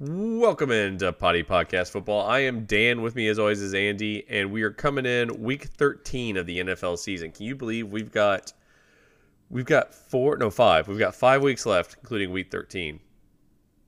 Welcome 0.00 0.70
into 0.70 1.10
Poddy 1.14 1.42
Podcast 1.42 1.90
Football. 1.90 2.26
I 2.26 2.40
am 2.40 2.66
Dan. 2.66 3.00
With 3.00 3.16
me, 3.16 3.28
as 3.28 3.38
always, 3.38 3.62
is 3.62 3.72
Andy, 3.72 4.26
and 4.28 4.52
we 4.52 4.62
are 4.64 4.70
coming 4.70 5.06
in 5.06 5.42
week 5.42 5.64
13 5.64 6.36
of 6.36 6.44
the 6.44 6.58
NFL 6.58 6.98
season. 6.98 7.32
Can 7.32 7.46
you 7.46 7.56
believe 7.56 7.90
we've 7.90 8.12
got 8.12 8.52
we've 9.48 9.64
got 9.64 9.94
four, 9.94 10.36
no 10.36 10.50
five. 10.50 10.88
We've 10.88 10.98
got 10.98 11.14
five 11.14 11.42
weeks 11.42 11.64
left, 11.64 11.96
including 12.00 12.32
week 12.32 12.50
13. 12.50 13.00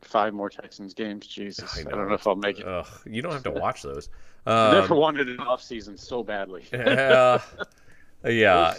Five 0.00 0.32
more 0.32 0.48
Texans 0.48 0.94
games. 0.94 1.26
Jesus, 1.26 1.76
I, 1.76 1.80
I 1.80 1.84
don't 1.84 2.08
know 2.08 2.14
if 2.14 2.26
I'll 2.26 2.34
make 2.34 2.60
it. 2.60 2.66
Ugh, 2.66 2.86
you 3.04 3.20
don't 3.20 3.32
have 3.32 3.42
to 3.42 3.50
watch 3.60 3.82
those. 3.82 4.08
Um, 4.46 4.54
I 4.56 4.72
never 4.80 4.94
wanted 4.94 5.28
an 5.28 5.40
off 5.40 5.62
season 5.62 5.98
so 5.98 6.22
badly. 6.22 6.64
uh, 6.72 7.38
yeah. 8.24 8.74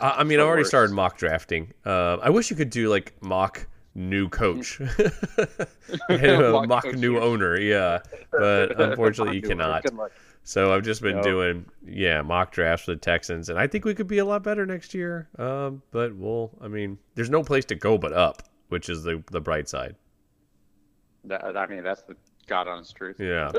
I, 0.00 0.10
I, 0.10 0.24
mean, 0.24 0.40
I 0.40 0.42
already 0.42 0.60
worse. 0.60 0.68
started 0.68 0.92
mock 0.94 1.18
drafting. 1.18 1.72
Uh, 1.84 2.16
I 2.22 2.30
wish 2.30 2.50
you 2.50 2.56
could 2.56 2.70
do 2.70 2.88
like 2.88 3.14
mock 3.20 3.66
new 3.94 4.28
coach, 4.28 4.80
mock, 6.08 6.68
mock 6.68 6.94
new 6.94 7.18
owner. 7.18 7.58
Yeah, 7.58 8.00
but 8.30 8.80
unfortunately 8.80 9.36
you 9.36 9.42
cannot. 9.48 9.84
So 10.42 10.72
I've 10.72 10.82
just 10.82 11.02
been 11.02 11.16
no. 11.16 11.22
doing 11.22 11.66
yeah 11.86 12.22
mock 12.22 12.52
drafts 12.52 12.86
for 12.86 12.92
the 12.92 13.00
Texans, 13.00 13.48
and 13.48 13.58
I 13.58 13.66
think 13.66 13.84
we 13.84 13.94
could 13.94 14.06
be 14.06 14.18
a 14.18 14.24
lot 14.24 14.42
better 14.42 14.64
next 14.64 14.94
year. 14.94 15.28
Um, 15.38 15.82
but 15.90 16.14
we'll, 16.14 16.50
I 16.60 16.68
mean, 16.68 16.98
there's 17.14 17.30
no 17.30 17.42
place 17.42 17.64
to 17.66 17.74
go 17.74 17.98
but 17.98 18.12
up, 18.12 18.42
which 18.68 18.88
is 18.88 19.02
the 19.02 19.22
the 19.30 19.40
bright 19.40 19.68
side. 19.68 19.96
That, 21.24 21.56
I 21.56 21.66
mean, 21.66 21.84
that's 21.84 22.02
the 22.02 22.16
God 22.46 22.66
honest 22.66 22.96
truth. 22.96 23.16
Yeah. 23.20 23.52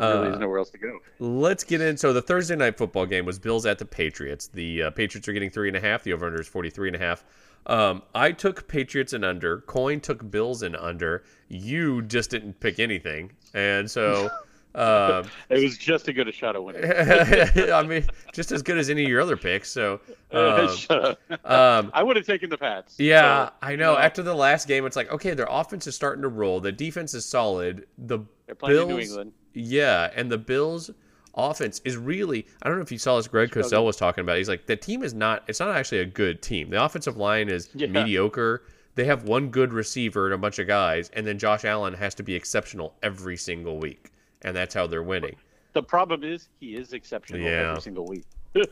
There 0.00 0.14
really 0.14 0.28
uh, 0.28 0.34
is 0.34 0.38
nowhere 0.38 0.58
else 0.58 0.70
to 0.70 0.78
go. 0.78 0.98
Let's 1.18 1.64
get 1.64 1.80
in. 1.80 1.96
So 1.96 2.12
the 2.12 2.22
Thursday 2.22 2.56
night 2.56 2.76
football 2.76 3.06
game 3.06 3.24
was 3.24 3.38
Bills 3.38 3.66
at 3.66 3.78
the 3.78 3.84
Patriots. 3.84 4.48
The 4.48 4.84
uh, 4.84 4.90
Patriots 4.90 5.28
are 5.28 5.32
getting 5.32 5.50
three 5.50 5.68
and 5.68 5.76
a 5.76 5.80
half. 5.80 6.02
The 6.02 6.12
over 6.12 6.26
under 6.26 6.40
is 6.40 6.48
43 6.48 6.88
and 6.88 6.96
a 6.96 6.98
half. 6.98 7.24
Um, 7.66 8.02
I 8.14 8.32
took 8.32 8.68
Patriots 8.68 9.12
and 9.12 9.24
under. 9.24 9.60
Coin 9.62 10.00
took 10.00 10.30
Bills 10.30 10.62
and 10.62 10.76
under. 10.76 11.24
You 11.48 12.02
just 12.02 12.30
didn't 12.30 12.60
pick 12.60 12.78
anything, 12.78 13.32
and 13.54 13.90
so 13.90 14.30
um, 14.76 15.24
it 15.48 15.62
was 15.62 15.78
just 15.78 16.06
as 16.08 16.14
good 16.14 16.28
a 16.28 16.32
shot 16.32 16.54
of 16.54 16.62
winning. 16.62 16.84
I 17.72 17.82
mean, 17.82 18.04
just 18.32 18.52
as 18.52 18.62
good 18.62 18.78
as 18.78 18.90
any 18.90 19.04
of 19.04 19.08
your 19.08 19.20
other 19.20 19.36
picks. 19.36 19.70
So 19.70 20.00
um, 20.32 21.16
um, 21.44 21.90
I 21.94 22.02
would 22.02 22.16
have 22.16 22.26
taken 22.26 22.50
the 22.50 22.58
Pats. 22.58 22.96
Yeah, 22.98 23.46
so, 23.46 23.52
I 23.62 23.76
know. 23.76 23.96
After 23.96 24.22
the 24.22 24.34
last 24.34 24.68
game, 24.68 24.86
it's 24.86 24.96
like 24.96 25.10
okay, 25.10 25.34
their 25.34 25.48
offense 25.48 25.86
is 25.86 25.96
starting 25.96 26.22
to 26.22 26.28
roll. 26.28 26.60
The 26.60 26.72
defense 26.72 27.14
is 27.14 27.24
solid. 27.24 27.86
The 27.98 28.20
Bills, 28.64 29.18
yeah, 29.56 30.10
and 30.14 30.30
the 30.30 30.38
Bills 30.38 30.90
offense 31.34 31.80
is 31.84 31.96
really 31.96 32.46
I 32.62 32.68
don't 32.68 32.78
know 32.78 32.82
if 32.82 32.92
you 32.92 32.98
saw 32.98 33.16
this 33.16 33.28
Greg 33.28 33.50
Cosell 33.50 33.84
was 33.84 33.96
talking 33.96 34.22
about. 34.22 34.36
He's 34.36 34.48
like 34.48 34.66
the 34.66 34.76
team 34.76 35.02
is 35.02 35.14
not 35.14 35.44
it's 35.48 35.60
not 35.60 35.74
actually 35.74 36.00
a 36.00 36.06
good 36.06 36.42
team. 36.42 36.70
The 36.70 36.82
offensive 36.82 37.16
line 37.16 37.48
is 37.48 37.70
yeah. 37.74 37.88
mediocre. 37.88 38.62
They 38.94 39.04
have 39.04 39.24
one 39.24 39.48
good 39.48 39.72
receiver 39.72 40.26
and 40.26 40.34
a 40.34 40.38
bunch 40.38 40.58
of 40.58 40.66
guys, 40.66 41.10
and 41.10 41.26
then 41.26 41.38
Josh 41.38 41.64
Allen 41.64 41.92
has 41.94 42.14
to 42.14 42.22
be 42.22 42.34
exceptional 42.34 42.94
every 43.02 43.36
single 43.36 43.78
week, 43.78 44.10
and 44.42 44.56
that's 44.56 44.74
how 44.74 44.86
they're 44.86 45.02
winning. 45.02 45.36
The 45.74 45.82
problem 45.82 46.24
is 46.24 46.48
he 46.60 46.76
is 46.76 46.94
exceptional 46.94 47.42
yeah. 47.42 47.70
every 47.70 47.82
single 47.82 48.06
week 48.06 48.24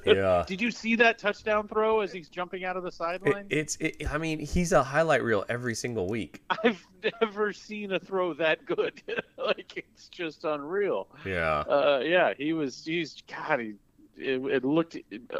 yeah. 0.07 0.45
Did 0.47 0.61
you 0.61 0.71
see 0.71 0.97
that 0.97 1.19
touchdown 1.19 1.69
throw 1.69 2.01
as 2.01 2.13
he's 2.13 2.29
jumping 2.29 2.65
out 2.65 2.77
of 2.77 2.83
the 2.83 2.93
sideline? 2.93 3.47
It, 3.51 3.59
it's. 3.59 3.77
It, 3.81 4.13
I 4.13 4.19
mean, 4.19 4.39
he's 4.39 4.73
a 4.73 4.83
highlight 4.83 5.23
reel 5.23 5.45
every 5.49 5.75
single 5.75 6.09
week. 6.09 6.43
I've 6.65 6.85
never 7.21 7.53
seen 7.53 7.93
a 7.93 7.99
throw 7.99 8.35
that 8.35 8.65
good. 8.65 9.03
like 9.39 9.73
it's 9.77 10.09
just 10.09 10.45
unreal. 10.45 11.09
Yeah. 11.25 11.61
Uh, 11.61 12.03
yeah. 12.05 12.35
He 12.37 12.53
was. 12.53 12.85
He's. 12.85 13.23
God. 13.29 13.61
He. 13.61 13.75
It, 14.17 14.41
it 14.45 14.65
looked 14.65 14.97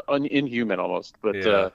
un, 0.07 0.25
inhuman 0.25 0.79
almost, 0.79 1.15
but. 1.21 1.35
Yeah. 1.35 1.47
Uh, 1.47 1.69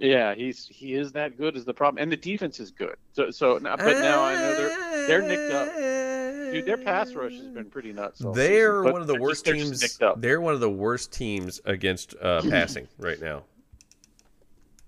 yeah, 0.00 0.34
he's 0.34 0.66
he 0.66 0.94
is 0.94 1.12
that 1.12 1.36
good 1.36 1.56
is 1.56 1.64
the 1.64 1.74
problem, 1.74 2.02
and 2.02 2.10
the 2.10 2.16
defense 2.16 2.60
is 2.60 2.70
good. 2.70 2.96
So 3.12 3.30
so, 3.30 3.58
but 3.60 3.78
now 3.78 4.22
I 4.22 4.34
know 4.34 4.54
they're 4.54 5.06
they're 5.06 5.22
nicked 5.22 5.52
up. 5.52 5.74
Dude, 6.52 6.64
their 6.64 6.78
pass 6.78 7.12
rush 7.12 7.34
has 7.34 7.48
been 7.48 7.66
pretty 7.66 7.92
nuts. 7.92 8.22
They're 8.34 8.82
one 8.82 9.00
of 9.00 9.06
the 9.06 9.20
worst 9.20 9.44
just, 9.44 9.82
teams. 9.82 9.98
They're 10.16 10.40
one 10.40 10.54
of 10.54 10.60
the 10.60 10.70
worst 10.70 11.12
teams 11.12 11.60
against 11.64 12.14
uh, 12.20 12.42
passing 12.50 12.88
right 12.98 13.20
now. 13.20 13.42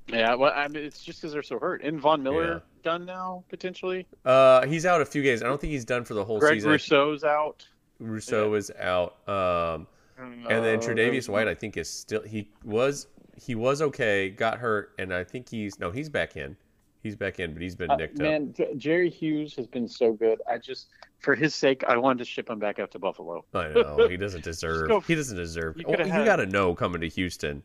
Yeah, 0.09 0.35
well, 0.35 0.53
I 0.55 0.67
mean, 0.69 0.85
it's 0.85 1.05
just 1.05 1.21
because 1.21 1.33
they're 1.33 1.43
so 1.43 1.59
hurt. 1.59 1.83
And 1.83 2.01
Von 2.01 2.23
Miller 2.23 2.55
yeah. 2.55 2.59
done 2.83 3.05
now 3.05 3.45
potentially. 3.49 4.07
Uh, 4.25 4.67
he's 4.67 4.87
out 4.87 5.01
a 5.01 5.05
few 5.05 5.23
games. 5.23 5.43
I 5.43 5.47
don't 5.47 5.61
think 5.61 5.73
he's 5.73 5.85
done 5.85 6.05
for 6.05 6.15
the 6.15 6.25
whole 6.25 6.41
season. 6.41 6.49
Greg 6.49 6.81
season. 6.81 6.97
Rousseau's 6.99 7.25
out. 7.25 7.67
Rousseau 8.01 8.53
yeah. 8.53 8.59
is 8.59 8.71
out. 8.79 9.29
Um, 9.29 9.87
and 10.19 10.65
then 10.65 10.79
uh, 10.79 10.83
Tre'Davious 10.83 11.29
White, 11.29 11.49
I 11.49 11.55
think, 11.55 11.77
is 11.77 11.89
still. 11.89 12.23
He 12.23 12.49
was 12.65 13.07
he 13.41 13.55
was 13.55 13.81
okay, 13.81 14.31
got 14.31 14.59
hurt, 14.59 14.93
and 14.99 15.15
I 15.15 15.25
think 15.25 15.49
he's 15.49 15.79
no, 15.79 15.91
he's 15.91 16.09
back 16.09 16.37
in. 16.37 16.57
He's 17.03 17.17
back 17.17 17.41
in, 17.41 17.55
but 17.55 17.63
he's 17.63 17.75
been 17.75 17.91
uh, 17.91 17.97
nicked 17.97 18.21
uh, 18.21 18.25
man, 18.25 18.55
up. 18.59 18.59
Man, 18.59 18.79
Jerry 18.79 19.09
Hughes 19.09 19.55
has 19.57 19.67
been 19.67 19.89
so 19.89 20.13
good. 20.13 20.43
I 20.47 20.59
just, 20.59 20.89
for 21.19 21.35
his 21.35 21.55
sake, 21.55 21.83
I 21.89 21.97
wanted 21.97 22.19
to 22.19 22.25
ship 22.27 22.51
him 22.51 22.59
back 22.59 22.79
out 22.79 22.91
to 22.91 22.99
Buffalo. 22.99 23.43
I 23.55 23.69
know 23.69 24.07
he 24.11 24.19
doesn't 24.19 24.45
deserve. 24.45 24.89
go, 24.89 25.01
he 25.01 25.15
doesn't 25.15 25.37
deserve. 25.37 25.79
You, 25.79 25.85
well, 25.89 26.07
you 26.07 26.25
got 26.27 26.37
to 26.37 26.47
know 26.47 26.75
coming 26.75 27.01
to 27.01 27.09
Houston 27.09 27.63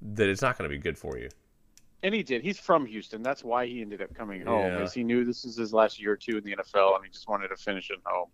that 0.00 0.28
it's 0.28 0.40
not 0.40 0.56
going 0.56 0.70
to 0.70 0.74
be 0.74 0.80
good 0.80 0.96
for 0.96 1.18
you. 1.18 1.28
And 2.04 2.14
he 2.14 2.22
did. 2.22 2.42
He's 2.42 2.60
from 2.60 2.86
Houston. 2.86 3.22
That's 3.22 3.42
why 3.42 3.66
he 3.66 3.82
ended 3.82 4.00
up 4.00 4.14
coming 4.14 4.46
home, 4.46 4.72
yeah. 4.72 4.88
he 4.88 5.02
knew 5.02 5.24
this 5.24 5.44
is 5.44 5.56
his 5.56 5.74
last 5.74 6.00
year 6.00 6.12
or 6.12 6.16
two 6.16 6.38
in 6.38 6.44
the 6.44 6.54
NFL, 6.54 6.94
and 6.94 7.04
he 7.04 7.10
just 7.10 7.28
wanted 7.28 7.48
to 7.48 7.56
finish 7.56 7.90
at 7.90 7.98
home. 8.04 8.28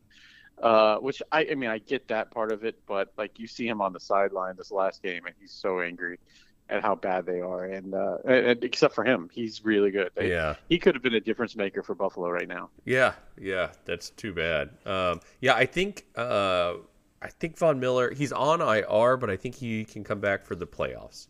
Uh, 0.62 0.96
which 0.98 1.22
I, 1.32 1.46
I 1.50 1.54
mean, 1.54 1.68
I 1.68 1.78
get 1.78 2.08
that 2.08 2.30
part 2.30 2.52
of 2.52 2.64
it, 2.64 2.78
but 2.86 3.12
like 3.18 3.38
you 3.38 3.46
see 3.46 3.66
him 3.66 3.82
on 3.82 3.92
the 3.92 4.00
sideline 4.00 4.54
this 4.56 4.70
last 4.70 5.02
game, 5.02 5.26
and 5.26 5.34
he's 5.38 5.52
so 5.52 5.80
angry 5.80 6.18
at 6.68 6.82
how 6.82 6.94
bad 6.94 7.26
they 7.26 7.40
are. 7.40 7.64
And, 7.64 7.94
uh, 7.94 8.18
and 8.24 8.62
except 8.64 8.94
for 8.94 9.04
him, 9.04 9.30
he's 9.32 9.64
really 9.64 9.90
good. 9.90 10.10
They, 10.14 10.30
yeah, 10.30 10.56
he 10.68 10.78
could 10.78 10.94
have 10.94 11.02
been 11.02 11.14
a 11.14 11.20
difference 11.20 11.56
maker 11.56 11.82
for 11.82 11.94
Buffalo 11.94 12.30
right 12.30 12.48
now. 12.48 12.70
Yeah, 12.84 13.14
yeah, 13.40 13.70
that's 13.84 14.10
too 14.10 14.32
bad. 14.32 14.70
Um, 14.84 15.20
yeah, 15.40 15.54
I 15.54 15.66
think 15.66 16.06
uh, 16.16 16.74
I 17.22 17.28
think 17.28 17.58
Von 17.58 17.80
Miller 17.80 18.12
he's 18.12 18.32
on 18.32 18.60
IR, 18.60 19.16
but 19.16 19.30
I 19.30 19.36
think 19.36 19.54
he 19.54 19.84
can 19.84 20.04
come 20.04 20.20
back 20.20 20.44
for 20.44 20.54
the 20.54 20.66
playoffs. 20.66 21.28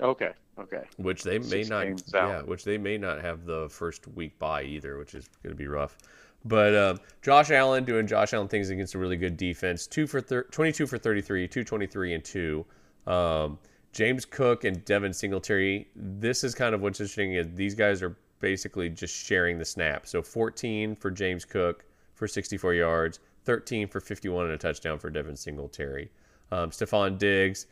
Okay. 0.00 0.32
Okay. 0.58 0.82
Which 0.96 1.22
they 1.22 1.40
Six 1.40 1.50
may 1.50 1.62
not. 1.64 2.02
Yeah. 2.12 2.42
Which 2.42 2.64
they 2.64 2.78
may 2.78 2.98
not 2.98 3.20
have 3.20 3.44
the 3.46 3.68
first 3.70 4.06
week 4.08 4.38
by 4.38 4.62
either, 4.62 4.98
which 4.98 5.14
is 5.14 5.28
going 5.42 5.54
to 5.54 5.56
be 5.56 5.66
rough. 5.66 5.96
But 6.44 6.74
um, 6.74 7.00
Josh 7.22 7.50
Allen 7.50 7.84
doing 7.84 8.06
Josh 8.06 8.32
Allen 8.32 8.48
things 8.48 8.70
against 8.70 8.94
a 8.94 8.98
really 8.98 9.16
good 9.16 9.36
defense. 9.36 9.86
Two 9.86 10.06
for 10.06 10.20
thir- 10.20 10.44
22 10.44 10.86
for 10.86 10.98
33, 10.98 11.48
223 11.48 12.14
and 12.14 12.24
two. 12.24 12.64
Um, 13.06 13.58
James 13.92 14.24
Cook 14.24 14.64
and 14.64 14.84
Devin 14.84 15.12
Singletary. 15.12 15.88
This 15.96 16.44
is 16.44 16.54
kind 16.54 16.74
of 16.74 16.80
what's 16.80 17.00
interesting 17.00 17.34
is 17.34 17.48
these 17.54 17.74
guys 17.74 18.02
are 18.02 18.16
basically 18.38 18.88
just 18.88 19.14
sharing 19.14 19.58
the 19.58 19.64
snap. 19.64 20.06
So 20.06 20.22
14 20.22 20.96
for 20.96 21.10
James 21.10 21.44
Cook 21.44 21.84
for 22.14 22.28
64 22.28 22.74
yards, 22.74 23.20
13 23.44 23.88
for 23.88 24.00
51 24.00 24.46
and 24.46 24.54
a 24.54 24.58
touchdown 24.58 24.98
for 24.98 25.10
Devin 25.10 25.36
Singletary. 25.36 26.10
Um, 26.52 26.70
Stefon 26.70 27.18
Diggs, 27.18 27.66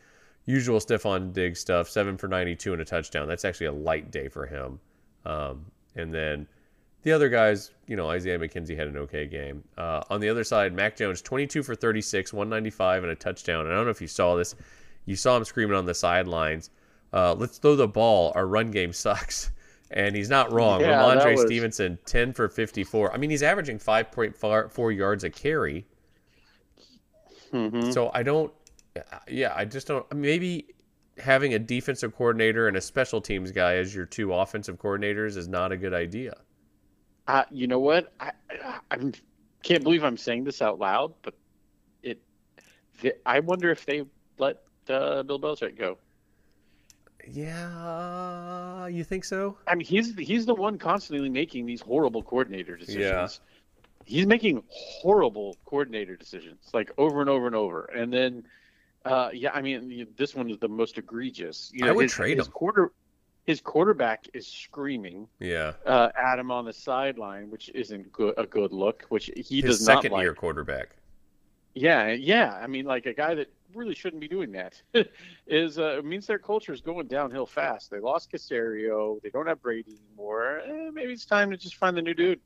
usual 0.44 0.78
Stefon 0.78 1.32
Diggs 1.32 1.60
stuff, 1.60 1.88
seven 1.88 2.16
for 2.16 2.28
92 2.28 2.72
and 2.72 2.82
a 2.82 2.84
touchdown. 2.84 3.28
That's 3.28 3.44
actually 3.44 3.66
a 3.66 3.72
light 3.72 4.10
day 4.10 4.28
for 4.28 4.46
him. 4.46 4.80
Um, 5.24 5.66
and 5.96 6.12
then 6.12 6.46
the 7.02 7.12
other 7.12 7.28
guys, 7.28 7.72
you 7.86 7.96
know, 7.96 8.10
Isaiah 8.10 8.38
McKenzie 8.38 8.76
had 8.76 8.88
an 8.88 8.96
okay 8.98 9.26
game. 9.26 9.62
Uh, 9.76 10.02
on 10.10 10.20
the 10.20 10.28
other 10.28 10.44
side, 10.44 10.74
Mac 10.74 10.96
Jones, 10.96 11.22
22 11.22 11.62
for 11.62 11.74
36, 11.74 12.32
195 12.32 13.04
and 13.04 13.12
a 13.12 13.14
touchdown. 13.14 13.66
And 13.66 13.72
I 13.72 13.76
don't 13.76 13.84
know 13.84 13.90
if 13.90 14.00
you 14.00 14.08
saw 14.08 14.36
this. 14.36 14.54
You 15.08 15.16
saw 15.16 15.36
him 15.36 15.44
screaming 15.44 15.76
on 15.76 15.86
the 15.86 15.94
sidelines, 15.94 16.70
uh, 17.12 17.34
let's 17.34 17.58
throw 17.58 17.76
the 17.76 17.88
ball. 17.88 18.32
Our 18.34 18.46
run 18.46 18.70
game 18.70 18.92
sucks. 18.92 19.50
And 19.90 20.14
he's 20.14 20.28
not 20.28 20.52
wrong. 20.52 20.82
Yeah, 20.82 21.02
Rhamondre 21.02 21.34
was... 21.34 21.46
Stevenson, 21.46 21.98
10 22.04 22.34
for 22.34 22.50
54. 22.50 23.10
I 23.10 23.16
mean, 23.16 23.30
he's 23.30 23.42
averaging 23.42 23.78
5.4 23.78 24.94
yards 24.94 25.24
a 25.24 25.30
carry. 25.30 25.86
Mm-hmm. 27.54 27.90
So 27.92 28.10
I 28.12 28.22
don't, 28.22 28.52
yeah, 29.26 29.54
I 29.56 29.64
just 29.64 29.86
don't. 29.86 30.04
Maybe 30.14 30.74
having 31.16 31.54
a 31.54 31.58
defensive 31.58 32.14
coordinator 32.14 32.68
and 32.68 32.76
a 32.76 32.82
special 32.82 33.22
teams 33.22 33.50
guy 33.50 33.76
as 33.76 33.94
your 33.94 34.04
two 34.04 34.34
offensive 34.34 34.78
coordinators 34.78 35.38
is 35.38 35.48
not 35.48 35.72
a 35.72 35.76
good 35.78 35.94
idea. 35.94 36.36
Uh, 37.26 37.44
you 37.50 37.66
know 37.66 37.80
what? 37.80 38.12
I, 38.20 38.32
I 38.90 38.98
can't 39.62 39.82
believe 39.82 40.04
I'm 40.04 40.18
saying 40.18 40.44
this 40.44 40.60
out 40.60 40.78
loud, 40.78 41.14
but 41.22 41.34
it. 42.02 42.20
I 43.24 43.40
wonder 43.40 43.70
if 43.70 43.86
they 43.86 44.04
let 44.38 44.58
uh, 44.90 45.22
Bill 45.22 45.38
Belichick 45.38 45.78
go. 45.78 45.98
Yeah, 47.30 48.86
you 48.86 49.04
think 49.04 49.24
so? 49.24 49.58
I 49.66 49.74
mean, 49.74 49.86
he's 49.86 50.14
he's 50.16 50.46
the 50.46 50.54
one 50.54 50.78
constantly 50.78 51.28
making 51.28 51.66
these 51.66 51.80
horrible 51.80 52.22
coordinator 52.22 52.76
decisions. 52.76 53.00
Yeah. 53.02 53.28
He's 54.06 54.26
making 54.26 54.62
horrible 54.70 55.56
coordinator 55.66 56.16
decisions, 56.16 56.70
like 56.72 56.90
over 56.96 57.20
and 57.20 57.28
over 57.28 57.46
and 57.46 57.54
over. 57.54 57.84
And 57.84 58.10
then, 58.10 58.44
uh, 59.04 59.28
yeah, 59.34 59.50
I 59.52 59.60
mean, 59.60 60.06
this 60.16 60.34
one 60.34 60.50
is 60.50 60.58
the 60.58 60.68
most 60.68 60.96
egregious. 60.96 61.70
You 61.74 61.82
know, 61.82 61.88
I 61.88 61.92
would 61.92 62.04
his, 62.04 62.12
trade 62.12 62.38
his 62.38 62.46
him. 62.46 62.52
Quarter, 62.52 62.92
his 63.44 63.60
quarterback 63.60 64.26
is 64.32 64.46
screaming. 64.46 65.28
Yeah. 65.40 65.74
Uh, 65.84 66.08
at 66.16 66.38
him 66.38 66.50
on 66.50 66.64
the 66.64 66.72
sideline, 66.72 67.50
which 67.50 67.68
isn't 67.74 68.10
good, 68.10 68.32
a 68.38 68.46
good 68.46 68.72
look. 68.72 69.04
Which 69.10 69.30
he 69.36 69.60
his 69.60 69.78
does 69.78 69.86
not 69.86 69.96
like. 69.96 70.02
Second 70.04 70.20
year 70.20 70.34
quarterback. 70.34 70.96
Yeah, 71.74 72.12
yeah. 72.12 72.54
I 72.54 72.66
mean, 72.66 72.86
like 72.86 73.04
a 73.04 73.12
guy 73.12 73.34
that 73.34 73.52
really 73.74 73.94
shouldn't 73.94 74.20
be 74.20 74.28
doing 74.28 74.52
that. 74.52 74.80
is 75.46 75.78
uh, 75.78 75.98
it 75.98 76.04
means 76.04 76.26
their 76.26 76.38
culture 76.38 76.72
is 76.72 76.80
going 76.80 77.06
downhill 77.06 77.46
fast. 77.46 77.90
They 77.90 78.00
lost 78.00 78.30
Caserio. 78.32 79.20
They 79.22 79.30
don't 79.30 79.46
have 79.46 79.62
Brady 79.62 79.98
anymore. 80.08 80.62
Eh, 80.64 80.90
maybe 80.92 81.12
it's 81.12 81.24
time 81.24 81.50
to 81.50 81.56
just 81.56 81.76
find 81.76 81.96
the 81.96 82.02
new 82.02 82.14
dude. 82.14 82.40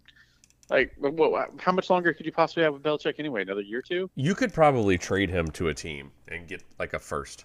Like, 0.71 0.95
what, 0.99 1.51
how 1.59 1.73
much 1.73 1.91
longer 1.91 2.13
could 2.15 2.25
you 2.25 2.33
possibly 2.33 2.63
have 2.63 2.73
with 2.73 2.83
Belichick 2.83 3.15
anyway? 3.19 3.43
Another 3.43 3.61
year 3.61 3.81
or 3.81 3.83
two? 3.83 4.11
You 4.15 4.35
could 4.35 4.53
probably 4.53 4.97
trade 4.97 5.29
him 5.29 5.51
to 5.53 5.69
a 5.69 5.75
team 5.75 6.11
and 6.29 6.47
get 6.49 6.63
like 6.79 6.95
a 6.95 6.99
first. 6.99 7.45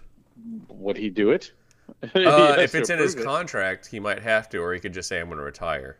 Would 0.68 0.96
he 0.96 1.10
do 1.10 1.30
it? 1.30 1.52
uh, 2.14 2.56
if 2.58 2.74
it's 2.74 2.90
in 2.90 2.98
his 2.98 3.14
it. 3.14 3.24
contract, 3.24 3.86
he 3.86 3.98
might 3.98 4.22
have 4.22 4.48
to, 4.50 4.58
or 4.58 4.72
he 4.72 4.80
could 4.80 4.92
just 4.92 5.08
say, 5.08 5.20
"I'm 5.20 5.26
going 5.26 5.38
to 5.38 5.44
retire." 5.44 5.98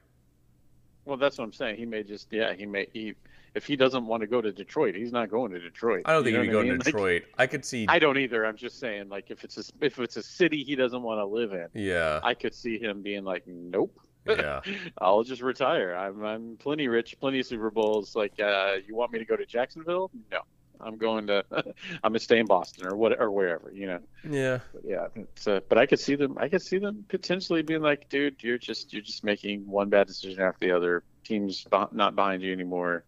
Well, 1.04 1.16
that's 1.16 1.38
what 1.38 1.44
I'm 1.44 1.52
saying. 1.52 1.76
He 1.76 1.86
may 1.86 2.02
just, 2.02 2.28
yeah, 2.30 2.52
he 2.52 2.66
may. 2.66 2.86
He 2.92 3.14
if 3.54 3.66
he 3.66 3.76
doesn't 3.76 4.06
want 4.06 4.20
to 4.22 4.26
go 4.26 4.40
to 4.40 4.52
Detroit, 4.52 4.94
he's 4.94 5.12
not 5.12 5.30
going 5.30 5.52
to 5.52 5.58
Detroit. 5.58 6.02
I 6.04 6.12
don't 6.12 6.24
think 6.24 6.36
he'd 6.36 6.42
be 6.42 6.48
going 6.48 6.68
to 6.68 6.78
Detroit. 6.78 7.22
Like, 7.22 7.34
I 7.38 7.46
could 7.46 7.64
see. 7.64 7.86
I 7.88 7.98
don't 7.98 8.18
either. 8.18 8.44
I'm 8.44 8.56
just 8.56 8.78
saying, 8.78 9.08
like, 9.08 9.30
if 9.30 9.44
it's 9.44 9.58
a 9.58 9.84
if 9.84 9.98
it's 9.98 10.16
a 10.16 10.22
city 10.22 10.62
he 10.64 10.76
doesn't 10.76 11.02
want 11.02 11.18
to 11.18 11.26
live 11.26 11.52
in, 11.52 11.68
yeah, 11.74 12.20
I 12.22 12.34
could 12.34 12.54
see 12.54 12.78
him 12.78 13.02
being 13.02 13.24
like, 13.24 13.44
nope. 13.46 13.98
Yeah, 14.26 14.60
I'll 14.98 15.22
just 15.22 15.42
retire. 15.42 15.94
I'm 15.94 16.24
I'm 16.24 16.56
plenty 16.58 16.88
rich, 16.88 17.16
plenty 17.20 17.40
of 17.40 17.46
Super 17.46 17.70
Bowls. 17.70 18.14
Like, 18.14 18.38
uh, 18.40 18.76
you 18.86 18.94
want 18.94 19.12
me 19.12 19.18
to 19.18 19.24
go 19.24 19.36
to 19.36 19.46
Jacksonville? 19.46 20.10
No. 20.30 20.40
I'm 20.80 20.96
going 20.96 21.26
to, 21.26 21.44
I'm 21.50 21.72
gonna 22.02 22.18
stay 22.18 22.38
in 22.38 22.46
Boston 22.46 22.86
or 22.86 22.96
what 22.96 23.20
or 23.20 23.30
wherever, 23.30 23.72
you 23.72 23.86
know. 23.86 24.00
Yeah. 24.28 24.60
But 24.72 24.82
yeah. 24.84 25.06
Uh, 25.46 25.60
but 25.68 25.78
I 25.78 25.86
could 25.86 26.00
see 26.00 26.14
them. 26.14 26.36
I 26.38 26.48
could 26.48 26.62
see 26.62 26.78
them 26.78 27.04
potentially 27.08 27.62
being 27.62 27.82
like, 27.82 28.08
dude, 28.08 28.42
you're 28.42 28.58
just 28.58 28.92
you're 28.92 29.02
just 29.02 29.24
making 29.24 29.66
one 29.66 29.88
bad 29.88 30.06
decision 30.06 30.40
after 30.40 30.66
the 30.66 30.76
other. 30.76 31.02
Teams 31.24 31.66
not 31.92 32.14
behind 32.14 32.42
you 32.42 32.52
anymore. 32.52 33.04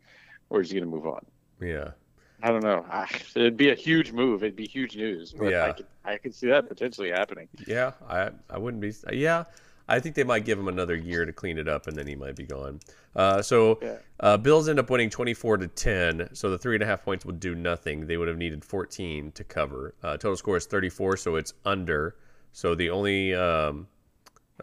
We're 0.50 0.62
just 0.62 0.74
gonna 0.74 0.86
move 0.86 1.06
on. 1.06 1.24
Yeah. 1.60 1.92
I 2.42 2.48
don't 2.48 2.62
know. 2.62 2.84
I, 2.90 3.06
it'd 3.34 3.56
be 3.56 3.70
a 3.70 3.74
huge 3.74 4.12
move. 4.12 4.42
It'd 4.42 4.56
be 4.56 4.66
huge 4.66 4.96
news. 4.96 5.34
yeah. 5.40 5.66
I 5.66 5.72
could, 5.72 5.86
I 6.04 6.16
could 6.16 6.34
see 6.34 6.48
that 6.48 6.68
potentially 6.68 7.10
happening. 7.10 7.48
Yeah. 7.66 7.92
I 8.08 8.30
I 8.50 8.58
wouldn't 8.58 8.82
be. 8.82 8.92
Yeah. 9.12 9.44
I 9.90 9.98
think 9.98 10.14
they 10.14 10.24
might 10.24 10.44
give 10.44 10.56
him 10.56 10.68
another 10.68 10.94
year 10.94 11.26
to 11.26 11.32
clean 11.32 11.58
it 11.58 11.66
up, 11.66 11.88
and 11.88 11.96
then 11.96 12.06
he 12.06 12.14
might 12.14 12.36
be 12.36 12.44
gone. 12.44 12.78
Uh, 13.16 13.42
so 13.42 13.80
yeah. 13.82 13.96
uh, 14.20 14.36
Bills 14.36 14.68
end 14.68 14.78
up 14.78 14.88
winning 14.88 15.10
24 15.10 15.56
to 15.58 15.66
10. 15.66 16.28
So 16.32 16.48
the 16.48 16.58
three 16.58 16.76
and 16.76 16.82
a 16.84 16.86
half 16.86 17.02
points 17.02 17.24
would 17.24 17.40
do 17.40 17.56
nothing. 17.56 18.06
They 18.06 18.16
would 18.16 18.28
have 18.28 18.36
needed 18.36 18.64
14 18.64 19.32
to 19.32 19.44
cover. 19.44 19.94
Uh, 20.04 20.12
total 20.12 20.36
score 20.36 20.56
is 20.56 20.66
34, 20.66 21.16
so 21.16 21.34
it's 21.34 21.54
under. 21.64 22.14
So 22.52 22.76
the 22.76 22.88
only 22.90 23.34
um, 23.34 23.88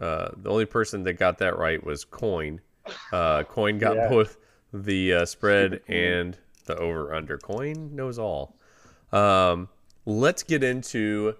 uh, 0.00 0.30
the 0.38 0.48
only 0.48 0.64
person 0.64 1.02
that 1.04 1.14
got 1.14 1.38
that 1.38 1.58
right 1.58 1.82
was 1.84 2.04
Coin. 2.04 2.60
Uh, 3.12 3.42
Coin 3.42 3.78
got 3.78 3.96
yeah. 3.96 4.08
both 4.08 4.38
the 4.72 5.14
uh, 5.14 5.26
spread 5.26 5.80
and 5.88 6.36
the 6.66 6.76
over 6.76 7.14
under. 7.14 7.38
Coin 7.38 7.94
knows 7.94 8.18
all. 8.18 8.56
Um, 9.12 9.68
let's 10.04 10.42
get 10.42 10.62
into 10.62 11.34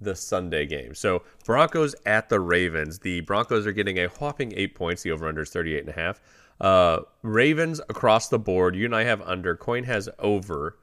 the 0.00 0.14
Sunday 0.14 0.66
game. 0.66 0.94
So 0.94 1.22
Broncos 1.44 1.94
at 2.06 2.28
the 2.28 2.40
Ravens. 2.40 2.98
The 2.98 3.20
Broncos 3.22 3.66
are 3.66 3.72
getting 3.72 3.98
a 3.98 4.06
whopping 4.06 4.52
eight 4.56 4.74
points. 4.74 5.02
The 5.02 5.10
over 5.10 5.28
under 5.28 5.42
is 5.42 5.50
38 5.50 5.80
and 5.80 5.88
a 5.88 5.92
half. 5.92 6.20
Uh, 6.60 7.00
Ravens 7.22 7.80
across 7.88 8.28
the 8.28 8.38
board. 8.38 8.76
You 8.76 8.84
and 8.84 8.94
I 8.94 9.04
have 9.04 9.22
under. 9.22 9.56
Coin 9.56 9.84
has 9.84 10.08
over. 10.18 10.78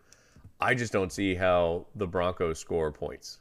I 0.59 0.73
just 0.73 0.93
don't 0.93 1.11
see 1.11 1.35
how 1.35 1.85
the 1.95 2.07
Broncos 2.07 2.59
score 2.59 2.91
points. 2.91 3.39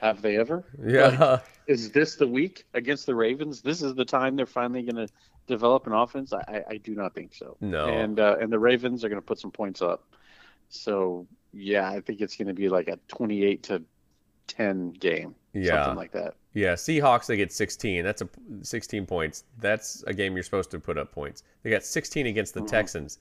Have 0.00 0.22
they 0.22 0.36
ever? 0.36 0.64
Yeah. 0.84 1.16
Like, 1.18 1.42
is 1.66 1.90
this 1.90 2.14
the 2.14 2.26
week 2.26 2.64
against 2.74 3.06
the 3.06 3.14
Ravens? 3.14 3.60
This 3.62 3.82
is 3.82 3.94
the 3.94 4.04
time 4.04 4.36
they're 4.36 4.46
finally 4.46 4.82
going 4.82 5.06
to 5.06 5.12
develop 5.46 5.86
an 5.86 5.92
offense. 5.92 6.32
I, 6.32 6.62
I, 6.68 6.76
do 6.78 6.94
not 6.94 7.14
think 7.14 7.34
so. 7.34 7.56
No. 7.60 7.86
And 7.86 8.18
uh, 8.20 8.36
and 8.40 8.52
the 8.52 8.58
Ravens 8.58 9.04
are 9.04 9.08
going 9.08 9.20
to 9.20 9.26
put 9.26 9.38
some 9.38 9.50
points 9.50 9.82
up. 9.82 10.04
So 10.68 11.26
yeah, 11.52 11.90
I 11.90 12.00
think 12.00 12.20
it's 12.20 12.36
going 12.36 12.48
to 12.48 12.54
be 12.54 12.68
like 12.68 12.88
a 12.88 12.98
twenty-eight 13.08 13.62
to 13.64 13.82
10 14.46 14.92
game. 14.92 15.34
Yeah. 15.52 15.84
Something 15.84 15.96
like 15.96 16.12
that. 16.12 16.34
Yeah. 16.54 16.74
Seahawks, 16.74 17.26
they 17.26 17.36
get 17.36 17.52
16. 17.52 18.04
That's 18.04 18.22
a 18.22 18.28
16 18.62 19.06
points. 19.06 19.44
That's 19.58 20.02
a 20.06 20.14
game 20.14 20.34
you're 20.34 20.42
supposed 20.42 20.70
to 20.72 20.78
put 20.78 20.98
up 20.98 21.12
points. 21.12 21.42
They 21.62 21.70
got 21.70 21.84
16 21.84 22.26
against 22.26 22.54
the 22.54 22.60
mm-hmm. 22.60 22.68
Texans. 22.68 23.18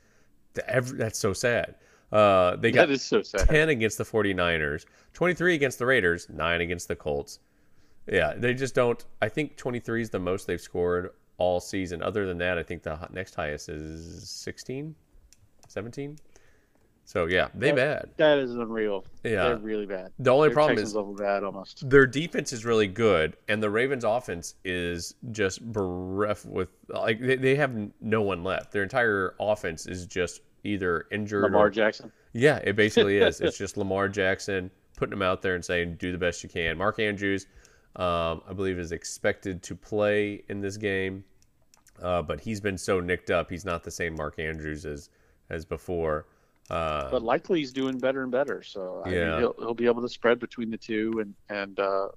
That's 0.53 1.19
so 1.19 1.33
sad. 1.33 1.75
Uh, 2.11 2.55
they 2.55 2.71
got 2.71 2.89
so 2.99 3.21
10 3.21 3.69
against 3.69 3.97
the 3.97 4.03
49ers, 4.03 4.85
23 5.13 5.55
against 5.55 5.79
the 5.79 5.85
Raiders, 5.85 6.27
9 6.29 6.61
against 6.61 6.87
the 6.87 6.95
Colts. 6.95 7.39
Yeah, 8.07 8.33
they 8.37 8.53
just 8.53 8.75
don't. 8.75 9.03
I 9.21 9.27
think 9.27 9.57
23 9.57 10.03
is 10.03 10.09
the 10.11 10.19
most 10.19 10.45
they've 10.45 10.61
scored 10.61 11.09
all 11.37 11.59
season. 11.59 12.01
Other 12.01 12.25
than 12.25 12.37
that, 12.39 12.57
I 12.57 12.63
think 12.63 12.83
the 12.83 12.97
next 13.11 13.35
highest 13.35 13.69
is 13.69 14.29
16, 14.29 14.95
17. 15.67 16.17
So 17.05 17.27
yeah, 17.27 17.49
they 17.53 17.71
that, 17.71 17.75
bad. 17.75 18.09
That 18.17 18.37
is 18.39 18.55
unreal. 18.55 19.05
Yeah, 19.23 19.43
they're 19.43 19.57
really 19.57 19.85
bad. 19.85 20.11
The 20.17 20.31
only 20.31 20.47
Their 20.47 20.55
problem 20.55 20.75
Texans 20.75 20.89
is 20.89 20.95
level 20.95 21.13
bad 21.13 21.43
almost. 21.43 21.87
Their 21.87 22.07
defense 22.07 22.51
is 22.51 22.65
really 22.65 22.87
good, 22.87 23.37
and 23.47 23.61
the 23.61 23.69
Ravens' 23.69 24.03
offense 24.03 24.55
is 24.65 25.13
just 25.31 25.63
bereft 25.71 26.45
with 26.45 26.69
like 26.89 27.21
they, 27.21 27.35
they 27.35 27.55
have 27.55 27.75
no 28.01 28.23
one 28.23 28.43
left. 28.43 28.71
Their 28.71 28.81
entire 28.81 29.35
offense 29.39 29.85
is 29.85 30.07
just 30.07 30.41
either 30.63 31.05
injured. 31.11 31.43
Lamar 31.43 31.67
or, 31.67 31.69
Jackson. 31.69 32.11
Yeah, 32.33 32.57
it 32.63 32.75
basically 32.75 33.17
is. 33.17 33.39
It's 33.39 33.57
just 33.59 33.77
Lamar 33.77 34.09
Jackson 34.09 34.71
putting 34.97 35.11
them 35.11 35.21
out 35.21 35.43
there 35.43 35.53
and 35.53 35.63
saying, 35.63 35.97
"Do 35.99 36.11
the 36.11 36.17
best 36.17 36.41
you 36.41 36.49
can." 36.49 36.75
Mark 36.75 36.97
Andrews, 36.97 37.45
um, 37.95 38.41
I 38.47 38.53
believe, 38.53 38.79
is 38.79 38.91
expected 38.91 39.63
to 39.63 39.75
play 39.75 40.43
in 40.49 40.61
this 40.61 40.77
game, 40.77 41.23
uh, 42.01 42.21
but 42.21 42.39
he's 42.39 42.59
been 42.59 42.77
so 42.77 42.99
nicked 42.99 43.31
up. 43.31 43.49
He's 43.49 43.65
not 43.65 43.83
the 43.83 43.91
same 43.91 44.15
Mark 44.15 44.39
Andrews 44.39 44.85
as 44.85 45.09
as 45.49 45.65
before. 45.65 46.25
Uh, 46.69 47.09
but 47.11 47.21
likely 47.21 47.59
he's 47.59 47.71
doing 47.71 47.99
better 47.99 48.23
and 48.23 48.31
better. 48.31 48.63
So 48.63 49.03
I 49.05 49.09
yeah, 49.09 49.29
mean, 49.29 49.39
he'll 49.39 49.55
he'll 49.59 49.73
be 49.73 49.85
able 49.85 50.01
to 50.01 50.09
spread 50.09 50.39
between 50.39 50.69
the 50.69 50.77
two 50.77 51.13
and 51.19 51.33
and 51.49 51.79
uh, 51.79 52.07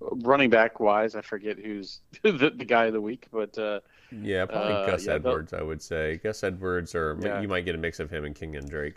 running 0.00 0.50
back 0.50 0.80
wise, 0.80 1.14
I 1.14 1.22
forget 1.22 1.58
who's 1.58 2.00
the, 2.22 2.32
the 2.32 2.64
guy 2.64 2.86
of 2.86 2.92
the 2.92 3.00
week, 3.00 3.26
but 3.32 3.56
uh, 3.58 3.80
yeah, 4.12 4.46
probably 4.46 4.74
uh, 4.74 4.86
Gus 4.86 5.06
yeah, 5.06 5.14
Edwards. 5.14 5.52
I 5.52 5.62
would 5.62 5.82
say 5.82 6.20
Gus 6.22 6.44
Edwards, 6.44 6.94
or 6.94 7.18
yeah. 7.20 7.40
you 7.40 7.48
might 7.48 7.64
get 7.64 7.74
a 7.74 7.78
mix 7.78 8.00
of 8.00 8.10
him 8.10 8.24
and 8.24 8.34
King 8.34 8.56
and 8.56 8.68
Drake. 8.68 8.96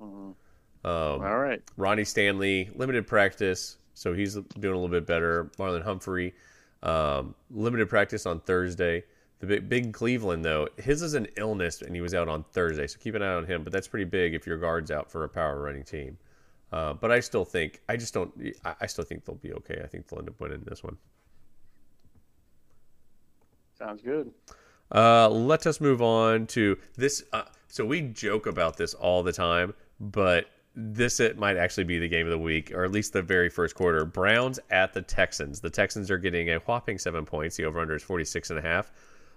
Mm-hmm. 0.00 0.30
Um, 0.82 1.22
All 1.22 1.38
right, 1.38 1.62
Ronnie 1.76 2.04
Stanley, 2.04 2.70
limited 2.74 3.06
practice, 3.06 3.76
so 3.94 4.14
he's 4.14 4.34
doing 4.34 4.74
a 4.74 4.76
little 4.76 4.88
bit 4.88 5.06
better. 5.06 5.50
Marlon 5.58 5.82
Humphrey, 5.82 6.34
um, 6.82 7.34
limited 7.50 7.88
practice 7.88 8.26
on 8.26 8.40
Thursday. 8.40 9.04
The 9.40 9.46
big, 9.46 9.68
big 9.68 9.92
Cleveland 9.92 10.44
though, 10.44 10.68
his 10.76 11.02
is 11.02 11.14
an 11.14 11.26
illness, 11.36 11.82
and 11.82 11.94
he 11.94 12.00
was 12.00 12.14
out 12.14 12.28
on 12.28 12.44
Thursday, 12.52 12.86
so 12.86 12.98
keep 12.98 13.14
an 13.14 13.22
eye 13.22 13.34
on 13.34 13.46
him. 13.46 13.64
But 13.64 13.72
that's 13.72 13.88
pretty 13.88 14.04
big 14.04 14.34
if 14.34 14.46
your 14.46 14.58
guard's 14.58 14.90
out 14.90 15.10
for 15.10 15.24
a 15.24 15.28
power 15.28 15.62
running 15.62 15.84
team. 15.84 16.18
Uh, 16.72 16.92
but 16.92 17.10
I 17.10 17.20
still 17.20 17.44
think, 17.44 17.80
I 17.88 17.96
just 17.96 18.14
don't, 18.14 18.32
I 18.80 18.86
still 18.86 19.04
think 19.04 19.24
they'll 19.24 19.34
be 19.36 19.52
okay. 19.54 19.80
I 19.82 19.86
think 19.86 20.06
they'll 20.06 20.20
end 20.20 20.28
up 20.28 20.38
winning 20.40 20.62
this 20.66 20.84
one. 20.84 20.96
Sounds 23.76 24.02
good. 24.02 24.30
Uh, 24.94 25.28
let 25.28 25.66
us 25.66 25.80
move 25.80 26.02
on 26.02 26.46
to 26.48 26.76
this. 26.96 27.24
Uh, 27.32 27.42
so 27.68 27.84
we 27.84 28.02
joke 28.02 28.46
about 28.46 28.76
this 28.76 28.94
all 28.94 29.22
the 29.22 29.32
time, 29.32 29.74
but 29.98 30.46
this 30.74 31.20
it 31.20 31.38
might 31.38 31.56
actually 31.56 31.84
be 31.84 31.98
the 31.98 32.08
game 32.08 32.26
of 32.26 32.30
the 32.30 32.38
week, 32.38 32.72
or 32.72 32.84
at 32.84 32.92
least 32.92 33.12
the 33.12 33.22
very 33.22 33.48
first 33.48 33.74
quarter. 33.74 34.04
Browns 34.04 34.58
at 34.70 34.92
the 34.92 35.02
Texans. 35.02 35.60
The 35.60 35.70
Texans 35.70 36.10
are 36.10 36.18
getting 36.18 36.50
a 36.50 36.58
whopping 36.58 36.98
seven 36.98 37.24
points. 37.24 37.56
The 37.56 37.64
over 37.64 37.80
under 37.80 37.96
is 37.96 38.02
46 38.02 38.50
and 38.50 38.58
a 38.58 38.62
half. 38.62 38.92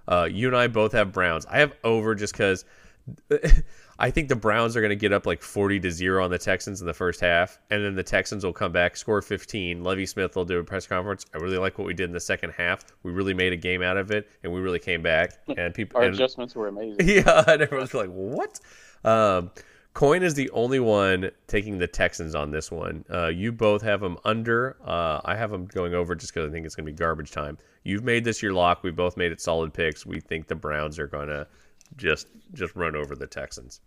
Uh, 0.08 0.28
you 0.30 0.48
and 0.48 0.56
I 0.56 0.68
both 0.68 0.92
have 0.92 1.12
Browns. 1.12 1.46
I 1.46 1.60
have 1.60 1.74
over 1.84 2.14
just 2.14 2.34
because 2.34 2.66
I 4.00 4.10
think 4.10 4.30
the 4.30 4.36
Browns 4.36 4.76
are 4.76 4.82
going 4.82 4.90
to 4.90 4.96
get 4.96 5.12
up 5.12 5.26
like 5.26 5.42
40 5.42 5.80
to 5.82 5.92
0 5.92 6.24
on 6.24 6.32
the 6.32 6.38
Texans 6.38 6.82
in 6.82 6.88
the 6.88 6.94
first 6.94 7.20
half, 7.20 7.60
and 7.70 7.84
then 7.84 7.96
the 7.96 8.04
Texans 8.04 8.44
will 8.44 8.54
come 8.54 8.72
back, 8.72 8.96
score 8.96 9.22
15. 9.22 9.84
Lovie 9.84 10.06
Smith 10.06 10.36
will 10.36 10.46
do 10.46 10.60
a 10.60 10.64
press 10.64 10.88
conference. 10.88 11.26
I 11.34 11.38
really 11.38 11.58
like 11.58 11.78
what 11.78 11.86
we 11.86 11.94
did 11.94 12.06
in 12.06 12.14
the 12.14 12.20
second 12.20 12.52
half. 12.52 12.86
We 13.04 13.12
really 13.12 13.34
made 13.34 13.54
a 13.54 13.58
game 13.58 13.82
out 13.82 13.98
of 13.98 14.12
it, 14.12 14.30
and 14.44 14.54
we 14.54 14.62
really 14.62 14.80
came 14.80 15.02
back. 15.02 15.34
And 15.56 15.74
people, 15.74 16.00
our 16.00 16.06
and, 16.06 16.16
adjustments 16.16 16.56
were 16.56 16.68
amazing. 16.68 16.98
Yeah, 17.08 17.44
and 17.48 17.62
everyone's 17.62 17.94
like, 17.94 18.10
"What?" 18.10 18.60
Um, 19.04 19.52
Coin 19.94 20.24
is 20.24 20.34
the 20.34 20.50
only 20.52 20.80
one 20.80 21.30
taking 21.46 21.78
the 21.78 21.88
Texans 21.88 22.34
on 22.34 22.50
this 22.50 22.72
one. 22.72 23.06
Uh, 23.12 23.28
you 23.28 23.52
both 23.52 23.84
have 23.84 24.02
them 24.02 24.18
under. 24.26 24.76
Uh, 24.84 25.22
I 25.24 25.36
have 25.36 25.52
them 25.52 25.68
going 25.68 25.94
over 25.94 26.16
just 26.16 26.34
because 26.34 26.50
I 26.50 26.52
think 26.52 26.66
it's 26.66 26.74
going 26.76 26.86
to 26.88 26.92
be 26.92 26.98
garbage 26.98 27.30
time. 27.30 27.60
You've 27.84 28.04
made 28.04 28.24
this 28.24 28.42
your 28.42 28.54
lock. 28.54 28.82
We 28.82 28.90
both 28.90 29.18
made 29.18 29.32
it 29.32 29.40
solid 29.40 29.72
picks. 29.72 30.04
We 30.04 30.20
think 30.20 30.48
the 30.48 30.56
Browns 30.56 30.98
are 30.98 31.08
going 31.08 31.28
to 31.28 31.48
just 31.96 32.28
just 32.54 32.76
run 32.76 32.96
over 32.96 33.16
the 33.16 33.28
Texans. 33.28 33.82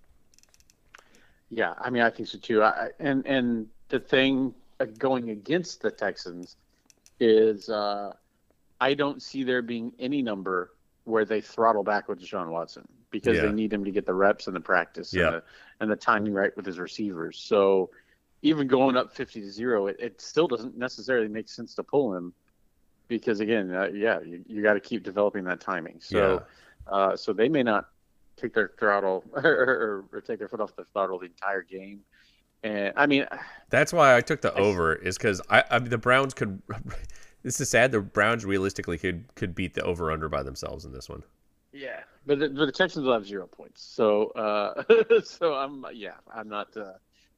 Yeah, 1.50 1.74
I 1.78 1.90
mean, 1.90 2.02
I 2.02 2.10
think 2.10 2.28
so 2.28 2.38
too. 2.38 2.62
I, 2.62 2.90
and 3.00 3.26
and 3.26 3.66
the 3.88 3.98
thing 3.98 4.54
uh, 4.78 4.84
going 4.98 5.30
against 5.30 5.80
the 5.80 5.90
Texans 5.90 6.56
is 7.18 7.68
uh, 7.68 8.12
I 8.80 8.94
don't 8.94 9.20
see 9.20 9.42
there 9.42 9.62
being 9.62 9.92
any 9.98 10.22
number 10.22 10.72
where 11.04 11.24
they 11.24 11.40
throttle 11.40 11.82
back 11.82 12.08
with 12.08 12.20
Deshaun 12.20 12.48
Watson 12.48 12.86
because 13.20 13.36
yeah. 13.36 13.46
they 13.46 13.52
need 13.52 13.72
him 13.72 13.84
to 13.84 13.90
get 13.90 14.06
the 14.06 14.14
reps 14.14 14.46
and 14.46 14.54
the 14.54 14.60
practice 14.60 15.12
yeah. 15.12 15.24
and, 15.24 15.34
the, 15.34 15.42
and 15.80 15.90
the 15.90 15.96
timing 15.96 16.32
right 16.32 16.54
with 16.56 16.66
his 16.66 16.78
receivers. 16.78 17.38
So 17.38 17.90
even 18.42 18.66
going 18.66 18.96
up 18.96 19.14
50 19.14 19.40
to 19.40 19.50
0, 19.50 19.86
it, 19.86 19.96
it 19.98 20.20
still 20.20 20.46
doesn't 20.46 20.76
necessarily 20.76 21.28
make 21.28 21.48
sense 21.48 21.74
to 21.74 21.82
pull 21.82 22.14
him 22.14 22.32
because, 23.08 23.40
again, 23.40 23.74
uh, 23.74 23.88
yeah, 23.94 24.20
you, 24.20 24.44
you 24.46 24.62
got 24.62 24.74
to 24.74 24.80
keep 24.80 25.02
developing 25.02 25.44
that 25.44 25.60
timing. 25.60 25.96
So, 26.00 26.44
yeah. 26.86 26.92
uh, 26.92 27.16
so 27.16 27.32
they 27.32 27.48
may 27.48 27.62
not 27.62 27.88
take 28.36 28.52
their 28.52 28.72
throttle 28.78 29.24
or, 29.32 29.44
or, 29.44 30.04
or, 30.12 30.20
take 30.20 30.38
their 30.38 30.48
foot 30.48 30.60
off 30.60 30.76
the 30.76 30.84
throttle 30.92 31.18
the 31.18 31.26
entire 31.26 31.62
game. 31.62 32.00
And 32.62 32.92
I 32.96 33.06
mean, 33.06 33.26
that's 33.70 33.92
why 33.92 34.16
I 34.16 34.20
took 34.20 34.42
the 34.42 34.54
over 34.54 34.94
is 34.94 35.16
because 35.16 35.40
I, 35.48 35.64
I 35.70 35.78
mean, 35.78 35.90
the 35.90 35.98
Browns 35.98 36.34
could. 36.34 36.60
this 37.42 37.60
is 37.60 37.70
sad. 37.70 37.92
The 37.92 38.00
Browns 38.00 38.44
realistically 38.44 38.98
could 38.98 39.24
could 39.34 39.54
beat 39.54 39.74
the 39.74 39.82
over 39.82 40.10
under 40.10 40.28
by 40.28 40.42
themselves 40.42 40.84
in 40.84 40.92
this 40.92 41.08
one. 41.08 41.22
Yeah, 41.76 42.00
but 42.26 42.38
the, 42.38 42.48
but 42.48 42.66
the 42.66 42.72
Texans 42.72 43.04
will 43.04 43.12
have 43.12 43.26
zero 43.26 43.46
points. 43.46 43.82
So 43.82 44.28
uh, 44.30 44.82
so 45.24 45.54
I'm 45.54 45.84
yeah 45.92 46.14
I'm 46.34 46.48
not 46.48 46.74
uh, 46.76 46.92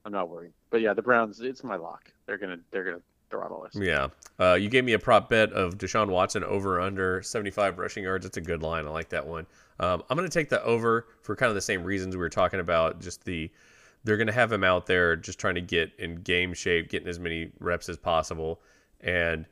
I'm 0.05 0.13
not 0.13 0.29
worried. 0.29 0.53
But 0.71 0.81
yeah, 0.81 0.95
the 0.95 1.03
Browns 1.03 1.41
it's 1.41 1.65
my 1.65 1.77
lock. 1.77 2.13
They're 2.27 2.39
gonna 2.39 2.59
they're 2.71 2.85
gonna 2.85 3.03
throttle 3.31 3.65
us. 3.65 3.75
Yeah, 3.75 4.09
uh, 4.39 4.55
you 4.55 4.69
gave 4.69 4.85
me 4.85 4.93
a 4.93 4.99
prop 4.99 5.29
bet 5.29 5.53
of 5.53 5.77
Deshaun 5.77 6.09
Watson 6.09 6.45
over 6.45 6.81
under 6.81 7.21
75 7.23 7.79
rushing 7.79 8.05
yards. 8.05 8.25
It's 8.25 8.37
a 8.37 8.41
good 8.41 8.63
line. 8.63 8.87
I 8.87 8.91
like 8.91 9.09
that 9.11 9.27
one. 9.27 9.47
Um, 9.81 10.03
I'm 10.09 10.17
gonna 10.17 10.29
take 10.29 10.49
the 10.49 10.63
over 10.63 11.09
for 11.23 11.35
kind 11.35 11.49
of 11.49 11.55
the 11.55 11.61
same 11.61 11.83
reasons 11.83 12.15
we 12.15 12.21
were 12.21 12.29
talking 12.29 12.61
about. 12.61 13.01
Just 13.01 13.25
the 13.25 13.51
they're 14.05 14.17
gonna 14.17 14.33
have 14.33 14.53
him 14.53 14.63
out 14.63 14.87
there 14.87 15.17
just 15.17 15.41
trying 15.41 15.57
to 15.57 15.61
get 15.61 15.91
in 15.99 16.17
game 16.17 16.55
shape, 16.55 16.91
getting 16.91 17.09
as 17.09 17.19
many 17.19 17.51
reps 17.59 17.89
as 17.89 17.97
possible, 17.97 18.61
and 19.01 19.47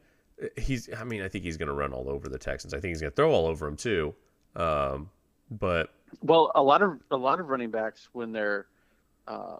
he's. 0.56 0.88
I 0.96 1.02
mean, 1.02 1.22
I 1.22 1.28
think 1.28 1.42
he's 1.44 1.56
gonna 1.56 1.74
run 1.74 1.92
all 1.92 2.08
over 2.08 2.28
the 2.28 2.38
Texans. 2.38 2.72
I 2.72 2.78
think 2.78 2.90
he's 2.92 3.00
gonna 3.00 3.10
throw 3.10 3.32
all 3.32 3.46
over 3.46 3.66
them 3.66 3.76
too. 3.76 4.14
Um, 4.56 5.10
but 5.50 5.90
well, 6.22 6.50
a 6.54 6.62
lot 6.62 6.82
of 6.82 6.98
a 7.10 7.16
lot 7.16 7.40
of 7.40 7.48
running 7.48 7.70
backs 7.70 8.08
when 8.12 8.32
they're 8.32 8.66
uh, 9.26 9.56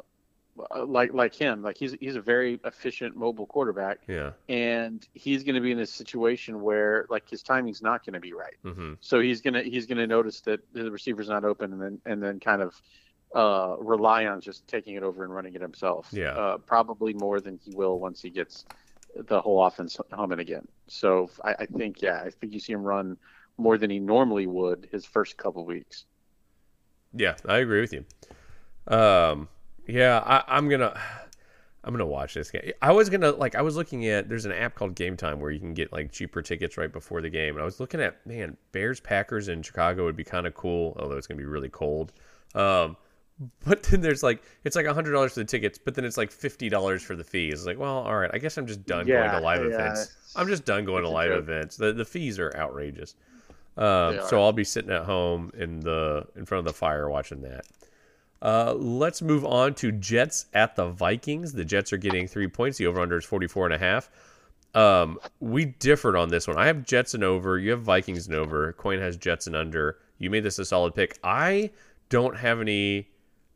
like 0.84 1.12
like 1.12 1.34
him, 1.34 1.62
like 1.62 1.76
he's 1.76 1.94
he's 2.00 2.16
a 2.16 2.20
very 2.20 2.60
efficient 2.64 3.16
mobile 3.16 3.46
quarterback. 3.46 3.98
Yeah. 4.08 4.32
And 4.48 5.06
he's 5.14 5.42
going 5.42 5.54
to 5.54 5.60
be 5.60 5.72
in 5.72 5.80
a 5.80 5.86
situation 5.86 6.60
where 6.60 7.06
like 7.10 7.28
his 7.28 7.42
timing's 7.42 7.82
not 7.82 8.04
going 8.04 8.14
to 8.14 8.20
be 8.20 8.32
right. 8.32 8.56
Mm-hmm. 8.64 8.94
So 9.00 9.20
he's 9.20 9.40
gonna 9.40 9.62
he's 9.62 9.86
gonna 9.86 10.06
notice 10.06 10.40
that 10.42 10.60
the 10.72 10.90
receiver's 10.90 11.28
not 11.28 11.44
open, 11.44 11.72
and 11.72 11.82
then 11.82 12.00
and 12.06 12.22
then 12.22 12.40
kind 12.40 12.62
of 12.62 12.80
uh, 13.34 13.76
rely 13.78 14.26
on 14.26 14.40
just 14.40 14.66
taking 14.66 14.94
it 14.94 15.02
over 15.02 15.24
and 15.24 15.34
running 15.34 15.54
it 15.54 15.60
himself. 15.60 16.08
Yeah. 16.12 16.30
Uh, 16.30 16.58
probably 16.58 17.12
more 17.14 17.40
than 17.40 17.58
he 17.62 17.74
will 17.74 17.98
once 17.98 18.22
he 18.22 18.30
gets 18.30 18.64
the 19.14 19.40
whole 19.40 19.64
offense 19.64 19.98
humming 20.12 20.40
again. 20.40 20.66
So 20.88 21.30
I, 21.44 21.54
I 21.60 21.66
think 21.66 22.02
yeah, 22.02 22.22
I 22.24 22.30
think 22.30 22.52
you 22.52 22.60
see 22.60 22.72
him 22.72 22.82
run 22.82 23.16
more 23.58 23.78
than 23.78 23.90
he 23.90 23.98
normally 23.98 24.46
would 24.46 24.88
his 24.90 25.04
first 25.04 25.36
couple 25.36 25.64
weeks. 25.64 26.04
Yeah, 27.14 27.36
I 27.46 27.58
agree 27.58 27.80
with 27.80 27.92
you. 27.92 28.04
Um, 28.86 29.48
yeah, 29.86 30.18
I, 30.18 30.58
am 30.58 30.68
gonna. 30.68 30.98
I'm 31.84 31.92
gonna 31.92 32.04
watch 32.04 32.34
this 32.34 32.50
game. 32.50 32.72
I 32.82 32.90
was 32.90 33.08
gonna 33.08 33.30
like 33.30 33.54
I 33.54 33.62
was 33.62 33.76
looking 33.76 34.06
at 34.08 34.28
there's 34.28 34.44
an 34.44 34.52
app 34.52 34.74
called 34.74 34.96
Game 34.96 35.16
Time 35.16 35.38
where 35.38 35.52
you 35.52 35.60
can 35.60 35.72
get 35.72 35.92
like 35.92 36.10
cheaper 36.10 36.42
tickets 36.42 36.76
right 36.76 36.92
before 36.92 37.22
the 37.22 37.30
game. 37.30 37.54
And 37.54 37.62
I 37.62 37.64
was 37.64 37.78
looking 37.78 38.00
at 38.00 38.26
man, 38.26 38.56
Bears 38.72 38.98
Packers 38.98 39.48
in 39.48 39.62
Chicago 39.62 40.04
would 40.04 40.16
be 40.16 40.24
kind 40.24 40.48
of 40.48 40.54
cool, 40.54 40.96
although 40.98 41.16
it's 41.16 41.28
gonna 41.28 41.38
be 41.38 41.44
really 41.44 41.68
cold. 41.68 42.12
Um, 42.56 42.96
but 43.64 43.82
then 43.84 44.00
there's 44.00 44.22
like 44.22 44.42
it's 44.64 44.76
like 44.76 44.86
hundred 44.86 45.12
dollars 45.12 45.34
for 45.34 45.40
the 45.40 45.44
tickets, 45.44 45.78
but 45.78 45.94
then 45.94 46.04
it's 46.04 46.16
like 46.16 46.30
fifty 46.30 46.68
dollars 46.68 47.02
for 47.02 47.14
the 47.14 47.24
fees. 47.24 47.54
It's 47.54 47.66
like, 47.66 47.78
well, 47.78 47.98
all 47.98 48.16
right, 48.16 48.30
I 48.32 48.38
guess 48.38 48.56
I'm 48.56 48.66
just 48.66 48.84
done 48.86 49.06
yeah, 49.06 49.30
going 49.30 49.40
to 49.40 49.46
live 49.46 49.70
yeah, 49.70 49.74
events. 49.74 50.16
I'm 50.34 50.48
just 50.48 50.64
done 50.64 50.84
going 50.84 51.02
to 51.04 51.10
live 51.10 51.30
joke. 51.30 51.38
events. 51.38 51.76
The 51.76 51.92
the 51.92 52.04
fees 52.04 52.38
are 52.38 52.52
outrageous. 52.56 53.14
Um, 53.76 54.20
so 54.26 54.42
I'll 54.42 54.52
be 54.52 54.64
sitting 54.64 54.90
at 54.90 55.04
home 55.04 55.52
in 55.56 55.80
the 55.80 56.26
in 56.34 56.46
front 56.46 56.66
of 56.66 56.72
the 56.72 56.78
fire 56.78 57.10
watching 57.10 57.42
that. 57.42 57.66
Uh, 58.40 58.74
let's 58.74 59.22
move 59.22 59.44
on 59.44 59.74
to 59.74 59.92
Jets 59.92 60.46
at 60.54 60.76
the 60.76 60.86
Vikings. 60.86 61.52
The 61.52 61.64
Jets 61.64 61.92
are 61.92 61.96
getting 61.98 62.26
three 62.28 62.48
points. 62.48 62.78
The 62.78 62.86
over 62.86 63.00
under 63.00 63.18
is 63.18 63.24
44 63.24 63.66
and 63.66 63.74
a 63.74 63.78
half. 63.78 64.10
Um, 64.74 65.18
we 65.40 65.64
differed 65.64 66.16
on 66.16 66.28
this 66.28 66.46
one. 66.46 66.58
I 66.58 66.66
have 66.66 66.84
Jets 66.84 67.14
and 67.14 67.24
over. 67.24 67.58
You 67.58 67.70
have 67.70 67.82
Vikings 67.82 68.26
and 68.26 68.36
over. 68.36 68.72
Coin 68.74 69.00
has 69.00 69.16
Jets 69.16 69.46
and 69.46 69.56
under. 69.56 69.98
You 70.18 70.28
made 70.28 70.44
this 70.44 70.58
a 70.58 70.64
solid 70.64 70.94
pick. 70.94 71.18
I 71.24 71.70
don't 72.10 72.36
have 72.36 72.60
any. 72.60 73.08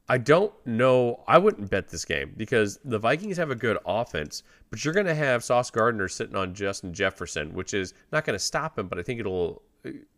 I 0.08 0.18
don't 0.18 0.52
know. 0.66 1.22
I 1.28 1.38
wouldn't 1.38 1.70
bet 1.70 1.88
this 1.88 2.04
game 2.04 2.34
because 2.36 2.80
the 2.84 2.98
Vikings 2.98 3.36
have 3.36 3.50
a 3.50 3.54
good 3.54 3.78
offense, 3.86 4.42
but 4.70 4.84
you're 4.84 4.94
going 4.94 5.06
to 5.06 5.14
have 5.14 5.44
Sauce 5.44 5.70
Gardner 5.70 6.08
sitting 6.08 6.34
on 6.34 6.52
Justin 6.52 6.92
Jefferson, 6.92 7.54
which 7.54 7.74
is 7.74 7.94
not 8.10 8.24
going 8.24 8.34
to 8.34 8.44
stop 8.44 8.76
him, 8.76 8.88
but 8.88 8.98
I 8.98 9.02
think 9.02 9.20
it'll, 9.20 9.34
it'll 9.44 9.62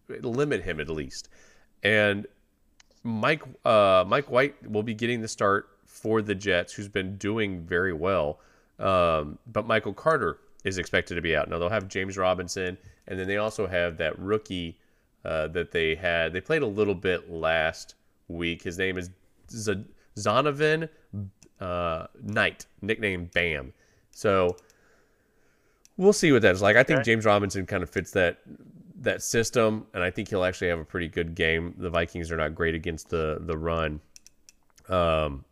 limit 0.09 0.63
him 0.63 0.81
at 0.81 0.89
least. 0.89 1.29
And 1.83 2.27
Mike 3.03 3.43
uh, 3.65 4.05
Mike 4.07 4.31
White 4.31 4.71
will 4.71 4.83
be 4.83 4.95
getting 4.95 5.21
the 5.21 5.29
start 5.29 5.69
for 5.87 6.23
the 6.23 6.35
Jets, 6.35 6.73
who's 6.73 6.89
been 6.89 7.17
doing 7.17 7.63
very 7.63 7.93
well. 7.93 8.41
Um, 8.79 9.39
but 9.53 9.67
Michael 9.67 9.93
Carter 9.93 10.39
is 10.65 10.79
expected 10.79 11.17
to 11.17 11.21
be 11.21 11.37
out. 11.37 11.49
Now 11.49 11.59
they'll 11.59 11.69
have 11.69 11.89
James 11.89 12.17
Robinson, 12.17 12.79
and 13.07 13.19
then 13.19 13.27
they 13.27 13.37
also 13.37 13.67
have 13.67 13.97
that 13.99 14.19
rookie 14.19 14.79
uh, 15.25 15.49
that 15.49 15.71
they 15.71 15.95
had. 15.95 16.33
They 16.33 16.41
played 16.41 16.63
a 16.63 16.67
little 16.67 16.95
bit 16.95 17.31
last 17.31 17.95
week. 18.29 18.63
His 18.63 18.79
name 18.79 18.99
is 18.99 19.11
Z- 19.51 19.85
Zonovan 20.17 20.89
uh, 21.61 22.07
Knight, 22.23 22.67
nicknamed 22.81 23.31
Bam. 23.33 23.73
So 24.11 24.57
we'll 25.97 26.13
see 26.13 26.33
what 26.33 26.43
that's 26.43 26.61
like. 26.61 26.77
I 26.77 26.83
think. 26.83 27.05
James 27.05 27.25
Robinson 27.25 27.67
kind 27.67 27.83
of 27.83 27.91
fits 27.91 28.13
that 28.13 28.39
that 29.03 29.23
system, 29.23 29.87
and 29.95 30.03
I 30.03 30.11
think 30.11 30.29
he'll 30.29 30.45
actually 30.45 30.69
have 30.69 30.79
a 30.79 30.85
pretty 30.85 31.09
good 31.09 31.35
game. 31.35 31.75
The 31.77 31.91
Vikings 31.91 32.33
are 32.33 32.37
not 32.37 32.55
great 32.55 32.75
against 32.75 33.11
the 33.11 33.39
the 33.41 33.57
run. 33.57 34.01
Um, 34.89 35.45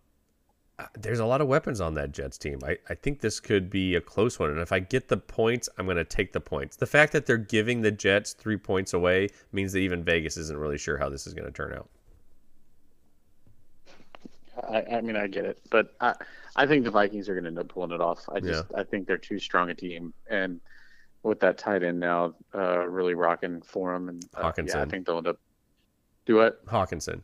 there's 0.98 1.18
a 1.18 1.26
lot 1.26 1.40
of 1.40 1.46
weapons 1.46 1.80
on 1.80 1.94
that 1.94 2.12
Jets 2.12 2.38
team. 2.38 2.58
I, 2.64 2.78
I 2.88 2.94
think 2.94 3.20
this 3.20 3.38
could 3.38 3.68
be 3.68 3.96
a 3.96 4.00
close 4.00 4.38
one. 4.38 4.50
And 4.50 4.60
if 4.60 4.72
I 4.72 4.78
get 4.78 5.08
the 5.08 5.16
points, 5.16 5.68
I'm 5.76 5.84
going 5.84 5.98
to 5.98 6.04
take 6.04 6.32
the 6.32 6.40
points. 6.40 6.76
The 6.76 6.86
fact 6.86 7.12
that 7.12 7.26
they're 7.26 7.36
giving 7.36 7.82
the 7.82 7.90
Jets 7.90 8.32
three 8.32 8.56
points 8.56 8.94
away 8.94 9.28
means 9.52 9.72
that 9.72 9.80
even 9.80 10.02
Vegas 10.02 10.36
isn't 10.38 10.56
really 10.56 10.78
sure 10.78 10.96
how 10.96 11.10
this 11.10 11.26
is 11.26 11.34
going 11.34 11.46
to 11.46 11.52
turn 11.52 11.74
out. 11.74 11.88
I, 14.68 14.96
I 14.96 15.00
mean, 15.00 15.16
I 15.16 15.26
get 15.26 15.44
it, 15.44 15.58
but 15.70 15.94
I, 16.00 16.14
I 16.56 16.66
think 16.66 16.84
the 16.84 16.90
Vikings 16.90 17.28
are 17.28 17.34
going 17.34 17.44
to 17.44 17.48
end 17.48 17.58
up 17.58 17.68
pulling 17.68 17.92
it 17.92 18.00
off. 18.00 18.28
I 18.30 18.40
just, 18.40 18.64
yeah. 18.70 18.80
I 18.80 18.84
think 18.84 19.06
they're 19.06 19.16
too 19.18 19.38
strong 19.38 19.70
a 19.70 19.74
team, 19.74 20.12
and 20.28 20.60
with 21.22 21.40
that 21.40 21.58
tight 21.58 21.82
end 21.82 22.00
now 22.00 22.34
uh, 22.54 22.86
really 22.86 23.14
rocking 23.14 23.62
for 23.62 23.94
him. 23.94 24.08
And 24.08 24.24
uh, 24.34 24.50
Hockenson. 24.50 24.68
Yeah, 24.68 24.82
I 24.82 24.84
think 24.86 25.06
they'll 25.06 25.18
end 25.18 25.28
up 25.28 25.38
do 26.26 26.36
what 26.36 26.64
Hockenson. 26.66 27.20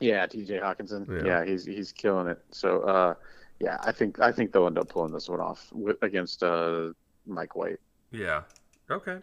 Yeah, 0.00 0.26
T.J. 0.26 0.58
Hockenson. 0.58 1.08
Yeah. 1.08 1.40
yeah, 1.40 1.44
he's 1.44 1.64
he's 1.64 1.92
killing 1.92 2.28
it. 2.28 2.38
So 2.50 2.82
uh, 2.82 3.14
yeah, 3.60 3.78
I 3.82 3.92
think 3.92 4.20
I 4.20 4.32
think 4.32 4.52
they'll 4.52 4.66
end 4.66 4.78
up 4.78 4.88
pulling 4.88 5.12
this 5.12 5.28
one 5.28 5.40
off 5.40 5.68
with, 5.72 5.96
against 6.02 6.42
uh, 6.42 6.90
Mike 7.26 7.56
White. 7.56 7.80
Yeah. 8.10 8.42
Okay. 8.90 9.18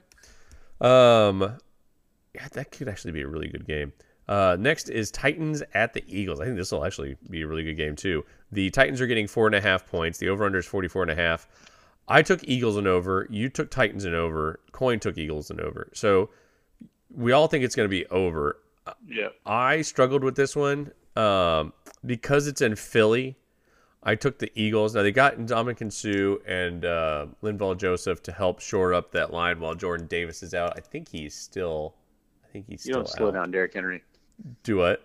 Um, 0.82 1.58
yeah, 2.34 2.48
that 2.52 2.72
could 2.72 2.90
actually 2.90 3.14
be 3.14 3.22
a 3.22 3.28
really 3.28 3.48
good 3.48 3.66
game. 3.66 3.94
Uh, 4.28 4.58
next 4.60 4.90
is 4.90 5.12
Titans 5.12 5.64
at 5.74 5.94
the 5.94 6.04
Eagles. 6.08 6.40
I 6.40 6.46
think 6.46 6.58
this 6.58 6.72
will 6.72 6.84
actually 6.84 7.16
be 7.30 7.44
a 7.44 7.48
really 7.48 7.64
good 7.64 7.76
game 7.76 7.96
too. 7.96 8.26
The 8.52 8.70
Titans 8.72 9.00
are 9.00 9.08
getting 9.08 9.28
four 9.28 9.46
and 9.46 9.56
a 9.56 9.62
half 9.62 9.88
points. 9.88 10.18
The 10.18 10.30
over 10.30 10.46
under 10.46 10.58
is 10.58 10.66
44 10.66 11.04
and 11.04 11.12
a 11.12 11.16
half. 11.16 11.48
I 12.08 12.22
took 12.22 12.44
Eagles 12.44 12.78
and 12.78 12.88
over. 12.88 13.28
You 13.30 13.50
took 13.50 13.72
Titans 13.72 14.06
and 14.06 14.16
over. 14.16 14.60
Coin 14.72 15.00
took 15.00 15.18
Eagles 15.18 15.50
and 15.50 15.60
over. 15.60 15.90
So 15.94 16.30
we 17.14 17.32
all 17.32 17.48
think 17.48 17.64
it's 17.64 17.76
going 17.76 17.86
to 17.86 17.90
be 17.90 18.06
over. 18.08 18.58
Yeah. 19.08 19.30
I 19.46 19.82
struggled 19.82 20.24
with 20.24 20.36
this 20.36 20.56
one 20.56 20.92
um, 21.16 21.74
because 22.06 22.48
it's 22.48 22.62
in 22.62 22.76
Philly. 22.76 23.38
I 24.04 24.14
took 24.14 24.38
the 24.38 24.52
Eagles. 24.54 24.94
Now 24.94 25.02
they 25.02 25.12
got 25.12 25.38
Ndamukong 25.38 25.92
Suh 25.92 26.38
and 26.48 26.86
uh, 26.86 27.26
Linval 27.42 27.76
Joseph 27.76 28.22
to 28.24 28.32
help 28.32 28.60
shore 28.60 28.94
up 28.94 29.12
that 29.14 29.34
line 29.34 29.60
while 29.60 29.74
Jordan 29.74 30.06
Davis 30.06 30.44
is 30.44 30.54
out. 30.54 30.74
I 30.78 30.82
think 30.82 31.10
he's 31.10 31.34
still. 31.34 31.96
I 32.48 32.52
think 32.52 32.66
he's. 32.70 32.86
You 32.86 32.94
don't 32.94 33.10
slow 33.10 33.32
down 33.32 33.50
Derrick 33.50 33.74
Henry. 33.74 34.04
Do 34.62 34.78
what? 34.78 35.02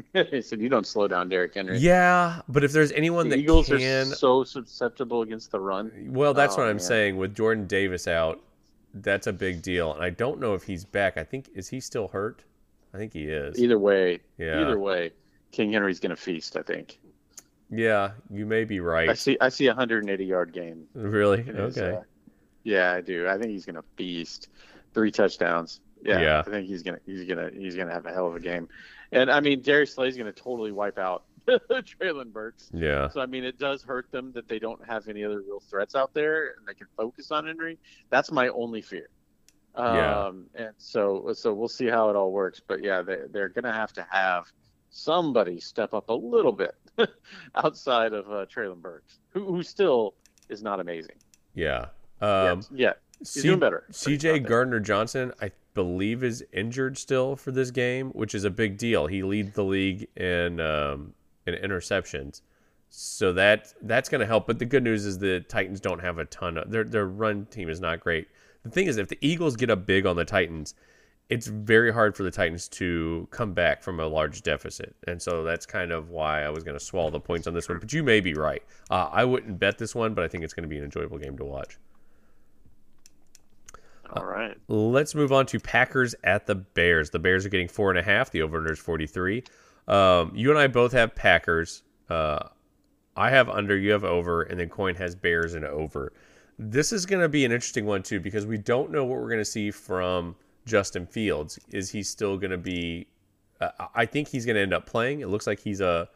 Said 0.14 0.60
you 0.60 0.68
don't 0.68 0.86
slow 0.86 1.06
down 1.06 1.28
Derrick 1.28 1.54
Henry. 1.54 1.78
Yeah, 1.78 2.40
but 2.48 2.64
if 2.64 2.72
there's 2.72 2.92
anyone 2.92 3.28
the 3.28 3.36
that 3.36 3.42
Eagles 3.42 3.68
can, 3.68 3.80
are 3.80 4.14
so 4.14 4.44
susceptible 4.44 5.22
against 5.22 5.50
the 5.50 5.60
run. 5.60 5.92
Well, 6.08 6.34
that's 6.34 6.54
oh, 6.54 6.58
what 6.58 6.68
I'm 6.68 6.76
man. 6.76 6.80
saying. 6.80 7.16
With 7.16 7.34
Jordan 7.34 7.66
Davis 7.66 8.08
out, 8.08 8.40
that's 8.94 9.26
a 9.26 9.32
big 9.32 9.62
deal, 9.62 9.92
and 9.92 10.02
I 10.02 10.10
don't 10.10 10.40
know 10.40 10.54
if 10.54 10.62
he's 10.62 10.84
back. 10.84 11.16
I 11.16 11.24
think 11.24 11.50
is 11.54 11.68
he 11.68 11.80
still 11.80 12.08
hurt? 12.08 12.44
I 12.94 12.98
think 12.98 13.12
he 13.12 13.24
is. 13.24 13.58
Either 13.58 13.78
way, 13.78 14.20
yeah. 14.38 14.60
Either 14.60 14.78
way, 14.78 15.12
King 15.50 15.72
Henry's 15.72 16.00
going 16.00 16.10
to 16.10 16.16
feast. 16.16 16.56
I 16.56 16.62
think. 16.62 16.98
Yeah, 17.70 18.12
you 18.30 18.44
may 18.44 18.64
be 18.64 18.80
right. 18.80 19.08
I 19.08 19.14
see. 19.14 19.36
I 19.40 19.48
see 19.48 19.66
a 19.66 19.70
180 19.70 20.24
yard 20.24 20.52
game. 20.52 20.84
Really? 20.94 21.44
Okay. 21.48 21.96
uh, 21.96 22.00
yeah, 22.64 22.92
I 22.92 23.00
do. 23.00 23.28
I 23.28 23.38
think 23.38 23.50
he's 23.50 23.64
going 23.64 23.76
to 23.76 23.84
feast. 23.96 24.48
Three 24.94 25.10
touchdowns. 25.10 25.80
Yeah, 26.02 26.20
yeah, 26.20 26.38
I 26.40 26.50
think 26.50 26.66
he's 26.66 26.82
gonna 26.82 26.98
he's 27.06 27.24
gonna 27.24 27.50
he's 27.54 27.76
gonna 27.76 27.92
have 27.92 28.06
a 28.06 28.12
hell 28.12 28.26
of 28.26 28.34
a 28.34 28.40
game. 28.40 28.68
And 29.12 29.30
I 29.30 29.40
mean, 29.40 29.60
Darius 29.60 29.94
Slay's 29.94 30.16
going 30.16 30.32
to 30.32 30.40
totally 30.40 30.72
wipe 30.72 30.98
out 30.98 31.24
Treylon 31.48 32.32
Burks. 32.32 32.70
Yeah. 32.72 33.08
So 33.08 33.20
I 33.20 33.26
mean, 33.26 33.44
it 33.44 33.58
does 33.58 33.82
hurt 33.82 34.10
them 34.10 34.32
that 34.32 34.48
they 34.48 34.58
don't 34.58 34.84
have 34.86 35.08
any 35.08 35.24
other 35.24 35.40
real 35.40 35.60
threats 35.60 35.94
out 35.94 36.14
there, 36.14 36.54
and 36.56 36.66
they 36.66 36.74
can 36.74 36.86
focus 36.96 37.30
on 37.30 37.46
Henry. 37.46 37.78
That's 38.10 38.32
my 38.32 38.48
only 38.48 38.80
fear. 38.80 39.08
Yeah. 39.76 40.26
Um, 40.26 40.46
and 40.54 40.72
so 40.78 41.32
so 41.34 41.52
we'll 41.54 41.68
see 41.68 41.86
how 41.86 42.10
it 42.10 42.16
all 42.16 42.32
works. 42.32 42.60
But 42.66 42.82
yeah, 42.82 43.02
they 43.02 43.18
they're 43.30 43.48
going 43.48 43.64
to 43.64 43.72
have 43.72 43.92
to 43.94 44.06
have 44.10 44.46
somebody 44.90 45.60
step 45.60 45.94
up 45.94 46.10
a 46.10 46.14
little 46.14 46.52
bit 46.52 46.74
outside 47.54 48.12
of 48.12 48.30
uh, 48.30 48.46
Treylon 48.46 48.80
Burks, 48.80 49.18
who 49.30 49.44
who 49.44 49.62
still 49.62 50.14
is 50.48 50.62
not 50.62 50.80
amazing. 50.80 51.16
Yeah. 51.54 51.86
Um, 52.20 52.62
yeah. 52.72 52.92
He's 53.22 53.30
C- 53.30 53.42
doing 53.42 53.60
better. 53.60 53.84
CJ 53.90 54.46
Gardner 54.46 54.80
Johnson, 54.80 55.32
I 55.40 55.52
believe 55.74 56.24
is 56.24 56.44
injured 56.52 56.98
still 56.98 57.36
for 57.36 57.52
this 57.52 57.70
game, 57.70 58.10
which 58.10 58.34
is 58.34 58.44
a 58.44 58.50
big 58.50 58.76
deal. 58.76 59.06
He 59.06 59.22
leads 59.22 59.52
the 59.52 59.64
league 59.64 60.08
in 60.16 60.60
um, 60.60 61.14
in 61.46 61.54
interceptions. 61.54 62.42
So 62.88 63.32
that 63.34 63.72
that's 63.82 64.08
going 64.08 64.20
to 64.20 64.26
help. 64.26 64.46
But 64.46 64.58
the 64.58 64.64
good 64.64 64.82
news 64.82 65.06
is 65.06 65.18
the 65.18 65.40
Titans 65.40 65.80
don't 65.80 66.00
have 66.00 66.18
a 66.18 66.24
ton 66.26 66.58
of 66.58 66.70
their 66.70 66.84
their 66.84 67.06
run 67.06 67.46
team 67.46 67.68
is 67.68 67.80
not 67.80 68.00
great. 68.00 68.28
The 68.64 68.70
thing 68.70 68.86
is, 68.86 68.96
if 68.96 69.08
the 69.08 69.18
Eagles 69.20 69.56
get 69.56 69.70
up 69.70 69.86
big 69.86 70.04
on 70.04 70.16
the 70.16 70.24
Titans, 70.24 70.74
it's 71.28 71.46
very 71.46 71.92
hard 71.92 72.16
for 72.16 72.22
the 72.22 72.30
Titans 72.30 72.68
to 72.68 73.26
come 73.30 73.54
back 73.54 73.82
from 73.82 73.98
a 73.98 74.06
large 74.06 74.42
deficit. 74.42 74.94
And 75.08 75.20
so 75.20 75.42
that's 75.42 75.64
kind 75.64 75.90
of 75.90 76.10
why 76.10 76.42
I 76.42 76.50
was 76.50 76.62
going 76.62 76.78
to 76.78 76.84
swallow 76.84 77.10
the 77.10 77.20
points 77.20 77.46
on 77.46 77.54
this 77.54 77.68
one. 77.68 77.78
But 77.78 77.92
you 77.92 78.02
may 78.02 78.20
be 78.20 78.34
right. 78.34 78.62
Uh, 78.90 79.08
I 79.10 79.24
wouldn't 79.24 79.58
bet 79.58 79.78
this 79.78 79.94
one, 79.94 80.14
but 80.14 80.24
I 80.24 80.28
think 80.28 80.44
it's 80.44 80.52
going 80.52 80.64
to 80.64 80.68
be 80.68 80.76
an 80.76 80.84
enjoyable 80.84 81.18
game 81.18 81.36
to 81.38 81.44
watch. 81.44 81.78
All 84.12 84.24
right. 84.24 84.56
Uh, 84.68 84.74
let's 84.74 85.14
move 85.14 85.32
on 85.32 85.46
to 85.46 85.60
Packers 85.60 86.14
at 86.24 86.46
the 86.46 86.54
Bears. 86.54 87.10
The 87.10 87.18
Bears 87.18 87.46
are 87.46 87.48
getting 87.48 87.68
four 87.68 87.90
and 87.90 87.98
a 87.98 88.02
half. 88.02 88.30
The 88.30 88.42
over 88.42 88.58
under 88.58 88.72
is 88.72 88.78
43. 88.78 89.44
Um, 89.88 90.32
you 90.34 90.50
and 90.50 90.58
I 90.58 90.66
both 90.66 90.92
have 90.92 91.14
Packers. 91.14 91.82
Uh, 92.10 92.48
I 93.16 93.30
have 93.30 93.48
under, 93.48 93.76
you 93.76 93.92
have 93.92 94.04
over, 94.04 94.42
and 94.42 94.58
then 94.60 94.68
Coin 94.68 94.94
has 94.96 95.14
Bears 95.14 95.54
and 95.54 95.64
over. 95.64 96.12
This 96.58 96.92
is 96.92 97.06
going 97.06 97.22
to 97.22 97.28
be 97.28 97.44
an 97.44 97.52
interesting 97.52 97.86
one, 97.86 98.02
too, 98.02 98.20
because 98.20 98.46
we 98.46 98.58
don't 98.58 98.90
know 98.90 99.04
what 99.04 99.18
we're 99.18 99.28
going 99.28 99.38
to 99.38 99.44
see 99.44 99.70
from 99.70 100.36
Justin 100.66 101.06
Fields. 101.06 101.58
Is 101.70 101.90
he 101.90 102.02
still 102.02 102.36
going 102.36 102.50
to 102.50 102.58
be? 102.58 103.06
Uh, 103.60 103.70
I 103.94 104.06
think 104.06 104.28
he's 104.28 104.44
going 104.44 104.56
to 104.56 104.62
end 104.62 104.74
up 104.74 104.86
playing. 104.86 105.20
It 105.20 105.28
looks 105.28 105.46
like 105.46 105.60
he's 105.60 105.80
a 105.80 106.08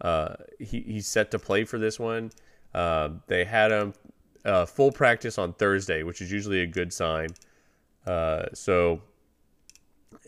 uh, 0.00 0.34
he, 0.58 0.80
he's 0.80 1.06
set 1.06 1.30
to 1.30 1.38
play 1.38 1.64
for 1.64 1.78
this 1.78 1.98
one. 1.98 2.30
Uh, 2.74 3.10
they 3.26 3.44
had 3.44 3.70
him 3.70 3.94
uh, 4.44 4.66
full 4.66 4.92
practice 4.92 5.38
on 5.38 5.52
Thursday, 5.54 6.02
which 6.02 6.20
is 6.20 6.30
usually 6.30 6.60
a 6.60 6.66
good 6.66 6.92
sign. 6.92 7.28
Uh, 8.06 8.46
so 8.52 9.00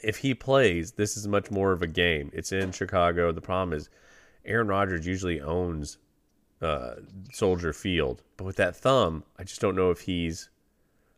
if 0.03 0.19
he 0.19 0.35
plays, 0.35 0.93
this 0.93 1.17
is 1.17 1.27
much 1.29 1.51
more 1.51 1.73
of 1.73 1.83
a 1.83 1.87
game. 1.87 2.31
It's 2.33 2.53
in 2.53 2.73
Chicago. 2.73 3.33
The 3.33 3.41
problem 3.41 3.77
is 3.77 3.89
Aaron 4.45 4.69
Rodgers 4.69 5.07
usually 5.07 5.41
owns 5.41 5.99
uh, 6.63 6.95
Soldier 7.33 7.73
Field, 7.73 8.23
but 8.37 8.45
with 8.45 8.57
that 8.57 8.77
thumb, 8.77 9.25
I 9.39 9.45
just 9.45 9.61
don't 9.61 9.77
know 9.77 9.91
if 9.91 10.01
he's 10.01 10.49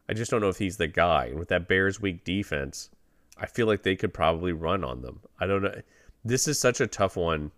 I 0.08 0.14
just 0.14 0.30
don't 0.30 0.40
know 0.40 0.48
if 0.48 0.58
he's 0.58 0.78
the 0.78 0.86
guy. 0.86 1.26
And 1.26 1.38
with 1.38 1.48
that 1.48 1.68
Bears 1.68 2.00
weak 2.00 2.24
defense, 2.24 2.88
I 3.36 3.46
feel 3.46 3.66
like 3.66 3.82
they 3.82 3.94
could 3.96 4.14
probably 4.14 4.52
run 4.52 4.82
on 4.82 5.02
them. 5.02 5.20
I 5.38 5.46
don't 5.46 5.62
know. 5.62 5.82
This 6.24 6.48
is 6.48 6.58
such 6.58 6.80
a 6.80 6.86
tough 6.86 7.16
one 7.16 7.52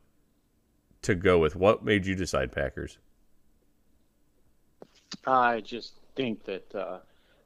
to 1.02 1.14
go 1.14 1.38
with. 1.38 1.54
What 1.56 1.84
made 1.84 2.06
you 2.06 2.14
decide 2.14 2.52
Packers? 2.52 2.98
I 5.26 5.60
just 5.60 5.94
think 6.16 6.44
that 6.44 6.74
uh, 6.74 6.98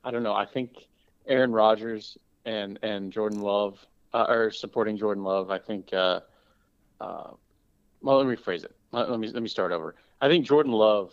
I 0.04 0.11
don't 0.11 0.23
know. 0.23 0.35
I 0.35 0.47
think 0.47 0.87
Aaron 1.26 1.52
Rodgers 1.52 2.18
and 2.44 2.78
and 2.83 3.12
Jordan 3.12 3.40
Love 3.40 3.85
uh, 4.12 4.26
are 4.28 4.50
supporting 4.50 4.97
Jordan 4.97 5.25
Love. 5.25 5.50
I 5.50 5.59
think. 5.59 5.92
Uh, 5.92 6.21
uh, 7.00 7.30
well, 8.02 8.18
let 8.18 8.26
me 8.26 8.37
rephrase 8.37 8.64
it. 8.64 8.75
Let, 8.92 9.11
let 9.11 9.18
me 9.18 9.28
let 9.28 9.42
me 9.42 9.49
start 9.49 9.73
over. 9.73 9.94
I 10.21 10.28
think 10.28 10.47
Jordan 10.47 10.73
Love 10.73 11.12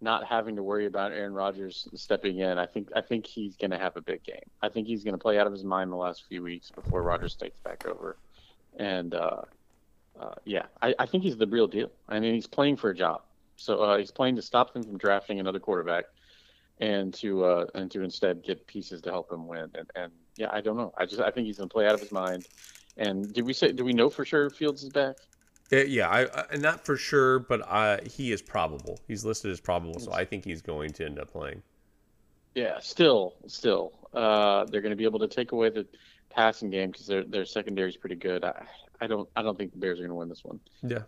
not 0.00 0.24
having 0.24 0.56
to 0.56 0.62
worry 0.62 0.86
about 0.86 1.12
Aaron 1.12 1.34
Rodgers 1.34 1.86
stepping 1.94 2.38
in, 2.38 2.58
I 2.58 2.66
think 2.66 2.88
I 2.96 3.00
think 3.00 3.26
he's 3.26 3.56
going 3.56 3.70
to 3.70 3.78
have 3.78 3.96
a 3.96 4.00
big 4.00 4.22
game. 4.22 4.48
I 4.62 4.68
think 4.68 4.86
he's 4.86 5.04
going 5.04 5.14
to 5.14 5.18
play 5.18 5.38
out 5.38 5.46
of 5.46 5.52
his 5.52 5.64
mind 5.64 5.92
the 5.92 5.96
last 5.96 6.24
few 6.24 6.42
weeks 6.42 6.70
before 6.70 7.02
Rodgers 7.02 7.34
takes 7.36 7.60
back 7.60 7.86
over, 7.86 8.16
and 8.78 9.14
uh, 9.14 9.42
uh, 10.18 10.34
yeah, 10.44 10.66
I, 10.80 10.94
I, 10.98 11.06
think 11.06 11.22
he's 11.22 11.36
the 11.36 11.46
real 11.46 11.66
deal. 11.66 11.90
I 12.08 12.18
mean, 12.18 12.34
he's 12.34 12.46
playing 12.46 12.76
for 12.76 12.90
a 12.90 12.94
job, 12.94 13.22
so 13.60 13.82
uh, 13.82 13.98
he's 13.98 14.10
playing 14.10 14.36
to 14.36 14.42
stop 14.42 14.72
them 14.72 14.82
from 14.82 14.96
drafting 14.96 15.38
another 15.38 15.60
quarterback, 15.60 16.06
and 16.78 17.12
to 17.14 17.44
uh, 17.44 17.66
and 17.74 17.90
to 17.90 18.02
instead 18.02 18.42
get 18.42 18.66
pieces 18.66 19.02
to 19.02 19.10
help 19.10 19.30
him 19.30 19.46
win. 19.46 19.70
And, 19.74 19.90
and 19.94 20.12
yeah, 20.36 20.48
I 20.50 20.62
don't 20.62 20.78
know. 20.78 20.92
I 20.96 21.04
just 21.04 21.20
I 21.20 21.30
think 21.30 21.46
he's 21.46 21.58
going 21.58 21.68
to 21.68 21.72
play 21.72 21.86
out 21.86 21.94
of 21.94 22.00
his 22.00 22.10
mind. 22.10 22.48
And 22.96 23.32
did 23.32 23.44
we 23.44 23.52
say? 23.52 23.72
Do 23.72 23.84
we 23.84 23.92
know 23.92 24.08
for 24.08 24.24
sure 24.24 24.48
Fields 24.48 24.82
is 24.82 24.88
back? 24.88 25.16
Uh, 25.72 25.76
yeah, 25.76 26.08
I, 26.08 26.44
I 26.52 26.56
not 26.56 26.84
for 26.84 26.96
sure, 26.96 27.38
but 27.38 27.62
I, 27.68 28.00
he 28.04 28.32
is 28.32 28.42
probable. 28.42 28.98
He's 29.06 29.24
listed 29.24 29.52
as 29.52 29.60
probable, 29.60 30.00
so 30.00 30.12
I 30.12 30.24
think 30.24 30.44
he's 30.44 30.62
going 30.62 30.92
to 30.94 31.04
end 31.04 31.18
up 31.20 31.30
playing. 31.30 31.62
Yeah, 32.54 32.80
still, 32.80 33.34
still, 33.46 33.92
uh, 34.12 34.64
they're 34.64 34.80
going 34.80 34.90
to 34.90 34.96
be 34.96 35.04
able 35.04 35.20
to 35.20 35.28
take 35.28 35.52
away 35.52 35.68
the 35.68 35.86
passing 36.30 36.70
game 36.70 36.90
because 36.90 37.06
their 37.06 37.24
their 37.24 37.44
secondary 37.44 37.90
is 37.90 37.96
pretty 37.96 38.16
good. 38.16 38.42
I, 38.42 38.64
I 39.00 39.06
don't 39.06 39.28
I 39.36 39.42
don't 39.42 39.56
think 39.56 39.72
the 39.72 39.78
Bears 39.78 40.00
are 40.00 40.02
going 40.02 40.10
to 40.10 40.16
win 40.16 40.28
this 40.28 40.44
one. 40.44 40.58
Yeah, 40.82 41.02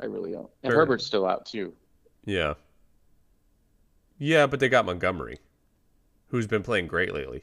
I 0.00 0.06
really 0.06 0.32
don't. 0.32 0.50
And 0.62 0.72
Fair 0.72 0.80
Herbert's 0.80 1.06
still 1.06 1.26
out 1.26 1.46
too. 1.46 1.74
Yeah. 2.28 2.54
Yeah, 4.18 4.46
but 4.46 4.60
they 4.60 4.68
got 4.68 4.84
Montgomery, 4.84 5.38
who's 6.26 6.46
been 6.46 6.62
playing 6.62 6.86
great 6.86 7.14
lately. 7.14 7.42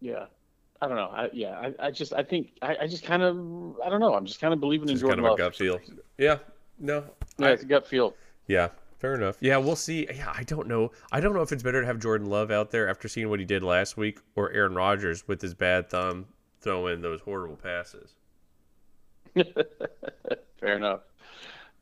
Yeah, 0.00 0.24
I 0.80 0.88
don't 0.88 0.96
know. 0.96 1.10
I, 1.12 1.28
yeah, 1.34 1.58
I, 1.58 1.88
I 1.88 1.90
just 1.90 2.14
I 2.14 2.22
think 2.22 2.52
I, 2.62 2.76
I 2.82 2.86
just 2.86 3.04
kind 3.04 3.22
of 3.22 3.36
I 3.84 3.90
don't 3.90 4.00
know. 4.00 4.14
I'm 4.14 4.24
just 4.24 4.40
kind 4.40 4.54
of 4.54 4.60
believing 4.60 4.88
in 4.88 4.96
Jordan 4.96 5.22
kind 5.22 5.32
of 5.32 5.34
a 5.34 5.36
gut 5.36 5.54
feel. 5.54 5.80
Yeah. 6.16 6.38
No. 6.78 7.04
Yeah, 7.38 7.48
I, 7.48 7.50
it's 7.50 7.62
a 7.62 7.66
gut 7.66 7.86
feel. 7.86 8.14
Yeah. 8.46 8.68
Fair 9.00 9.14
enough. 9.14 9.36
Yeah, 9.40 9.58
we'll 9.58 9.76
see. 9.76 10.08
Yeah, 10.12 10.32
I 10.34 10.44
don't 10.44 10.66
know. 10.66 10.90
I 11.12 11.20
don't 11.20 11.34
know 11.34 11.42
if 11.42 11.52
it's 11.52 11.62
better 11.62 11.82
to 11.82 11.86
have 11.86 11.98
Jordan 11.98 12.30
Love 12.30 12.50
out 12.50 12.70
there 12.70 12.88
after 12.88 13.06
seeing 13.06 13.28
what 13.28 13.38
he 13.38 13.44
did 13.44 13.62
last 13.62 13.96
week, 13.98 14.18
or 14.34 14.50
Aaron 14.52 14.74
Rodgers 14.74 15.28
with 15.28 15.42
his 15.42 15.52
bad 15.52 15.90
thumb 15.90 16.26
throwing 16.60 17.02
those 17.02 17.20
horrible 17.20 17.56
passes. 17.56 18.14
Fair 20.60 20.76
enough. 20.76 21.00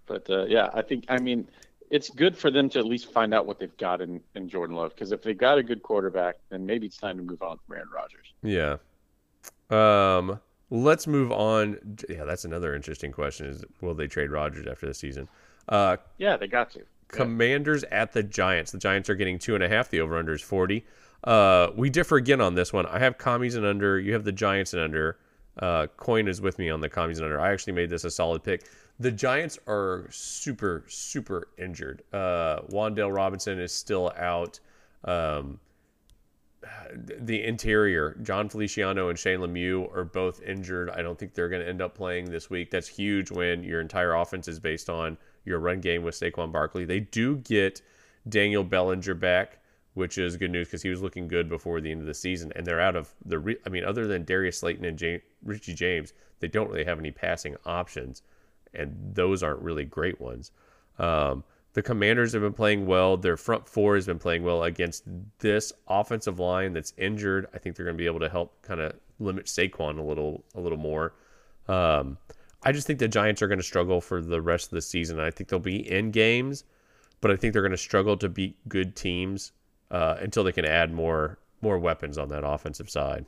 But 0.07 0.29
uh, 0.31 0.45
yeah, 0.47 0.71
I 0.73 0.83
think 0.83 1.05
I 1.09 1.19
mean 1.19 1.49
it's 1.91 2.11
good 2.11 2.37
for 2.37 2.51
them 2.51 2.69
to 2.71 2.79
at 2.79 2.87
least 2.87 3.13
find 3.13 3.33
out 3.33 3.47
what 3.47 3.59
they've 3.59 3.77
got 3.77 4.01
in, 4.01 4.21
in 4.35 4.49
Jordan 4.49 4.77
Love 4.77 4.95
because 4.95 5.13
if 5.13 5.23
they've 5.23 5.37
got 5.37 5.59
a 5.59 5.63
good 5.63 5.83
quarterback, 5.83 6.37
then 6.49 6.67
maybe 6.67 6.87
it's 6.87 6.97
time 6.97 7.17
to 7.17 7.23
move 7.23 7.43
on 7.43 7.59
from 7.67 7.77
Aaron 7.77 7.89
Rodgers. 7.95 8.33
Yeah. 8.43 8.77
Um. 9.71 10.41
Let's 10.69 11.07
move 11.07 11.31
on. 11.31 11.79
Yeah, 12.09 12.25
that's 12.25 12.45
another 12.45 12.75
interesting 12.75 13.13
question: 13.13 13.47
is 13.47 13.65
will 13.81 13.95
they 13.95 14.09
trade 14.09 14.31
Rodgers 14.31 14.67
after 14.67 14.87
the 14.87 14.95
season? 14.95 15.29
Uh, 15.69 15.97
yeah, 16.19 16.37
they 16.37 16.49
got 16.49 16.71
to. 16.73 16.83
Commanders 17.09 17.85
yeah. 17.89 18.03
at 18.03 18.13
the 18.13 18.23
Giants. 18.25 18.73
The 18.73 18.79
Giants 18.79 19.09
are 19.09 19.15
getting 19.15 19.39
two 19.39 19.55
and 19.55 19.63
a 19.63 19.69
half. 19.69 19.89
The 19.89 20.01
over 20.01 20.19
under 20.19 20.33
is 20.33 20.43
forty. 20.43 20.85
Uh, 21.23 21.69
we 21.77 21.89
differ 21.89 22.17
again 22.17 22.41
on 22.41 22.55
this 22.55 22.73
one. 22.73 22.85
I 22.87 22.99
have 22.99 23.17
commies 23.17 23.55
and 23.55 23.65
under. 23.65 24.01
You 24.01 24.13
have 24.13 24.25
the 24.25 24.33
Giants 24.33 24.73
and 24.73 24.83
under. 24.83 25.19
Uh, 25.59 25.87
Coin 25.97 26.27
is 26.29 26.41
with 26.41 26.59
me 26.59 26.69
on 26.69 26.81
the 26.81 26.89
commies 26.89 27.19
and 27.19 27.27
under. 27.27 27.41
I 27.41 27.53
actually 27.53 27.73
made 27.73 27.89
this 27.89 28.05
a 28.05 28.11
solid 28.11 28.43
pick. 28.43 28.65
The 28.99 29.13
Giants 29.13 29.59
are 29.67 30.07
super, 30.11 30.85
super 30.89 31.49
injured. 31.59 32.03
Uh, 32.13 32.61
Wan'Dale 32.71 33.15
Robinson 33.15 33.59
is 33.59 33.73
still 33.73 34.13
out. 34.17 34.59
Um, 35.05 35.61
the 37.21 37.45
interior, 37.45 38.17
Jon 38.23 38.49
Feliciano 38.49 39.09
and 39.09 39.19
Shane 39.19 39.41
Lemieux 39.41 39.95
are 39.95 40.05
both 40.05 40.43
injured. 40.43 40.91
I 40.91 41.03
don't 41.03 41.19
think 41.19 41.35
they're 41.35 41.49
going 41.49 41.63
to 41.63 41.69
end 41.69 41.83
up 41.83 41.95
playing 41.95 42.31
this 42.31 42.51
week. 42.51 42.71
That's 42.71 42.89
huge 42.89 43.31
when 43.31 43.63
your 43.63 43.81
entire 43.81 44.15
offense 44.15 44.49
is 44.49 44.59
based 44.59 44.89
on 44.89 45.17
your 45.45 45.59
run 45.61 45.81
game 45.81 46.03
with 46.03 46.15
Saquon 46.15 46.51
Barkley. 46.51 46.85
They 46.85 47.01
do 47.01 47.37
get 47.37 47.83
Daniel 48.29 48.65
Bellinger 48.65 49.15
back, 49.15 49.59
which 49.95 50.19
is 50.19 50.37
good 50.37 50.51
news 50.51 50.67
because 50.69 50.83
he 50.83 50.91
was 50.91 51.03
looking 51.03 51.29
good 51.29 51.49
before 51.49 51.81
the 51.81 51.91
end 51.91 52.01
of 52.01 52.07
the 52.07 52.15
season. 52.15 52.53
And 52.57 52.67
they're 52.67 52.81
out 52.81 52.97
of 52.97 53.15
the. 53.25 53.39
Re- 53.39 53.59
I 53.65 53.69
mean, 53.69 53.85
other 53.85 54.07
than 54.07 54.25
Darius 54.25 54.59
Slayton 54.59 54.85
and 54.85 55.21
Richie 55.45 55.75
James, 55.75 56.13
they 56.41 56.49
don't 56.49 56.69
really 56.69 56.85
have 56.85 56.99
any 56.99 57.13
passing 57.13 57.57
options, 57.65 58.23
and 58.77 59.15
those 59.15 59.43
aren't 59.43 59.61
really 59.61 59.85
great 59.85 60.21
ones. 60.21 60.53
Um, 60.99 61.45
the 61.75 61.83
Commanders 61.83 62.33
have 62.33 62.41
been 62.41 62.55
playing 62.55 62.87
well. 62.87 63.19
Their 63.19 63.37
front 63.37 63.69
four 63.69 63.97
has 63.97 64.07
been 64.07 64.19
playing 64.19 64.43
well 64.43 64.63
against 64.63 65.05
this 65.41 65.75
offensive 65.87 66.39
line 66.39 66.73
that's 66.73 66.95
injured. 66.97 67.49
I 67.53 67.59
think 67.59 67.77
they're 67.77 67.85
going 67.85 67.97
to 67.97 68.03
be 68.03 68.07
able 68.07 68.21
to 68.21 68.31
help 68.31 68.63
kind 68.63 68.81
of 68.81 68.95
limit 69.19 69.45
Saquon 69.45 69.99
a 69.99 70.03
little 70.03 70.43
a 70.55 70.61
little 70.61 70.79
more. 70.79 71.13
Um, 71.69 72.17
I 72.63 72.73
just 72.73 72.87
think 72.87 72.99
the 72.99 73.09
Giants 73.09 73.43
are 73.43 73.47
going 73.47 73.59
to 73.59 73.65
struggle 73.65 74.01
for 74.01 74.23
the 74.23 74.41
rest 74.41 74.67
of 74.67 74.71
the 74.71 74.83
season. 74.83 75.21
I 75.21 75.31
think 75.31 75.51
they'll 75.51 75.59
be 75.59 75.91
in 75.91 76.11
games, 76.11 76.65
but 77.21 77.31
I 77.31 77.37
think 77.37 77.53
they're 77.53 77.63
going 77.63 77.71
to 77.73 77.77
struggle 77.77 78.17
to 78.17 78.29
beat 78.29 78.57
good 78.69 78.97
teams 78.97 79.53
uh, 79.91 80.17
until 80.21 80.45
they 80.45 80.53
can 80.53 80.65
add 80.65 80.93
more 80.93 81.39
more 81.61 81.79
weapons 81.79 82.17
on 82.19 82.29
that 82.31 82.47
offensive 82.47 82.89
side. 82.89 83.27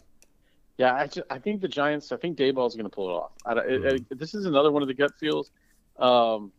Yeah, 0.79 0.95
I, 0.95 1.09
just, 1.09 1.27
I 1.29 1.39
think 1.39 1.61
the 1.61 1.69
Giants. 1.69 2.13
I 2.13 2.17
think 2.17 2.39
Daboll 2.39 2.69
is 2.69 2.75
going 2.75 2.85
to 2.85 2.91
pull 2.91 3.11
it 3.11 3.13
off. 3.13 3.33
I, 3.45 3.55
mm-hmm. 3.55 3.97
it, 3.97 4.19
this 4.19 4.35
is 4.35 4.47
another 4.47 4.71
one 4.71 4.81
of 4.81 4.89
the 4.89 4.95
gut 4.95 5.13
feels. 5.19 5.51
Um, 5.99 6.53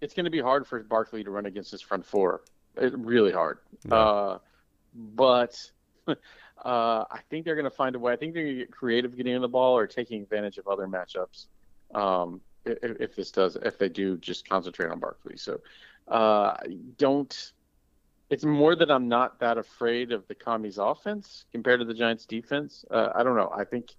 it's 0.00 0.14
going 0.14 0.24
to 0.24 0.30
be 0.30 0.40
hard 0.40 0.66
for 0.66 0.82
Barkley 0.82 1.22
to 1.22 1.30
run 1.30 1.46
against 1.46 1.70
his 1.70 1.82
front 1.82 2.06
four. 2.06 2.42
It, 2.76 2.98
really 2.98 3.32
hard. 3.32 3.58
No. 3.84 3.96
Uh, 3.96 4.38
but 4.94 5.60
uh, 6.08 6.14
I 6.64 7.20
think 7.28 7.44
they're 7.44 7.54
going 7.54 7.64
to 7.64 7.70
find 7.70 7.94
a 7.94 7.98
way. 7.98 8.14
I 8.14 8.16
think 8.16 8.32
they're 8.32 8.44
going 8.44 8.56
to 8.56 8.62
get 8.62 8.70
creative 8.70 9.14
getting 9.16 9.34
in 9.34 9.42
the 9.42 9.48
ball 9.48 9.76
or 9.76 9.86
taking 9.86 10.22
advantage 10.22 10.56
of 10.56 10.66
other 10.66 10.86
matchups. 10.86 11.46
Um, 11.94 12.40
if, 12.64 12.78
if, 12.98 13.14
this 13.14 13.30
does, 13.30 13.56
if 13.62 13.78
they 13.78 13.90
do 13.90 14.16
just 14.16 14.48
concentrate 14.48 14.90
on 14.90 14.98
Barkley. 15.00 15.36
So 15.36 15.60
uh, 16.08 16.56
don't. 16.96 17.52
It's 18.30 18.44
more 18.44 18.74
that 18.76 18.90
I'm 18.90 19.08
not 19.08 19.38
that 19.40 19.58
afraid 19.58 20.12
of 20.12 20.26
the 20.28 20.34
commies 20.34 20.78
offense 20.78 21.44
compared 21.52 21.80
to 21.80 21.86
the 21.86 21.94
Giants 21.94 22.24
defense. 22.24 22.84
Uh, 22.90 23.10
I 23.14 23.22
don't 23.22 23.36
know. 23.36 23.52
I 23.54 23.64
think, 23.64 23.94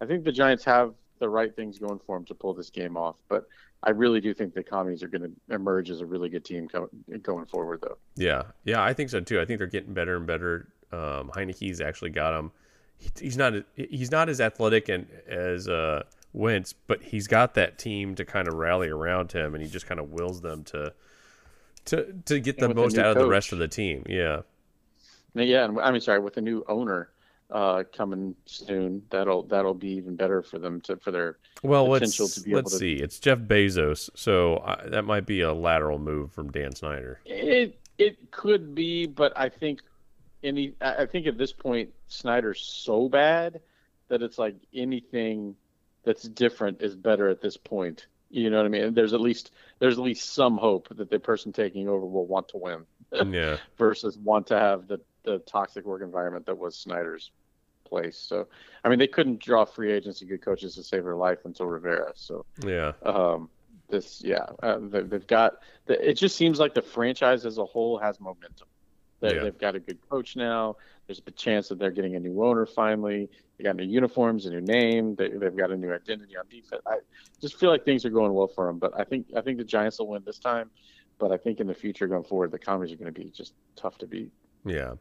I 0.00 0.06
think 0.06 0.24
the 0.24 0.32
Giants 0.32 0.64
have 0.64 0.94
the 1.18 1.28
right 1.28 1.54
things 1.54 1.78
going 1.78 1.98
for 2.06 2.16
them 2.16 2.24
to 2.26 2.34
pull 2.34 2.54
this 2.54 2.70
game 2.70 2.96
off. 2.96 3.16
But 3.28 3.46
I 3.82 3.90
really 3.90 4.20
do 4.20 4.34
think 4.34 4.54
the 4.54 4.62
commies 4.62 5.02
are 5.02 5.08
going 5.08 5.22
to 5.22 5.54
emerge 5.54 5.90
as 5.90 6.00
a 6.00 6.06
really 6.06 6.28
good 6.28 6.44
team 6.44 6.68
co- 6.68 6.90
going 7.22 7.46
forward, 7.46 7.80
though. 7.82 7.96
Yeah, 8.16 8.42
yeah, 8.64 8.82
I 8.82 8.92
think 8.92 9.10
so 9.10 9.20
too. 9.20 9.40
I 9.40 9.44
think 9.44 9.58
they're 9.58 9.66
getting 9.66 9.94
better 9.94 10.16
and 10.16 10.26
better. 10.26 10.68
Um, 10.92 11.30
Heinicke's 11.34 11.80
actually 11.80 12.10
got 12.10 12.38
him. 12.38 12.52
He, 12.98 13.10
he's 13.18 13.36
not 13.36 13.54
he's 13.76 14.10
not 14.10 14.28
as 14.28 14.40
athletic 14.40 14.88
and 14.88 15.06
as 15.26 15.68
uh, 15.68 16.02
Wentz, 16.32 16.74
but 16.74 17.02
he's 17.02 17.26
got 17.26 17.54
that 17.54 17.78
team 17.78 18.14
to 18.16 18.24
kind 18.24 18.48
of 18.48 18.54
rally 18.54 18.88
around 18.88 19.32
him, 19.32 19.54
and 19.54 19.62
he 19.62 19.70
just 19.70 19.86
kind 19.86 20.00
of 20.00 20.12
wills 20.12 20.42
them 20.42 20.64
to 20.64 20.92
to 21.86 22.12
to 22.26 22.40
get 22.40 22.58
the 22.58 22.72
most 22.72 22.98
out 22.98 23.16
of 23.16 23.22
the 23.22 23.28
rest 23.28 23.52
of 23.52 23.58
the 23.58 23.68
team. 23.68 24.04
Yeah. 24.08 24.42
Yeah, 25.34 25.64
and 25.64 25.78
I 25.80 25.90
mean, 25.92 26.00
sorry, 26.00 26.18
with 26.18 26.36
a 26.38 26.40
new 26.40 26.64
owner 26.68 27.10
uh, 27.50 27.84
coming 27.96 28.34
soon, 28.46 29.02
that'll 29.10 29.44
that'll 29.44 29.74
be 29.74 29.90
even 29.90 30.16
better 30.16 30.42
for 30.42 30.58
them 30.58 30.80
to 30.82 30.96
for 30.96 31.10
their 31.10 31.38
well 31.62 31.86
potential 31.86 32.28
to 32.28 32.40
be 32.40 32.54
let's 32.54 32.62
able 32.62 32.70
to. 32.70 32.76
see. 32.76 32.94
It's 32.94 33.18
Jeff 33.18 33.38
Bezos, 33.38 34.10
so 34.14 34.56
uh, 34.56 34.88
that 34.88 35.04
might 35.04 35.26
be 35.26 35.40
a 35.40 35.52
lateral 35.52 35.98
move 35.98 36.32
from 36.32 36.50
Dan 36.50 36.74
Snyder. 36.74 37.20
It 37.24 37.78
it 37.98 38.30
could 38.30 38.74
be, 38.74 39.06
but 39.06 39.32
I 39.36 39.48
think 39.48 39.80
any 40.42 40.74
I 40.80 41.06
think 41.06 41.26
at 41.26 41.38
this 41.38 41.52
point 41.52 41.90
Snyder's 42.08 42.60
so 42.60 43.08
bad 43.08 43.60
that 44.08 44.22
it's 44.22 44.38
like 44.38 44.56
anything 44.74 45.54
that's 46.04 46.22
different 46.22 46.82
is 46.82 46.96
better 46.96 47.28
at 47.28 47.40
this 47.40 47.56
point. 47.56 48.06
You 48.30 48.48
know 48.48 48.58
what 48.58 48.66
I 48.66 48.68
mean? 48.68 48.94
There's 48.94 49.12
at 49.12 49.20
least 49.20 49.50
there's 49.80 49.98
at 49.98 50.04
least 50.04 50.32
some 50.32 50.56
hope 50.56 50.88
that 50.96 51.10
the 51.10 51.18
person 51.18 51.52
taking 51.52 51.88
over 51.88 52.06
will 52.06 52.26
want 52.26 52.48
to 52.48 52.56
win. 52.58 52.86
yeah. 53.32 53.56
versus 53.76 54.16
want 54.18 54.46
to 54.46 54.58
have 54.58 54.86
the 54.86 55.00
the 55.24 55.38
toxic 55.40 55.84
work 55.84 56.02
environment 56.02 56.46
that 56.46 56.56
was 56.56 56.76
Snyder's 56.76 57.30
place. 57.84 58.16
So, 58.16 58.46
I 58.84 58.88
mean, 58.88 58.98
they 58.98 59.06
couldn't 59.06 59.40
draw 59.40 59.64
free 59.64 59.92
agency 59.92 60.24
good 60.24 60.42
coaches 60.42 60.76
to 60.76 60.82
save 60.82 61.04
their 61.04 61.16
life 61.16 61.40
until 61.44 61.66
Rivera. 61.66 62.12
So, 62.14 62.46
yeah. 62.64 62.92
Um, 63.02 63.50
this, 63.90 64.22
yeah, 64.24 64.46
uh, 64.62 64.78
they, 64.80 64.98
have 64.98 65.26
got. 65.26 65.54
The, 65.86 66.08
it 66.08 66.14
just 66.14 66.36
seems 66.36 66.60
like 66.60 66.74
the 66.74 66.82
franchise 66.82 67.44
as 67.44 67.58
a 67.58 67.64
whole 67.64 67.98
has 67.98 68.20
momentum. 68.20 68.68
They, 69.18 69.34
yeah. 69.34 69.42
They've 69.42 69.58
got 69.58 69.74
a 69.74 69.80
good 69.80 69.98
coach 70.08 70.36
now. 70.36 70.76
There's 71.06 71.20
a 71.26 71.30
chance 71.32 71.68
that 71.68 71.78
they're 71.78 71.90
getting 71.90 72.14
a 72.14 72.20
new 72.20 72.42
owner 72.42 72.64
finally. 72.64 73.28
They 73.60 73.64
got 73.64 73.76
new 73.76 73.84
uniforms, 73.84 74.46
a 74.46 74.50
new 74.50 74.62
name. 74.62 75.14
They, 75.16 75.28
have 75.30 75.54
got 75.54 75.70
a 75.70 75.76
new 75.76 75.92
identity 75.92 76.34
on 76.34 76.44
defense. 76.48 76.80
I 76.86 76.96
just 77.42 77.60
feel 77.60 77.68
like 77.68 77.84
things 77.84 78.06
are 78.06 78.10
going 78.10 78.32
well 78.32 78.46
for 78.46 78.66
them. 78.66 78.78
But 78.78 78.98
I 78.98 79.04
think 79.04 79.26
I 79.36 79.42
think 79.42 79.58
the 79.58 79.64
Giants 79.64 79.98
will 79.98 80.08
win 80.08 80.22
this 80.24 80.38
time. 80.38 80.70
But 81.18 81.30
I 81.30 81.36
think 81.36 81.60
in 81.60 81.66
the 81.66 81.74
future 81.74 82.06
going 82.06 82.24
forward, 82.24 82.52
the 82.52 82.58
Commies 82.58 82.90
are 82.90 82.96
going 82.96 83.12
to 83.12 83.20
be 83.20 83.28
just 83.28 83.52
tough 83.76 83.98
to 83.98 84.06
beat. 84.06 84.30
Yeah. 84.64 84.94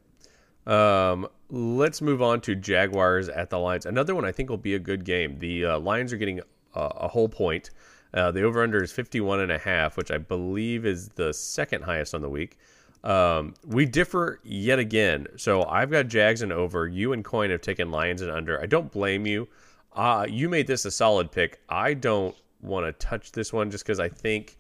Um, 0.68 1.30
let's 1.50 2.02
move 2.02 2.22
on 2.22 2.42
to 2.42 2.56
Jaguars 2.56 3.30
at 3.30 3.50
the 3.50 3.58
Lions. 3.58 3.86
Another 3.86 4.14
one 4.14 4.26
I 4.26 4.34
think 4.34 4.50
will 4.50 4.58
be 4.58 4.76
a 4.76 4.80
good 4.80 5.06
game. 5.06 5.40
The 5.40 5.64
uh, 5.64 5.80
Lions 5.80 6.12
are 6.12 6.18
getting 6.18 6.42
a, 6.76 6.82
a 6.82 7.08
whole 7.08 7.30
point. 7.30 7.70
Uh, 8.14 8.30
the 8.32 8.44
over 8.44 8.62
under 8.62 8.84
is 8.84 8.92
51 8.92 9.40
and 9.40 9.54
a 9.54 9.58
half, 9.58 9.96
which 9.96 10.12
I 10.12 10.18
believe 10.18 10.86
is 10.86 11.08
the 11.10 11.34
second 11.34 11.84
highest 11.84 12.14
on 12.14 12.22
the 12.22 12.30
week. 12.30 12.58
Um, 13.04 13.54
we 13.66 13.86
differ 13.86 14.40
yet 14.44 14.80
again. 14.80 15.28
So 15.38 15.64
I've 15.64 15.90
got 15.90 16.08
Jags 16.08 16.42
and 16.42 16.52
over. 16.52 16.88
You 16.88 17.14
and 17.14 17.24
Coin 17.24 17.50
have 17.50 17.62
taken 17.62 17.92
Lions 17.92 18.22
and 18.22 18.32
under. 18.32 18.62
I 18.62 18.66
don't 18.66 18.92
blame 18.92 19.26
you. 19.26 19.48
Uh, 19.94 20.26
you 20.30 20.50
made 20.50 20.68
this 20.68 20.86
a 20.86 20.92
solid 20.92 21.32
pick. 21.32 21.62
I 21.70 21.94
don't 21.94 22.36
want 22.62 22.86
to 22.86 23.08
touch 23.08 23.32
this 23.32 23.54
one 23.54 23.72
just 23.72 23.86
because 23.86 24.00
I 24.00 24.10
think 24.10 24.58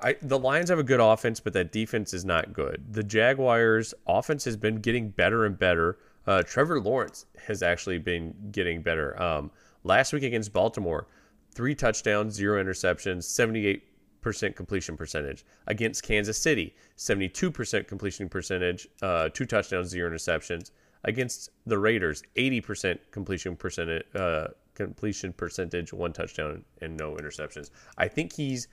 I, 0.00 0.16
the 0.22 0.38
Lions 0.38 0.70
have 0.70 0.78
a 0.78 0.84
good 0.84 1.00
offense, 1.00 1.40
but 1.40 1.52
that 1.54 1.72
defense 1.72 2.14
is 2.14 2.24
not 2.24 2.52
good. 2.52 2.84
The 2.90 3.02
Jaguars' 3.02 3.94
offense 4.06 4.44
has 4.44 4.56
been 4.56 4.76
getting 4.76 5.10
better 5.10 5.44
and 5.44 5.58
better. 5.58 5.98
Uh, 6.26 6.42
Trevor 6.42 6.80
Lawrence 6.80 7.26
has 7.46 7.62
actually 7.62 7.98
been 7.98 8.34
getting 8.52 8.82
better. 8.82 9.20
Um, 9.20 9.50
last 9.82 10.12
week 10.12 10.22
against 10.22 10.52
Baltimore, 10.52 11.06
three 11.52 11.74
touchdowns, 11.74 12.34
zero 12.34 12.62
interceptions, 12.62 13.24
78% 13.24 13.80
completion 14.22 14.96
percentage. 14.96 15.44
Against 15.66 16.02
Kansas 16.02 16.38
City, 16.38 16.74
72% 16.96 17.86
completion 17.86 18.28
percentage, 18.28 18.88
uh, 19.02 19.28
two 19.30 19.46
touchdowns, 19.46 19.88
zero 19.88 20.10
interceptions. 20.10 20.70
Against 21.04 21.50
the 21.66 21.78
Raiders, 21.78 22.22
80% 22.36 22.98
completion 23.10 23.56
percentage, 23.56 24.04
uh, 24.14 24.48
completion 24.74 25.32
percentage, 25.32 25.92
one 25.92 26.12
touchdown 26.12 26.64
and 26.82 26.96
no 26.96 27.14
interceptions. 27.14 27.70
I 27.96 28.08
think 28.08 28.32
he's 28.32 28.68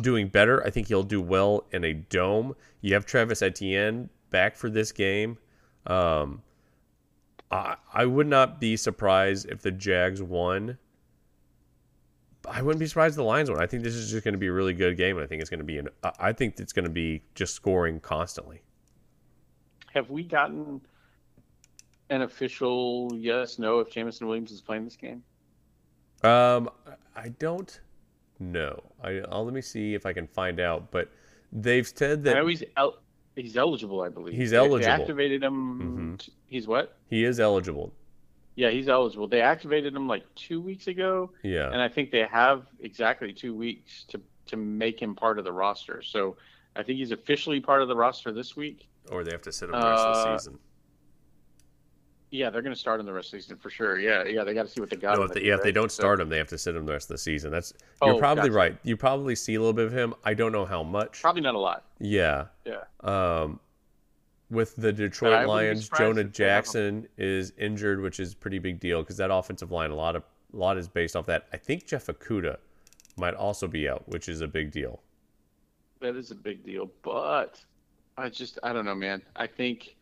doing 0.00 0.28
better. 0.28 0.64
I 0.64 0.70
think 0.70 0.88
he'll 0.88 1.02
do 1.02 1.20
well 1.20 1.64
in 1.72 1.84
a 1.84 1.94
dome. 1.94 2.54
You 2.80 2.94
have 2.94 3.06
Travis 3.06 3.42
Etienne 3.42 4.08
back 4.30 4.56
for 4.56 4.70
this 4.70 4.92
game. 4.92 5.38
Um, 5.86 6.42
I, 7.50 7.76
I 7.92 8.06
would 8.06 8.26
not 8.26 8.60
be 8.60 8.76
surprised 8.76 9.48
if 9.48 9.62
the 9.62 9.70
Jags 9.70 10.22
won. 10.22 10.78
I 12.50 12.62
wouldn't 12.62 12.80
be 12.80 12.86
surprised 12.86 13.12
if 13.12 13.16
the 13.16 13.24
Lions 13.24 13.50
won. 13.50 13.60
I 13.60 13.66
think 13.66 13.82
this 13.82 13.94
is 13.94 14.10
just 14.10 14.24
going 14.24 14.32
to 14.32 14.38
be 14.38 14.46
a 14.48 14.52
really 14.52 14.74
good 14.74 14.96
game. 14.96 15.18
I 15.18 15.26
think 15.26 15.40
it's 15.40 15.50
going 15.50 15.58
to 15.58 15.64
be 15.64 15.78
an. 15.78 15.88
I 16.18 16.32
think 16.32 16.58
it's 16.58 16.72
going 16.72 16.84
to 16.84 16.90
be 16.90 17.22
just 17.34 17.54
scoring 17.54 18.00
constantly. 18.00 18.62
Have 19.94 20.10
we 20.10 20.22
gotten 20.22 20.80
an 22.10 22.22
official 22.22 23.10
yes 23.14 23.58
no 23.58 23.80
if 23.80 23.90
Jameson 23.90 24.26
Williams 24.26 24.50
is 24.50 24.60
playing 24.60 24.84
this 24.84 24.96
game? 24.96 25.22
Um, 26.22 26.70
I 27.14 27.28
don't 27.38 27.80
know. 28.38 28.82
I 29.02 29.22
I'll, 29.30 29.44
let 29.44 29.54
me 29.54 29.60
see 29.60 29.94
if 29.94 30.06
I 30.06 30.12
can 30.12 30.26
find 30.26 30.60
out. 30.60 30.90
But 30.90 31.10
they've 31.52 31.86
said 31.86 32.24
that 32.24 32.36
I 32.36 32.42
el- 32.76 32.98
he's 33.36 33.56
eligible. 33.56 34.02
I 34.02 34.08
believe 34.08 34.34
he's 34.34 34.52
eligible. 34.52 34.78
They 34.78 34.86
activated 34.86 35.42
him. 35.42 36.18
Mm-hmm. 36.18 36.32
He's 36.46 36.66
what? 36.66 36.96
He 37.08 37.24
is 37.24 37.40
eligible. 37.40 37.92
Yeah, 38.58 38.70
he's 38.70 38.88
eligible. 38.88 39.28
They 39.28 39.40
activated 39.40 39.94
him 39.94 40.08
like 40.08 40.24
two 40.34 40.60
weeks 40.60 40.88
ago. 40.88 41.30
Yeah, 41.44 41.70
and 41.70 41.80
I 41.80 41.88
think 41.88 42.10
they 42.10 42.26
have 42.26 42.66
exactly 42.80 43.32
two 43.32 43.54
weeks 43.54 44.02
to 44.08 44.20
to 44.46 44.56
make 44.56 45.00
him 45.00 45.14
part 45.14 45.38
of 45.38 45.44
the 45.44 45.52
roster. 45.52 46.02
So 46.02 46.36
I 46.74 46.82
think 46.82 46.98
he's 46.98 47.12
officially 47.12 47.60
part 47.60 47.82
of 47.82 47.88
the 47.88 47.94
roster 47.94 48.32
this 48.32 48.56
week. 48.56 48.88
Or 49.12 49.22
they 49.22 49.30
have 49.30 49.42
to 49.42 49.52
sit 49.52 49.66
him 49.66 49.78
the 49.80 49.88
rest 49.88 50.04
uh, 50.04 50.08
of 50.08 50.14
the 50.14 50.30
uh, 50.30 50.38
season. 50.38 50.58
Yeah, 52.32 52.50
they're 52.50 52.62
going 52.62 52.74
to 52.74 52.80
start 52.80 52.98
in 52.98 53.06
the 53.06 53.12
rest 53.12 53.28
of 53.28 53.38
the 53.38 53.42
season 53.42 53.58
for 53.58 53.70
sure. 53.70 54.00
Yeah, 54.00 54.24
yeah, 54.24 54.42
they 54.42 54.54
got 54.54 54.66
to 54.66 54.68
see 54.68 54.80
what 54.80 54.90
they 54.90 54.96
got. 54.96 55.18
No, 55.18 55.22
if 55.22 55.34
they, 55.34 55.42
yeah, 55.42 55.54
if 55.54 55.62
they 55.62 55.70
don't 55.70 55.92
start 55.92 56.18
so, 56.18 56.22
him, 56.22 56.28
they 56.28 56.38
have 56.38 56.48
to 56.48 56.58
sit 56.58 56.74
him 56.74 56.84
the 56.84 56.92
rest 56.92 57.04
of 57.04 57.14
the 57.14 57.18
season. 57.18 57.52
That's 57.52 57.72
you're 58.02 58.14
oh, 58.14 58.18
probably 58.18 58.48
gotcha. 58.48 58.58
right. 58.58 58.78
You 58.82 58.96
probably 58.96 59.36
see 59.36 59.54
a 59.54 59.60
little 59.60 59.72
bit 59.72 59.86
of 59.86 59.92
him. 59.92 60.14
I 60.24 60.34
don't 60.34 60.50
know 60.50 60.64
how 60.64 60.82
much. 60.82 61.22
Probably 61.22 61.42
not 61.42 61.54
a 61.54 61.60
lot. 61.60 61.84
Yeah. 62.00 62.46
Yeah. 62.66 62.82
Um, 63.04 63.60
with 64.50 64.76
the 64.76 64.92
Detroit 64.92 65.46
Lions, 65.46 65.88
Jonah 65.88 66.24
Jackson 66.24 67.06
is 67.16 67.52
injured, 67.58 68.00
which 68.00 68.18
is 68.20 68.32
a 68.32 68.36
pretty 68.36 68.58
big 68.58 68.80
deal 68.80 69.02
because 69.02 69.16
that 69.18 69.30
offensive 69.30 69.70
line, 69.70 69.90
a 69.90 69.94
lot 69.94 70.16
of 70.16 70.22
a 70.52 70.56
lot 70.56 70.78
is 70.78 70.88
based 70.88 71.16
off 71.16 71.26
that. 71.26 71.46
I 71.52 71.56
think 71.58 71.86
Jeff 71.86 72.06
Okudah 72.06 72.56
might 73.16 73.34
also 73.34 73.68
be 73.68 73.88
out, 73.88 74.08
which 74.08 74.28
is 74.28 74.40
a 74.40 74.48
big 74.48 74.70
deal. 74.70 75.00
That 76.00 76.16
is 76.16 76.30
a 76.30 76.34
big 76.34 76.64
deal, 76.64 76.90
but 77.02 77.60
I 78.16 78.28
just 78.28 78.58
I 78.62 78.72
don't 78.72 78.84
know, 78.84 78.94
man. 78.94 79.22
I 79.36 79.46
think 79.46 79.96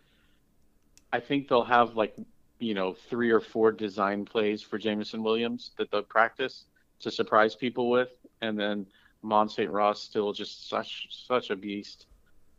I 1.12 1.20
think 1.20 1.48
they'll 1.48 1.64
have 1.64 1.96
like 1.96 2.14
you 2.58 2.74
know 2.74 2.94
three 2.94 3.30
or 3.30 3.40
four 3.40 3.72
design 3.72 4.24
plays 4.24 4.62
for 4.62 4.78
Jameson 4.78 5.22
Williams 5.22 5.72
that 5.78 5.90
they'll 5.90 6.02
practice 6.02 6.64
to 7.00 7.10
surprise 7.10 7.54
people 7.54 7.90
with, 7.90 8.10
and 8.42 8.58
then 8.58 8.86
Amon-Ra 9.24 9.48
St. 9.48 9.70
Brown 9.70 9.94
still 9.96 10.32
just 10.32 10.68
such 10.68 11.08
such 11.10 11.50
a 11.50 11.56
beast. 11.56 12.06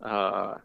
Uh, 0.02 0.56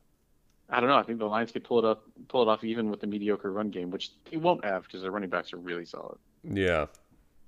I 0.72 0.80
don't 0.80 0.88
know. 0.88 0.96
I 0.96 1.02
think 1.02 1.18
the 1.18 1.26
Lions 1.26 1.52
could 1.52 1.64
pull 1.64 1.78
it 1.78 1.84
up, 1.84 2.04
pull 2.28 2.42
it 2.42 2.48
off 2.48 2.64
even 2.64 2.90
with 2.90 3.00
the 3.00 3.06
mediocre 3.06 3.52
run 3.52 3.68
game, 3.68 3.90
which 3.90 4.10
they 4.30 4.38
won't 4.38 4.64
have 4.64 4.84
because 4.84 5.02
their 5.02 5.10
running 5.10 5.28
backs 5.28 5.52
are 5.52 5.58
really 5.58 5.84
solid. 5.84 6.18
Yeah, 6.42 6.86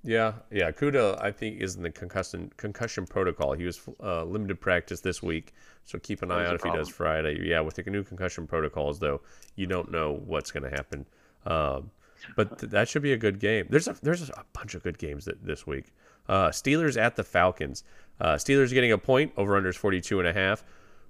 yeah, 0.03 0.33
yeah. 0.51 0.71
Kuda, 0.71 1.21
I 1.21 1.31
think, 1.31 1.59
is 1.59 1.75
in 1.75 1.81
the 1.81 1.89
concussion 1.89 2.51
concussion 2.55 3.07
protocol. 3.07 3.53
He 3.53 3.65
was 3.65 3.81
uh, 4.01 4.23
limited 4.23 4.61
practice 4.61 5.01
this 5.01 5.23
week, 5.23 5.53
so 5.83 5.97
keep 5.97 6.21
an 6.21 6.31
eye 6.31 6.45
out 6.45 6.53
if 6.53 6.61
problem. 6.61 6.79
he 6.79 6.85
does 6.85 6.95
Friday. 6.95 7.39
Yeah, 7.43 7.61
with 7.61 7.75
the 7.75 7.83
new 7.89 8.03
concussion 8.03 8.45
protocols, 8.45 8.99
though, 8.99 9.21
you 9.55 9.65
don't 9.65 9.91
know 9.91 10.21
what's 10.25 10.51
going 10.51 10.63
to 10.63 10.69
happen. 10.69 11.07
Um, 11.47 11.89
but 12.35 12.59
th- 12.59 12.71
that 12.71 12.87
should 12.87 13.01
be 13.01 13.13
a 13.13 13.17
good 13.17 13.39
game. 13.39 13.65
There's 13.69 13.87
a 13.87 13.95
there's 14.03 14.29
a 14.29 14.45
bunch 14.53 14.75
of 14.75 14.83
good 14.83 14.99
games 14.99 15.25
that, 15.25 15.43
this 15.43 15.65
week. 15.65 15.91
Uh, 16.29 16.49
Steelers 16.49 16.95
at 16.95 17.15
the 17.15 17.23
Falcons. 17.23 17.83
Uh, 18.19 18.35
Steelers 18.35 18.71
getting 18.71 18.91
a 18.91 18.97
point 18.97 19.33
over 19.37 19.57
under 19.57 19.69
is 19.69 19.75
42 19.75 20.19
and 20.19 20.27
a 20.27 20.33
half. 20.33 20.63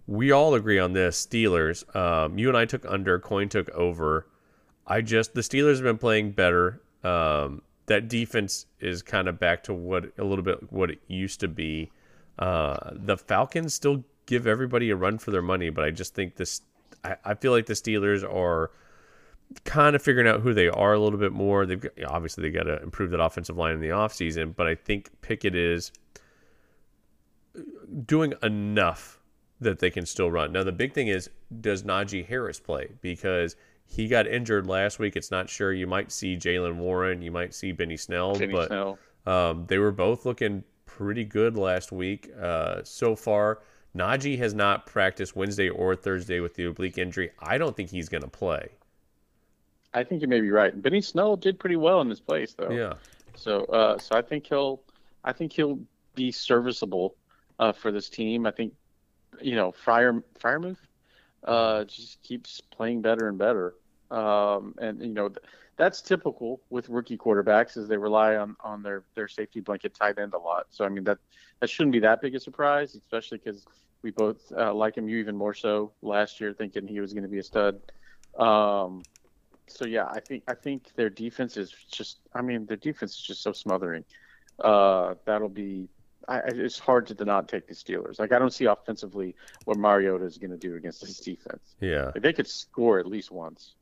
We 0.08 0.32
all 0.32 0.54
agree 0.54 0.80
on 0.80 0.94
this. 0.94 1.26
Steelers. 1.26 1.96
Um, 1.96 2.38
you 2.38 2.48
and 2.48 2.58
I 2.58 2.66
took 2.66 2.86
under. 2.86 3.20
Coin 3.20 3.50
took 3.50 3.70
over. 3.72 4.28
I 4.88 5.02
just 5.02 5.34
the 5.34 5.42
Steelers 5.42 5.76
have 5.76 5.84
been 5.84 5.98
playing 5.98 6.32
better. 6.32 6.82
Um, 7.04 7.62
that 7.88 8.08
defense 8.08 8.66
is 8.80 9.02
kind 9.02 9.28
of 9.28 9.40
back 9.40 9.64
to 9.64 9.74
what 9.74 10.12
a 10.18 10.24
little 10.24 10.44
bit 10.44 10.72
what 10.72 10.92
it 10.92 11.00
used 11.08 11.40
to 11.40 11.48
be. 11.48 11.92
Uh, 12.38 12.92
the 12.92 13.18
Falcons 13.18 13.74
still 13.74 14.04
give 14.26 14.48
everybody 14.48 14.90
a 14.90 14.96
run 14.96 15.18
for 15.18 15.32
their 15.32 15.42
money, 15.42 15.70
but 15.70 15.84
I 15.84 15.92
just 15.92 16.14
think 16.14 16.36
this. 16.36 16.62
I, 17.04 17.16
I 17.24 17.34
feel 17.34 17.52
like 17.52 17.66
the 17.66 17.74
Steelers 17.74 18.24
are 18.24 18.72
kind 19.64 19.96
of 19.96 20.02
figuring 20.02 20.28
out 20.28 20.42
who 20.42 20.54
they 20.54 20.68
are 20.68 20.94
a 20.94 21.00
little 21.00 21.20
bit 21.20 21.32
more. 21.32 21.66
They've 21.66 21.80
got, 21.80 21.92
obviously 22.08 22.44
they 22.44 22.52
got 22.52 22.64
to 22.64 22.82
improve 22.82 23.12
that 23.12 23.22
offensive 23.22 23.58
line 23.58 23.74
in 23.74 23.80
the 23.80 23.90
offseason, 23.90 24.56
but 24.56 24.68
I 24.68 24.76
think 24.76 25.10
Pickett 25.22 25.56
is 25.56 25.92
doing 28.06 28.34
enough 28.44 29.20
that 29.62 29.80
they 29.80 29.90
can 29.90 30.06
still 30.06 30.30
run. 30.30 30.52
Now 30.52 30.64
the 30.64 30.72
big 30.72 30.94
thing 30.94 31.08
is 31.08 31.30
does 31.62 31.84
Najee 31.84 32.26
Harris 32.26 32.60
play 32.60 32.90
because 33.02 33.56
he 33.86 34.08
got 34.08 34.28
injured 34.28 34.68
last 34.68 35.00
week. 35.00 35.16
It's 35.16 35.32
not 35.32 35.50
sure. 35.50 35.72
You 35.72 35.88
might 35.88 36.12
see 36.12 36.36
Jaylen 36.36 36.78
Warren, 36.78 37.22
you 37.22 37.32
might 37.32 37.54
see 37.54 37.72
Benny 37.72 37.98
Snell, 37.98 38.38
Benny 38.38 38.54
but 38.54 38.68
Snell. 38.68 39.00
Um, 39.26 39.66
they 39.68 39.78
were 39.78 39.92
both 39.92 40.26
looking 40.26 40.64
pretty 40.86 41.24
good 41.24 41.58
last 41.58 41.92
week 41.92 42.30
uh, 42.40 42.82
so 42.84 43.16
far. 43.16 43.60
Najee 43.96 44.38
has 44.38 44.54
not 44.54 44.86
practiced 44.86 45.36
Wednesday 45.36 45.70
or 45.70 45.96
Thursday 45.96 46.42
with 46.42 46.54
the 46.56 46.66
oblique 46.66 46.98
injury. 46.98 47.32
I 47.40 47.58
don't 47.58 47.76
think 47.76 47.90
he's 47.90 48.10
going 48.10 48.24
to 48.24 48.30
play. 48.30 48.70
I 49.94 50.04
think 50.04 50.22
you 50.22 50.28
may 50.28 50.42
be 50.42 50.52
right. 50.52 50.80
Benny 50.82 51.02
Snell 51.02 51.38
did 51.38 51.58
pretty 51.58 51.78
well 51.78 52.02
in 52.02 52.10
this 52.10 52.20
place, 52.20 52.54
though. 52.54 52.70
Yeah. 52.70 52.94
So, 53.36 53.64
uh, 53.66 53.98
so 53.98 54.16
I 54.16 54.22
think 54.22 54.48
he'll. 54.48 54.82
I 55.24 55.34
think 55.34 55.54
he'll 55.54 55.80
be 56.14 56.32
serviceable 56.32 57.16
uh, 57.58 57.72
for 57.72 57.92
this 57.92 58.10
team. 58.10 58.46
I 58.46 58.52
think 58.52 58.74
you 59.42 59.56
know 59.56 59.72
Fryer 59.72 60.24
Freiermuth 60.40 60.78
uh, 61.44 61.84
just 61.86 62.22
keeps 62.24 62.62
playing 62.62 63.02
better 63.02 63.28
and 63.28 63.38
better, 63.38 63.76
um, 64.12 64.76
and 64.80 65.02
you 65.02 65.14
know 65.14 65.30
that's 65.78 66.02
typical 66.02 66.62
with 66.70 66.90
rookie 66.90 67.18
quarterbacks 67.18 67.78
as 67.78 67.88
they 67.88 67.98
rely 67.98 68.36
on 68.36 68.56
on 68.64 68.84
their 68.84 69.04
their 69.16 69.28
safety 69.28 69.60
blanket 69.60 69.94
tight 69.94 70.18
end 70.20 70.34
a 70.34 70.40
lot. 70.40 70.68
So 70.70 70.86
I 70.86 70.90
mean 70.90 71.04
that 71.06 71.18
that 71.60 71.70
shouldn't 71.70 71.94
be 71.94 72.00
that 72.00 72.22
big 72.22 72.36
a 72.36 72.40
surprise, 72.40 72.96
especially 72.96 73.40
because 73.44 73.66
we 74.02 74.12
both 74.12 74.52
uh, 74.56 74.74
like 74.74 74.96
him. 74.98 75.10
You 75.10 75.18
even 75.18 75.36
more 75.36 75.54
so 75.54 75.92
last 76.02 76.40
year, 76.40 76.54
thinking 76.54 76.88
he 76.88 77.00
was 77.00 77.14
going 77.14 77.24
to 77.24 77.30
be 77.30 77.40
a 77.40 77.44
stud. 77.44 77.82
Um, 78.38 79.04
so 79.68 79.86
yeah, 79.86 80.06
I 80.06 80.20
think 80.20 80.44
I 80.48 80.54
think 80.54 80.94
their 80.96 81.10
defense 81.10 81.58
is 81.58 81.72
just. 81.92 82.20
I 82.34 82.42
mean, 82.42 82.66
their 82.66 82.78
defense 82.78 83.14
is 83.14 83.22
just 83.22 83.42
so 83.42 83.52
smothering. 83.52 84.06
Uh, 84.60 85.16
that'll 85.26 85.50
be. 85.50 85.90
I, 86.28 86.40
it's 86.48 86.80
hard 86.80 87.08
to 87.08 87.26
not 87.26 87.48
take 87.48 87.68
the 87.68 87.74
Steelers. 87.74 88.20
Like 88.20 88.32
I 88.32 88.40
don't 88.40 88.54
see 88.54 88.66
offensively 88.66 89.36
what 89.66 89.78
Mariota 89.78 90.26
is 90.26 90.38
going 90.38 90.52
to 90.52 90.58
do 90.58 90.76
against 90.76 91.02
this 91.02 91.20
defense. 91.20 91.76
Yeah, 91.80 92.06
like, 92.06 92.22
they 92.22 92.34
could 92.34 92.48
score 92.48 93.00
at 93.00 93.06
least 93.06 93.32
once. 93.32 93.76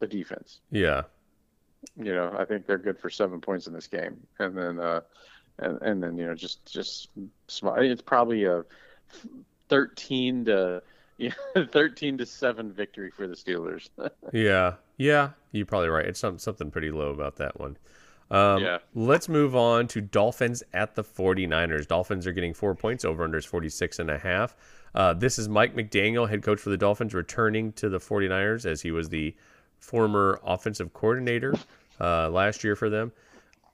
The 0.00 0.06
defense. 0.06 0.60
Yeah. 0.70 1.02
You 1.96 2.14
know, 2.14 2.34
I 2.38 2.44
think 2.44 2.66
they're 2.66 2.78
good 2.78 2.98
for 2.98 3.10
seven 3.10 3.40
points 3.40 3.66
in 3.66 3.72
this 3.72 3.86
game, 3.86 4.26
and 4.38 4.56
then, 4.56 4.80
uh, 4.80 5.00
and 5.58 5.80
and 5.82 6.02
then 6.02 6.16
you 6.16 6.26
know, 6.26 6.34
just 6.34 6.64
just 6.70 7.08
it's 7.48 8.02
probably 8.02 8.44
a 8.44 8.64
thirteen 9.68 10.44
to 10.46 10.82
yeah, 11.20 11.32
13 11.54 12.16
to 12.16 12.24
7 12.24 12.72
victory 12.72 13.10
for 13.10 13.26
the 13.26 13.34
Steelers. 13.34 13.90
yeah. 14.32 14.76
Yeah, 14.96 15.30
you're 15.52 15.66
probably 15.66 15.90
right. 15.90 16.06
It's 16.06 16.18
some, 16.18 16.38
something 16.38 16.70
pretty 16.70 16.90
low 16.90 17.10
about 17.10 17.36
that 17.36 17.60
one. 17.60 17.76
Um, 18.30 18.62
yeah. 18.62 18.78
Let's 18.94 19.28
move 19.28 19.56
on 19.56 19.88
to 19.88 20.00
Dolphins 20.00 20.62
at 20.72 20.94
the 20.94 21.02
49ers. 21.02 21.86
Dolphins 21.86 22.26
are 22.26 22.32
getting 22.32 22.54
four 22.54 22.74
points 22.74 23.04
over 23.04 23.24
under 23.24 23.40
46 23.40 23.98
and 23.98 24.10
a 24.10 24.18
half. 24.18 24.56
Uh, 24.94 25.14
this 25.14 25.38
is 25.38 25.48
Mike 25.48 25.74
McDaniel, 25.74 26.28
head 26.28 26.42
coach 26.42 26.60
for 26.60 26.70
the 26.70 26.76
Dolphins, 26.76 27.14
returning 27.14 27.72
to 27.72 27.88
the 27.88 27.98
49ers 27.98 28.66
as 28.66 28.82
he 28.82 28.90
was 28.90 29.08
the 29.08 29.34
former 29.78 30.40
offensive 30.44 30.92
coordinator 30.92 31.54
uh, 32.00 32.28
last 32.28 32.62
year 32.62 32.76
for 32.76 32.90
them. 32.90 33.12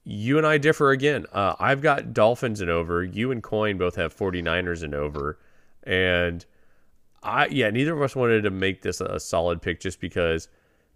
You 0.05 0.39
and 0.39 0.47
I 0.47 0.59
differ 0.59 0.91
again. 0.91 1.27
Uh, 1.33 1.55
I've 1.59 1.83
got 1.83 2.15
Dolphins 2.15 2.61
and 2.61 2.71
over. 2.71 3.03
You 3.03 3.33
and 3.33 3.43
Coin 3.43 3.77
both 3.77 3.97
have 3.97 4.17
49ers 4.17 4.83
and 4.83 4.95
over. 4.95 5.39
And– 5.83 6.45
I 7.27 7.49
yeah, 7.49 7.71
neither 7.71 7.93
of 7.93 8.03
us 8.03 8.15
wanted 8.15 8.43
to 8.43 8.51
make 8.51 8.83
this 8.83 9.01
a 9.01 9.19
solid 9.19 9.61
pick 9.61 9.81
just 9.81 10.01
because 10.01 10.49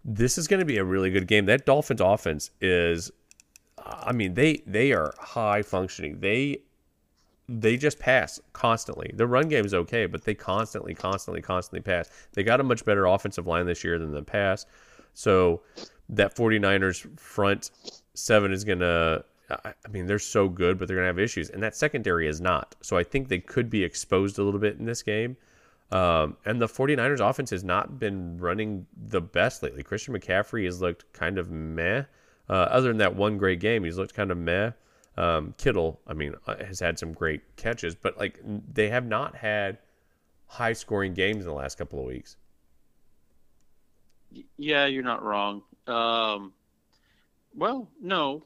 this 0.05 0.37
is 0.37 0.47
going 0.47 0.61
to 0.61 0.65
be 0.65 0.77
a 0.77 0.83
really 0.83 1.11
good 1.11 1.27
game. 1.27 1.45
That 1.45 1.65
Dolphins 1.65 2.01
offense 2.01 2.51
is, 2.61 3.11
I 3.85 4.11
mean 4.11 4.33
they 4.33 4.61
they 4.65 4.91
are 4.91 5.13
high 5.19 5.61
functioning. 5.61 6.19
They 6.19 6.61
they 7.59 7.75
just 7.75 7.99
pass 7.99 8.39
constantly. 8.53 9.11
The 9.13 9.27
run 9.27 9.49
game 9.49 9.65
is 9.65 9.73
okay, 9.73 10.05
but 10.05 10.23
they 10.23 10.33
constantly, 10.33 10.93
constantly, 10.93 11.41
constantly 11.41 11.81
pass. 11.81 12.09
They 12.33 12.43
got 12.43 12.61
a 12.61 12.63
much 12.63 12.85
better 12.85 13.05
offensive 13.05 13.45
line 13.45 13.65
this 13.65 13.83
year 13.83 13.99
than 13.99 14.11
the 14.11 14.21
past. 14.21 14.67
So 15.13 15.61
that 16.09 16.35
49ers 16.35 17.19
front 17.19 17.71
seven 18.13 18.53
is 18.53 18.63
going 18.63 18.79
to, 18.79 19.25
I 19.49 19.73
mean, 19.89 20.05
they're 20.05 20.19
so 20.19 20.47
good, 20.47 20.77
but 20.77 20.87
they're 20.87 20.95
going 20.95 21.05
to 21.05 21.09
have 21.09 21.19
issues. 21.19 21.49
And 21.49 21.61
that 21.61 21.75
secondary 21.75 22.27
is 22.27 22.39
not. 22.39 22.75
So 22.81 22.95
I 22.95 23.03
think 23.03 23.27
they 23.27 23.39
could 23.39 23.69
be 23.69 23.83
exposed 23.83 24.39
a 24.39 24.43
little 24.43 24.59
bit 24.59 24.77
in 24.77 24.85
this 24.85 25.03
game. 25.03 25.35
Um, 25.91 26.37
and 26.45 26.61
the 26.61 26.67
49ers 26.67 27.19
offense 27.19 27.49
has 27.49 27.65
not 27.65 27.99
been 27.99 28.37
running 28.37 28.87
the 28.95 29.19
best 29.19 29.61
lately. 29.61 29.83
Christian 29.83 30.13
McCaffrey 30.13 30.63
has 30.63 30.79
looked 30.79 31.11
kind 31.11 31.37
of 31.37 31.51
meh. 31.51 32.03
Uh, 32.49 32.53
other 32.53 32.89
than 32.89 32.97
that 32.97 33.15
one 33.15 33.37
great 33.37 33.59
game, 33.59 33.83
he's 33.83 33.97
looked 33.97 34.13
kind 34.13 34.31
of 34.31 34.37
meh. 34.37 34.71
Um, 35.17 35.53
Kittle, 35.57 35.99
I 36.07 36.13
mean, 36.13 36.35
uh, 36.47 36.63
has 36.63 36.79
had 36.79 36.97
some 36.97 37.13
great 37.13 37.41
catches, 37.55 37.95
but 37.95 38.17
like 38.17 38.39
they 38.73 38.89
have 38.89 39.05
not 39.05 39.35
had 39.35 39.77
high 40.47 40.73
scoring 40.73 41.13
games 41.13 41.43
in 41.43 41.49
the 41.49 41.55
last 41.55 41.77
couple 41.77 41.99
of 41.99 42.05
weeks. 42.05 42.37
Yeah, 44.57 44.85
you're 44.85 45.03
not 45.03 45.23
wrong. 45.23 45.63
Um, 45.87 46.53
well, 47.55 47.89
no. 48.01 48.43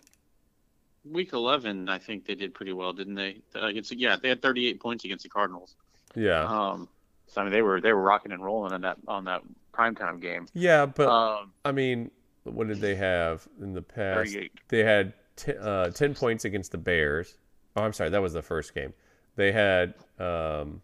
Week 1.03 1.33
11, 1.33 1.87
I 1.87 1.99
think 1.99 2.25
they 2.25 2.33
did 2.33 2.55
pretty 2.55 2.73
well, 2.73 2.91
didn't 2.91 3.13
they? 3.13 3.41
Against 3.53 3.91
yeah, 3.91 4.15
they 4.19 4.29
had 4.29 4.41
38 4.41 4.79
points 4.79 5.05
against 5.05 5.23
the 5.23 5.29
Cardinals. 5.29 5.75
Yeah. 6.15 6.43
Um, 6.43 6.89
so 7.27 7.41
I 7.41 7.43
mean, 7.43 7.53
they 7.53 7.61
were 7.61 7.81
they 7.81 7.93
were 7.93 8.01
rocking 8.01 8.31
and 8.31 8.43
rolling 8.43 8.73
on 8.73 8.81
that 8.81 8.97
on 9.07 9.25
that 9.25 9.41
primetime 9.73 10.21
game. 10.21 10.47
Yeah, 10.53 10.85
but 10.85 11.07
um, 11.09 11.51
I 11.63 11.71
mean, 11.71 12.09
what 12.53 12.67
did 12.67 12.79
they 12.79 12.95
have 12.95 13.47
in 13.61 13.73
the 13.73 13.81
past? 13.81 14.33
38. 14.33 14.51
They 14.67 14.83
had 14.83 15.13
t- 15.35 15.53
uh, 15.59 15.89
ten 15.89 16.13
points 16.13 16.45
against 16.45 16.71
the 16.71 16.77
Bears. 16.77 17.37
Oh, 17.75 17.83
I'm 17.83 17.93
sorry, 17.93 18.09
that 18.09 18.21
was 18.21 18.33
the 18.33 18.41
first 18.41 18.73
game. 18.73 18.93
They 19.35 19.51
had. 19.51 19.95
Um, 20.19 20.81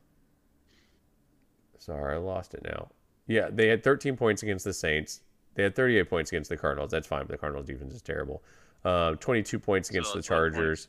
sorry, 1.78 2.16
I 2.16 2.18
lost 2.18 2.54
it 2.54 2.64
now. 2.64 2.90
Yeah, 3.28 3.50
they 3.52 3.68
had 3.68 3.84
13 3.84 4.18
points 4.18 4.44
against 4.44 4.66
the 4.66 4.74
Saints. 4.74 5.22
They 5.56 5.64
had 5.64 5.76
38 5.76 6.10
points 6.10 6.32
against 6.32 6.50
the 6.50 6.58
Cardinals. 6.58 6.92
That's 6.92 7.08
fine. 7.08 7.22
But 7.22 7.32
the 7.32 7.38
Cardinals 7.38 7.68
defense 7.68 7.94
is 7.94 8.02
terrible. 8.02 8.44
Uh, 8.84 9.12
22 9.16 9.60
points 9.60 9.90
against 9.90 10.12
so 10.12 10.18
the 10.18 10.24
Chargers. 10.24 10.88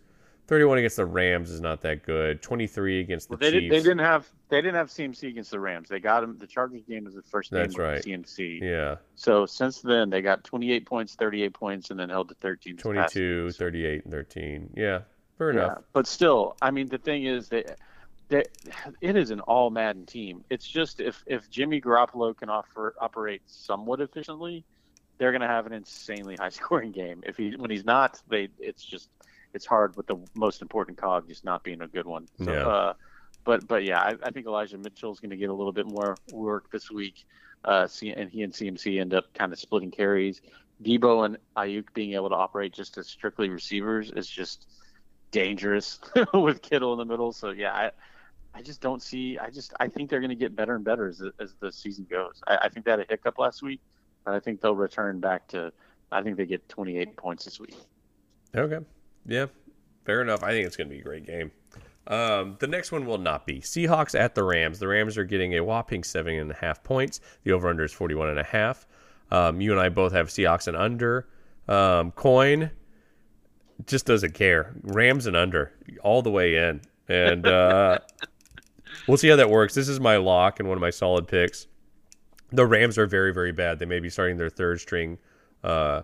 31 0.48 0.78
against 0.78 0.96
the 0.96 1.06
Rams 1.06 1.50
is 1.50 1.60
not 1.60 1.80
that 1.82 2.02
good. 2.02 2.42
23 2.42 3.00
against 3.00 3.28
the 3.28 3.32
well, 3.32 3.38
they 3.38 3.50
Chiefs. 3.52 3.62
Did, 3.62 3.72
they 3.72 3.88
didn't 3.88 4.00
have 4.00 4.28
they 4.48 4.60
didn't 4.60 4.74
have 4.74 4.88
CMC 4.88 5.28
against 5.28 5.50
the 5.50 5.60
Rams. 5.60 5.88
They 5.88 6.00
got 6.00 6.24
him. 6.24 6.36
The 6.38 6.46
Chargers 6.46 6.82
game 6.84 7.04
was 7.04 7.14
the 7.14 7.22
first 7.22 7.50
game 7.50 7.60
That's 7.60 7.78
right. 7.78 8.02
CMC. 8.02 8.60
Yeah. 8.60 8.96
So 9.14 9.46
since 9.46 9.80
then 9.80 10.10
they 10.10 10.20
got 10.20 10.44
28 10.44 10.84
points, 10.84 11.14
38 11.14 11.54
points, 11.54 11.90
and 11.90 11.98
then 11.98 12.08
held 12.08 12.28
to 12.30 12.34
13. 12.34 12.76
22, 12.76 13.52
38, 13.52 14.04
and 14.04 14.12
13. 14.12 14.70
Yeah, 14.76 15.00
fair 15.38 15.50
enough. 15.50 15.82
But 15.92 16.06
still, 16.06 16.56
I 16.60 16.70
mean, 16.70 16.88
the 16.88 16.98
thing 16.98 17.24
is 17.24 17.48
that. 17.48 17.78
That 18.28 18.48
it 19.02 19.14
is 19.14 19.30
an 19.30 19.40
all 19.40 19.68
Madden 19.68 20.06
team. 20.06 20.42
It's 20.48 20.66
just 20.66 21.00
if 21.00 21.22
if 21.26 21.50
Jimmy 21.50 21.82
Garoppolo 21.82 22.34
can 22.34 22.48
offer 22.48 22.94
operate 22.98 23.42
somewhat 23.44 24.00
efficiently, 24.00 24.64
they're 25.18 25.32
going 25.32 25.42
to 25.42 25.46
have 25.46 25.66
an 25.66 25.74
insanely 25.74 26.36
high 26.36 26.48
scoring 26.60 26.92
game. 26.92 27.22
If 27.26 27.36
he 27.36 27.54
when 27.56 27.70
he's 27.70 27.84
not, 27.84 28.22
they 28.30 28.48
it's 28.58 28.82
just 28.82 29.10
it's 29.54 29.66
hard 29.66 29.96
with 29.96 30.06
the 30.06 30.16
most 30.34 30.62
important 30.62 30.98
cog 30.98 31.28
just 31.28 31.44
not 31.44 31.62
being 31.62 31.82
a 31.82 31.88
good 31.88 32.06
one. 32.06 32.28
So, 32.42 32.52
yeah. 32.52 32.66
Uh, 32.66 32.92
but 33.44 33.66
but 33.66 33.84
yeah, 33.84 34.00
I, 34.00 34.14
I 34.22 34.30
think 34.30 34.46
Elijah 34.46 34.78
Mitchell 34.78 35.12
is 35.12 35.20
going 35.20 35.30
to 35.30 35.36
get 35.36 35.50
a 35.50 35.54
little 35.54 35.72
bit 35.72 35.86
more 35.86 36.16
work 36.32 36.70
this 36.70 36.90
week. 36.90 37.26
Uh, 37.64 37.86
and 38.16 38.28
he 38.28 38.42
and 38.42 38.52
CMC 38.52 39.00
end 39.00 39.14
up 39.14 39.32
kind 39.34 39.52
of 39.52 39.58
splitting 39.58 39.90
carries. 39.90 40.40
Deebo 40.82 41.24
and 41.24 41.38
Aiyuk 41.56 41.84
being 41.94 42.14
able 42.14 42.28
to 42.28 42.34
operate 42.34 42.72
just 42.72 42.98
as 42.98 43.06
strictly 43.06 43.48
receivers 43.48 44.10
is 44.10 44.28
just 44.28 44.66
dangerous 45.30 46.00
with 46.34 46.60
Kittle 46.60 46.92
in 46.92 46.98
the 46.98 47.04
middle. 47.04 47.32
So 47.32 47.50
yeah, 47.50 47.72
I 47.72 47.90
I 48.54 48.62
just 48.62 48.80
don't 48.80 49.02
see. 49.02 49.38
I 49.38 49.50
just 49.50 49.72
I 49.80 49.88
think 49.88 50.10
they're 50.10 50.20
going 50.20 50.30
to 50.30 50.36
get 50.36 50.54
better 50.54 50.74
and 50.74 50.84
better 50.84 51.08
as, 51.08 51.22
as 51.40 51.54
the 51.60 51.72
season 51.72 52.06
goes. 52.10 52.42
I, 52.46 52.58
I 52.62 52.68
think 52.68 52.84
they 52.84 52.90
had 52.90 53.00
a 53.00 53.06
hiccup 53.08 53.38
last 53.38 53.62
week, 53.62 53.80
but 54.24 54.34
I 54.34 54.40
think 54.40 54.60
they'll 54.60 54.76
return 54.76 55.20
back 55.20 55.48
to. 55.48 55.72
I 56.10 56.22
think 56.22 56.36
they 56.36 56.44
get 56.44 56.68
28 56.68 57.16
points 57.16 57.46
this 57.46 57.58
week. 57.58 57.76
Okay. 58.54 58.84
Yeah, 59.26 59.46
fair 60.04 60.22
enough. 60.22 60.42
I 60.42 60.50
think 60.50 60.66
it's 60.66 60.76
going 60.76 60.88
to 60.88 60.94
be 60.94 61.00
a 61.00 61.04
great 61.04 61.26
game. 61.26 61.50
Um, 62.06 62.56
the 62.58 62.66
next 62.66 62.90
one 62.90 63.06
will 63.06 63.18
not 63.18 63.46
be 63.46 63.60
Seahawks 63.60 64.18
at 64.18 64.34
the 64.34 64.42
Rams. 64.42 64.78
The 64.78 64.88
Rams 64.88 65.16
are 65.16 65.24
getting 65.24 65.54
a 65.54 65.60
whopping 65.60 66.02
seven 66.02 66.34
and 66.34 66.50
a 66.50 66.54
half 66.54 66.82
points. 66.82 67.20
The 67.44 67.52
over 67.52 67.68
under 67.68 67.84
is 67.84 67.92
41 67.92 68.30
and 68.30 68.38
a 68.40 68.44
half. 68.44 68.86
Um, 69.30 69.60
you 69.60 69.70
and 69.70 69.80
I 69.80 69.88
both 69.88 70.12
have 70.12 70.28
Seahawks 70.28 70.66
and 70.66 70.76
under. 70.76 71.28
Um, 71.68 72.10
coin 72.12 72.70
just 73.86 74.06
doesn't 74.06 74.34
care. 74.34 74.74
Rams 74.82 75.26
and 75.26 75.36
under 75.36 75.72
all 76.02 76.22
the 76.22 76.30
way 76.30 76.56
in. 76.56 76.80
And 77.08 77.46
uh, 77.46 77.98
we'll 79.06 79.16
see 79.16 79.28
how 79.28 79.36
that 79.36 79.50
works. 79.50 79.74
This 79.74 79.88
is 79.88 80.00
my 80.00 80.16
lock 80.16 80.60
and 80.60 80.68
one 80.68 80.76
of 80.76 80.82
my 80.82 80.90
solid 80.90 81.28
picks. 81.28 81.66
The 82.50 82.66
Rams 82.66 82.98
are 82.98 83.06
very, 83.06 83.32
very 83.32 83.52
bad. 83.52 83.78
They 83.78 83.86
may 83.86 84.00
be 84.00 84.10
starting 84.10 84.36
their 84.36 84.50
third 84.50 84.80
string 84.80 85.18
uh, 85.64 86.02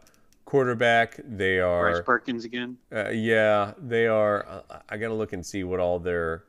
quarterback. 0.49 1.21
They 1.29 1.61
are 1.61 1.93
Bryce 1.93 2.05
Perkins 2.07 2.47
again. 2.47 2.79
Uh, 2.91 3.11
yeah, 3.11 3.75
they 3.77 4.07
are. 4.07 4.49
Uh, 4.49 4.79
I 4.89 4.97
gotta 4.97 5.13
look 5.13 5.35
and 5.35 5.45
see 5.45 5.63
what 5.63 5.79
all 5.79 5.99
their 5.99 6.45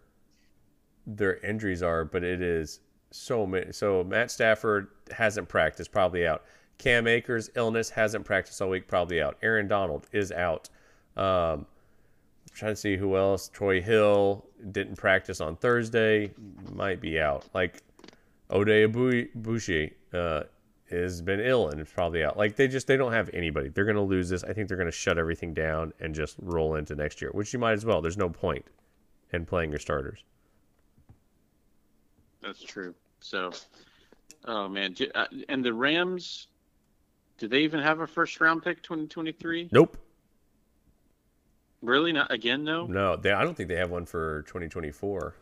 their 1.06 1.38
injuries 1.40 1.84
are, 1.84 2.06
but 2.06 2.24
it 2.24 2.42
is 2.42 2.80
so 3.12 3.46
many. 3.46 3.74
So 3.74 4.06
Matt 4.06 4.32
Stafford 4.32 4.88
hasn't 5.12 5.50
practiced, 5.50 5.92
probably 5.92 6.26
out. 6.26 6.46
Cam 6.78 7.08
Akers 7.08 7.50
illness 7.56 7.90
hasn't 7.90 8.24
practiced 8.24 8.62
all 8.62 8.70
week, 8.70 8.88
probably 8.88 9.22
out. 9.22 9.38
Aaron 9.42 9.68
Donald 9.68 10.08
is 10.14 10.32
out. 10.32 10.70
Um, 11.18 11.66
I'm 11.66 12.56
trying 12.56 12.72
to 12.72 12.78
see 12.78 12.96
who 12.96 13.18
else. 13.18 13.50
Troy 13.50 13.82
Hill 13.82 14.46
didn't 14.72 14.96
practice 14.96 15.42
on 15.42 15.58
Thursday, 15.58 16.32
might 16.72 17.02
be 17.02 17.20
out. 17.20 17.50
Like 17.54 17.84
Oday 18.50 18.88
Aboushi, 18.88 19.92
uh, 20.14 20.44
has 20.90 21.22
been 21.22 21.40
ill 21.40 21.70
and 21.70 21.80
it's 21.80 21.92
probably 21.92 22.24
out. 22.24 22.38
Like 22.38 22.56
they 22.56 22.68
just 22.68 22.88
they 22.88 22.98
don't 22.98 23.14
have 23.14 23.30
anybody. 23.34 23.70
They're 23.70 23.86
going 23.86 23.96
to 23.96 24.02
lose 24.02 24.30
this. 24.30 24.44
I 24.44 24.54
think 24.54 24.68
they're 24.68 24.78
going 24.78 24.88
to 24.88 24.92
shut 24.92 25.18
everything 25.18 25.54
down 25.54 25.94
and 26.00 26.14
just 26.14 26.36
roll 26.40 26.76
into 26.76 26.96
next 26.96 27.22
year, 27.22 27.32
which 27.32 27.54
you 27.54 27.60
might 27.60 27.74
as 27.74 27.86
well. 27.86 28.02
There's 28.02 28.18
no 28.18 28.30
point 28.30 28.66
in 29.32 29.46
playing 29.46 29.72
your 29.72 29.80
starters. 29.80 30.24
That's 32.42 32.62
true. 32.62 32.96
So, 33.20 33.52
oh 34.46 34.68
man, 34.68 34.96
uh, 35.14 35.26
and 35.50 35.64
the 35.64 35.74
Rams, 35.74 36.48
do 37.38 37.48
they 37.48 37.60
even 37.60 37.82
have 37.82 38.00
a 38.00 38.08
first 38.08 38.40
round 38.40 38.64
pick 38.64 38.82
2023? 38.82 39.70
Nope. 39.72 39.98
Really? 41.82 42.12
Not 42.12 42.32
again? 42.32 42.64
No. 42.64 42.86
No, 42.86 43.16
they. 43.16 43.32
I 43.32 43.44
don't 43.44 43.56
think 43.56 43.70
they 43.70 43.76
have 43.76 43.90
one 43.90 44.06
for 44.06 44.42
2024. 44.44 45.34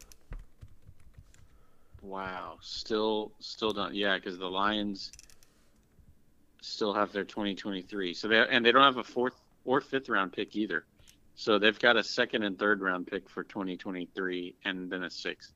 Wow. 2.03 2.57
Still, 2.61 3.31
still 3.39 3.73
don't. 3.73 3.95
Yeah, 3.95 4.15
because 4.17 4.37
the 4.37 4.49
Lions 4.49 5.11
still 6.67 6.93
have 6.93 7.11
their 7.11 7.23
2023. 7.23 8.13
So 8.13 8.27
they 8.27 8.45
and 8.49 8.65
they 8.65 8.71
don't 8.71 8.83
have 8.83 8.97
a 8.97 9.03
fourth 9.03 9.39
or 9.65 9.81
fifth 9.81 10.09
round 10.09 10.33
pick 10.33 10.55
either. 10.55 10.85
So 11.35 11.59
they've 11.59 11.77
got 11.77 11.97
a 11.97 12.03
second 12.03 12.43
and 12.43 12.57
third 12.57 12.81
round 12.81 13.07
pick 13.07 13.29
for 13.29 13.43
2023, 13.43 14.55
and 14.65 14.89
then 14.89 15.03
a 15.03 15.09
sixth. 15.09 15.53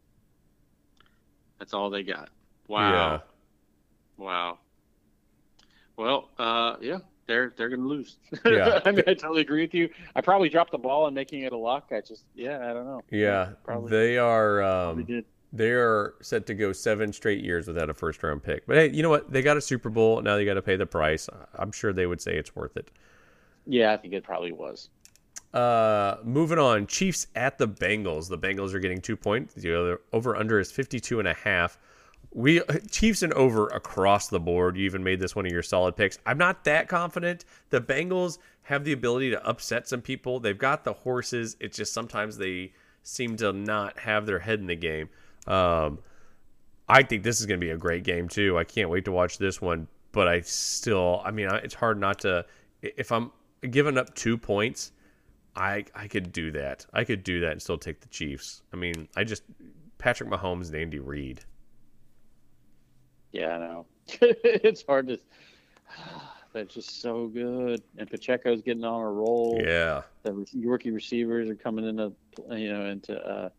That's 1.58 1.74
all 1.74 1.90
they 1.90 2.04
got. 2.04 2.30
Wow. 2.68 2.92
Yeah. 2.92 3.20
Wow. 4.18 4.60
Well, 5.98 6.30
uh, 6.38 6.76
yeah, 6.82 7.00
they're 7.28 7.54
they're 7.56 7.70
gonna 7.70 7.88
lose. 7.88 8.18
Yeah. 8.46 8.80
I 8.86 8.92
mean, 8.92 9.04
I 9.08 9.14
totally 9.14 9.42
agree 9.42 9.62
with 9.62 9.74
you. 9.74 9.90
I 10.16 10.22
probably 10.22 10.50
dropped 10.50 10.72
the 10.72 10.78
ball 10.78 11.06
on 11.06 11.14
making 11.14 11.42
it 11.42 11.54
a 11.54 11.58
lock. 11.58 11.90
I 11.92 12.02
just, 12.02 12.26
yeah, 12.36 12.58
I 12.70 12.74
don't 12.74 12.86
know. 12.86 13.02
Yeah, 13.10 13.54
probably. 13.64 13.90
They 13.90 14.18
are. 14.18 14.62
Um, 14.64 15.04
did. 15.04 15.26
They 15.54 15.72
are 15.72 16.14
set 16.22 16.46
to 16.48 16.54
go 16.54 16.72
seven 16.72 17.12
straight 17.12 17.44
years 17.44 17.68
without 17.68 17.90
a 17.90 17.94
first 17.94 18.24
round 18.24 18.42
pick. 18.42 18.66
But 18.66 18.78
hey, 18.78 18.90
you 18.92 19.04
know 19.04 19.10
what? 19.10 19.32
They 19.32 19.42
got 19.42 19.58
a 19.58 19.62
Super 19.62 19.90
Bowl. 19.90 20.22
Now 20.22 20.36
they 20.38 20.46
got 20.46 20.54
to 20.54 20.62
pay 20.62 20.78
the 20.78 20.86
price. 20.86 21.30
I'm 21.56 21.72
sure 21.72 21.92
they 21.92 22.06
would 22.06 22.22
say 22.22 22.38
it's 22.38 22.56
worth 22.56 22.78
it. 22.78 22.90
Yeah, 23.66 23.92
I 23.92 23.98
think 23.98 24.14
it 24.14 24.24
probably 24.24 24.54
was. 24.54 24.90
Uh, 25.54 26.16
moving 26.24 26.58
on. 26.58 26.88
Chiefs 26.88 27.28
at 27.36 27.58
the 27.58 27.68
Bengals. 27.68 28.30
The 28.30 28.38
Bengals 28.38 28.74
are 28.74 28.80
getting 28.80 29.02
two 29.02 29.18
points. 29.18 29.54
The 29.54 30.00
over 30.14 30.36
under 30.36 30.60
is 30.60 30.72
52 30.72 31.20
and 31.20 31.28
a 31.28 31.34
half. 31.34 31.78
We 32.34 32.62
Chiefs 32.90 33.24
and 33.24 33.34
over 33.34 33.68
across 33.68 34.30
the 34.30 34.40
board. 34.40 34.78
You 34.78 34.86
even 34.86 35.04
made 35.04 35.20
this 35.20 35.36
one 35.36 35.46
of 35.46 35.52
your 35.52 35.64
solid 35.64 35.98
picks. 35.98 36.18
I'm 36.26 36.38
not 36.38 36.64
that 36.64 36.88
confident. 36.88 37.44
The 37.72 37.82
Bengals 37.82 38.38
have 38.64 38.86
the 38.86 38.94
ability 38.94 39.32
to 39.32 39.46
upset 39.46 39.90
some 39.90 40.02
people. 40.02 40.40
They've 40.40 40.58
got 40.58 40.86
the 40.86 40.94
horses. 40.94 41.58
It's 41.60 41.76
just 41.76 41.92
sometimes 41.92 42.38
they 42.38 42.72
seem 43.04 43.36
to 43.38 43.52
not 43.52 44.00
have 44.00 44.26
their 44.26 44.40
head 44.40 44.60
in 44.60 44.68
the 44.68 44.76
game. 44.76 45.10
Um, 45.48 46.00
I 46.88 47.04
think 47.04 47.24
this 47.24 47.40
is 47.40 47.46
going 47.46 47.60
to 47.60 47.66
be 47.66 47.72
a 47.72 47.78
great 47.78 48.04
game 48.04 48.28
too. 48.28 48.58
I 48.58 48.64
can't 48.64 48.90
wait 48.90 49.06
to 49.06 49.12
watch 49.12 49.38
this 49.38 49.62
one. 49.62 49.88
But 50.12 50.28
I 50.28 50.42
still, 50.42 51.22
I 51.24 51.32
mean, 51.32 51.50
it's 51.64 51.74
hard 51.74 51.98
not 51.98 52.20
to. 52.20 52.46
If 52.82 53.12
I'm 53.12 53.32
giving 53.70 53.98
up 53.98 54.14
two 54.14 54.38
points, 54.38 54.92
I 55.56 55.86
I 55.96 56.08
could 56.08 56.32
do 56.32 56.52
that. 56.52 56.86
I 56.94 57.04
could 57.04 57.24
do 57.24 57.40
that 57.42 57.54
and 57.54 57.62
still 57.62 57.78
take 57.78 58.02
the 58.02 58.10
Chiefs. 58.10 58.62
I 58.74 58.76
mean, 58.76 59.08
I 59.16 59.24
just 59.24 59.44
Patrick 59.98 60.30
Mahomes 60.30 60.68
and 60.68 60.76
Andy 60.76 61.00
Reid. 61.00 61.42
Yeah, 63.32 63.56
I 63.56 63.58
know. 63.60 63.86
it's 64.22 64.84
hard 64.86 65.08
to. 65.08 65.20
They're 66.54 66.66
just 66.66 67.02
so 67.02 67.28
good, 67.28 67.82
and 67.98 68.10
Pacheco's 68.10 68.62
getting 68.62 68.84
on 68.84 69.00
a 69.00 69.10
roll. 69.10 69.58
Yeah, 69.64 70.02
the 70.24 70.46
rookie 70.56 70.92
receivers 70.92 71.50
are 71.50 71.56
coming 71.56 71.86
into 71.86 72.12
you 72.50 72.74
know 72.74 72.88
into 72.88 73.18
uh, 73.18 73.50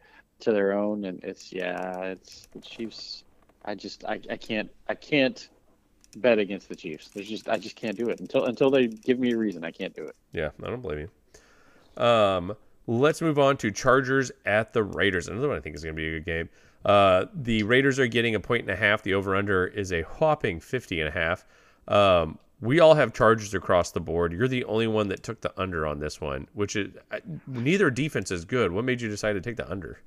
to 0.43 0.53
their 0.53 0.73
own, 0.73 1.05
and 1.05 1.23
it's 1.25 1.53
yeah, 1.53 2.03
it's 2.03 2.49
the 2.53 2.61
Chiefs. 2.61 3.25
I 3.65 3.75
just 3.75 4.05
I, 4.05 4.21
I 4.31 4.37
can't 4.37 4.71
I 4.89 4.95
can't 4.95 5.49
bet 6.17 6.39
against 6.39 6.69
the 6.69 6.77
Chiefs. 6.77 7.09
There's 7.09 7.29
just 7.29 7.49
I 7.49 7.57
just 7.57 7.77
can't 7.77 7.97
do 7.97 8.09
it 8.09 8.21
until 8.21 8.45
until 8.45 8.71
they 8.71 8.89
give 8.89 9.19
me 9.19 9.33
a 9.33 9.37
reason. 9.37 9.65
I 9.65 9.71
can't 9.71 9.95
do 9.95 10.05
it. 10.05 10.17
Yeah, 10.33 10.51
I 10.63 10.67
don't 10.69 10.83
blame 10.83 11.09
you. 11.97 12.03
Um, 12.03 12.57
let's 12.87 13.21
move 13.21 13.39
on 13.39 13.57
to 13.59 13.71
Chargers 13.71 14.31
at 14.45 14.73
the 14.73 14.83
Raiders. 14.83 15.29
Another 15.29 15.49
one 15.49 15.57
I 15.57 15.61
think 15.61 15.77
is 15.77 15.85
going 15.85 15.95
to 15.95 16.01
be 16.01 16.09
a 16.09 16.19
good 16.19 16.25
game. 16.25 16.49
Uh, 16.85 17.27
the 17.35 17.63
Raiders 17.63 17.99
are 17.99 18.07
getting 18.07 18.35
a 18.35 18.41
point 18.41 18.63
and 18.63 18.71
a 18.71 18.77
half. 18.77 19.03
The 19.03 19.15
over 19.15 19.37
under 19.37 19.67
is 19.67 19.93
a 19.93 20.03
whopping 20.03 20.59
50 20.61 21.01
and 21.01 21.09
a 21.09 21.13
half. 21.13 21.47
Um, 21.87 22.39
we 22.61 22.81
all 22.81 22.95
have 22.95 23.13
Chargers 23.13 23.55
across 23.55 23.91
the 23.91 24.01
board. 24.01 24.33
You're 24.33 24.49
the 24.49 24.65
only 24.65 24.87
one 24.87 25.09
that 25.09 25.23
took 25.23 25.41
the 25.41 25.53
under 25.61 25.87
on 25.87 25.99
this 25.99 26.21
one, 26.21 26.47
which 26.55 26.77
is 26.77 26.93
neither 27.47 27.91
defense 27.91 28.31
is 28.31 28.45
good. 28.45 28.73
What 28.73 28.85
made 28.85 29.01
you 29.01 29.09
decide 29.09 29.35
to 29.35 29.41
take 29.41 29.57
the 29.57 29.71
under? 29.71 30.01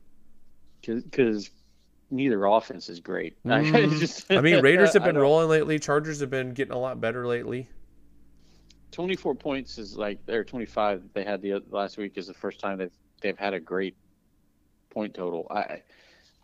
Because 0.85 1.49
neither 2.11 2.45
offense 2.45 2.89
is 2.89 2.99
great. 2.99 3.35
Mm. 3.45 3.99
just, 3.99 4.31
I 4.31 4.41
mean, 4.41 4.61
Raiders 4.61 4.93
have 4.95 5.03
been 5.03 5.17
rolling 5.17 5.49
lately. 5.49 5.79
Chargers 5.79 6.19
have 6.19 6.29
been 6.29 6.53
getting 6.53 6.73
a 6.73 6.79
lot 6.79 7.01
better 7.01 7.25
lately. 7.27 7.69
24 8.91 9.35
points 9.35 9.77
is 9.77 9.97
like 9.97 10.19
or 10.29 10.45
25 10.45 11.03
they 11.13 11.25
had 11.25 11.41
the 11.41 11.61
last 11.69 11.97
week 11.97 12.13
is 12.15 12.27
the 12.27 12.33
first 12.33 12.61
time 12.61 12.77
they've 12.77 12.93
they've 13.19 13.37
had 13.37 13.53
a 13.53 13.59
great 13.59 13.95
point 14.89 15.13
total. 15.13 15.47
I 15.51 15.81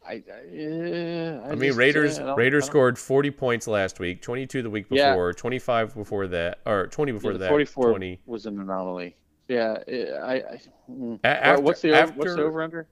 I, 0.06 0.14
I, 0.14 1.52
I, 1.52 1.56
mean, 1.56 1.76
Raiders 1.76 2.18
uh, 2.20 2.34
Raiders 2.36 2.66
scored 2.66 2.98
40 2.98 3.32
points 3.32 3.68
last 3.68 4.00
week, 4.00 4.22
22 4.22 4.64
the 4.64 4.70
week 4.70 4.90
before, 4.90 5.30
yeah. 5.30 5.38
25 5.38 5.94
before 5.94 6.28
that, 6.28 6.60
or 6.66 6.88
20 6.88 7.12
before 7.12 7.34
yeah, 7.34 7.38
that. 7.38 7.50
44 7.50 7.90
20. 7.92 8.20
was 8.26 8.46
an 8.48 8.60
anomaly. 8.60 9.16
Yeah, 9.48 9.78
I. 10.24 10.34
I 10.34 10.62
mm. 10.90 11.20
after, 11.24 11.62
what's 11.62 11.82
the 11.82 11.94
after, 11.94 12.18
what's 12.18 12.36
the 12.36 12.42
over 12.42 12.64
under? 12.64 12.88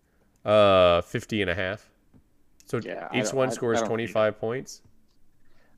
Uh, 0.45 1.02
50 1.02 1.41
and 1.41 1.49
a 1.49 1.56
half. 1.56 1.89
So 2.65 2.80
yeah, 2.84 3.10
each 3.13 3.34
one 3.34 3.52
scores 3.52 3.82
25 3.82 4.39
points. 4.39 4.82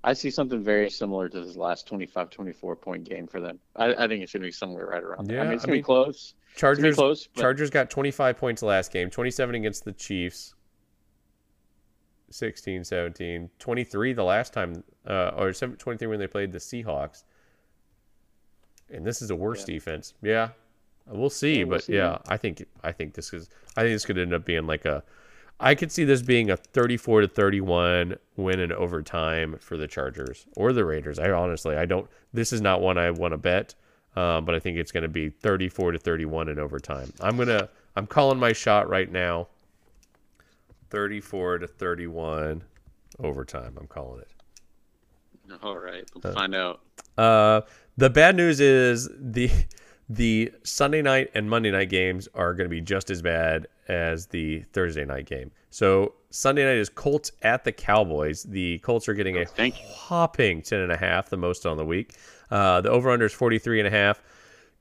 I 0.04 0.14
see 0.14 0.32
something 0.32 0.64
very 0.64 0.90
similar 0.90 1.30
to 1.30 1.42
this 1.42 1.56
last 1.56 1.88
25 1.88 2.30
24 2.30 2.76
point 2.76 3.04
game 3.04 3.28
for 3.28 3.40
them. 3.40 3.60
I, 3.76 3.94
I 3.94 4.08
think 4.08 4.10
going 4.10 4.28
to 4.28 4.40
be 4.40 4.52
somewhere 4.52 4.88
right 4.88 5.04
around 5.04 5.28
there. 5.28 5.38
Yeah, 5.38 5.44
I 5.44 5.46
mean, 5.46 5.54
it's 5.54 5.66
going 5.66 5.78
to 5.78 5.80
be 5.80 5.84
close. 5.84 6.34
Chargers, 6.56 6.96
close, 6.96 7.28
but... 7.28 7.42
Chargers 7.42 7.70
got 7.70 7.90
25 7.90 8.38
points 8.38 8.62
last 8.62 8.92
game, 8.92 9.10
27 9.10 9.56
against 9.56 9.86
the 9.86 9.94
Chiefs. 9.94 10.56
16, 12.30 12.86
17, 12.86 13.50
23 13.60 14.14
the 14.14 14.24
last 14.24 14.54
time, 14.54 14.84
uh, 15.06 15.32
or 15.38 15.52
23 15.52 16.08
when 16.08 16.20
they 16.20 16.28
played 16.28 16.52
the 16.52 16.60
Seahawks. 16.60 17.24
And 18.90 19.06
this 19.06 19.22
is 19.22 19.30
a 19.30 19.36
worse 19.36 19.62
yeah. 19.62 19.76
defense. 19.76 20.14
Yeah, 20.22 20.50
we'll 21.12 21.30
see. 21.30 21.60
Yeah, 21.60 21.64
we'll 21.64 21.78
but 21.78 21.84
see. 21.84 21.96
yeah, 21.96 22.18
I 22.28 22.38
think 22.38 22.66
I 22.84 22.92
think 22.92 23.14
this 23.14 23.34
is 23.34 23.50
I 23.76 23.82
think 23.82 23.94
this 23.94 24.06
could 24.06 24.18
end 24.18 24.34
up 24.34 24.46
being 24.46 24.68
like 24.68 24.86
a. 24.86 25.04
I 25.60 25.76
could 25.76 25.92
see 25.92 26.06
this 26.06 26.24
being 26.24 26.50
a 26.50 26.58
34 26.58 27.22
to 27.22 27.28
31 27.28 28.16
win 28.36 28.60
in 28.60 28.72
overtime 28.72 29.58
for 29.60 29.78
the 29.78 29.88
Chargers 29.88 30.48
or 30.56 30.74
the 30.74 30.84
Raiders. 30.84 31.20
I 31.20 31.30
honestly, 31.30 31.76
I 31.76 31.86
don't. 31.86 32.10
This 32.34 32.52
is 32.52 32.62
not 32.62 32.82
one 32.82 32.98
I 32.98 33.12
want 33.12 33.34
to 33.34 33.38
bet, 33.38 33.76
um, 34.16 34.44
but 34.46 34.56
I 34.56 34.60
think 34.60 34.78
it's 34.78 34.92
going 34.92 35.04
to 35.04 35.10
be 35.10 35.30
34 35.30 35.92
to 35.92 36.00
31 36.00 36.50
in 36.50 36.60
overtime. 36.60 37.14
I'm 37.22 37.38
gonna. 37.38 37.70
I'm 37.96 38.08
calling 38.08 38.40
my 38.40 38.54
shot 38.54 38.90
right 38.90 39.12
now. 39.12 39.48
34 40.90 41.60
to 41.60 41.68
31 41.68 42.64
overtime. 43.20 43.78
I'm 43.80 43.88
calling 43.88 44.22
it. 44.22 44.28
All 45.62 45.78
right, 45.78 46.10
we'll 46.14 46.32
uh, 46.32 46.34
find 46.34 46.56
out. 46.56 46.82
Uh, 47.18 47.62
the 47.98 48.10
bad 48.10 48.36
news 48.36 48.60
is 48.60 49.10
the 49.18 49.52
the 50.16 50.52
Sunday 50.64 51.02
night 51.02 51.32
and 51.36 51.50
Monday 51.50 51.72
night 51.72 51.90
games 51.90 52.28
are 52.36 52.54
going 52.54 52.66
to 52.66 52.70
be 52.70 52.82
just 52.82 53.10
as 53.10 53.22
bad 53.22 53.68
as 53.88 54.28
the 54.28 54.60
Thursday 54.74 55.06
night 55.06 55.26
game. 55.26 55.52
So 55.70 56.16
Sunday 56.30 56.66
night 56.66 56.76
is 56.76 56.90
Colts 56.90 57.32
at 57.44 57.64
the 57.64 57.72
Cowboys. 57.72 58.44
The 58.44 58.80
Colts 58.80 59.08
are 59.08 59.14
getting 59.14 59.38
oh, 59.38 59.46
a 59.58 59.70
hopping 59.70 60.62
10 60.64 60.80
and 60.82 60.92
a 60.92 60.98
half, 60.98 61.30
the 61.30 61.38
most 61.38 61.66
on 61.66 61.78
the 61.78 61.86
week. 61.86 62.16
Uh, 62.50 62.82
the 62.82 62.90
over 62.90 63.10
under 63.10 63.26
is 63.26 63.32
43 63.32 63.80
and 63.80 63.88
a 63.88 63.92
half. 63.92 64.22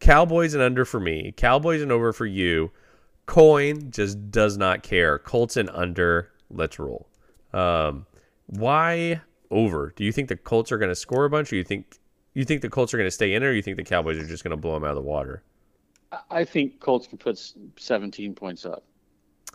Cowboys 0.01 0.55
and 0.55 0.65
under 0.65 0.85
for 0.85 0.99
me. 0.99 1.33
Cowboys 1.37 1.81
and 1.81 1.93
over 1.93 2.13
for 2.13 2.27
you. 2.27 2.73
Coin 3.27 3.93
just 3.93 4.33
does 4.33 4.57
not 4.57 4.83
care. 4.83 5.21
Colts 5.21 5.57
and 5.57 5.71
under. 5.71 6.33
Let's 6.51 6.81
roll. 6.81 7.07
Um, 7.53 8.05
why 8.47 9.21
over? 9.53 9.93
Do 9.95 10.03
you 10.03 10.11
think 10.11 10.29
the 10.29 10.37
Colts 10.37 10.73
are 10.73 10.79
going 10.79 10.89
to 10.89 10.97
score 10.97 11.25
a 11.25 11.31
bunch, 11.31 11.53
or 11.53 11.57
you 11.57 11.63
think 11.63 12.00
you 12.35 12.45
think 12.45 12.63
the 12.63 12.69
Colts 12.69 12.95
are 12.95 12.97
going 12.97 13.07
to 13.07 13.13
stay 13.13 13.35
in, 13.35 13.43
or 13.43 13.53
you 13.53 13.63
think 13.63 13.77
the 13.77 13.85
Cowboys 13.85 14.19
are 14.19 14.27
just 14.27 14.45
going 14.45 14.53
to 14.53 14.57
blow 14.57 14.75
them 14.75 14.85
out 14.85 14.91
of 14.91 14.97
the 14.97 15.03
water? 15.03 15.43
I 16.31 16.45
think 16.45 16.81
Colts 16.81 17.07
can 17.07 17.19
put 17.19 17.39
17 17.77 18.35
points 18.35 18.67
up. 18.67 18.85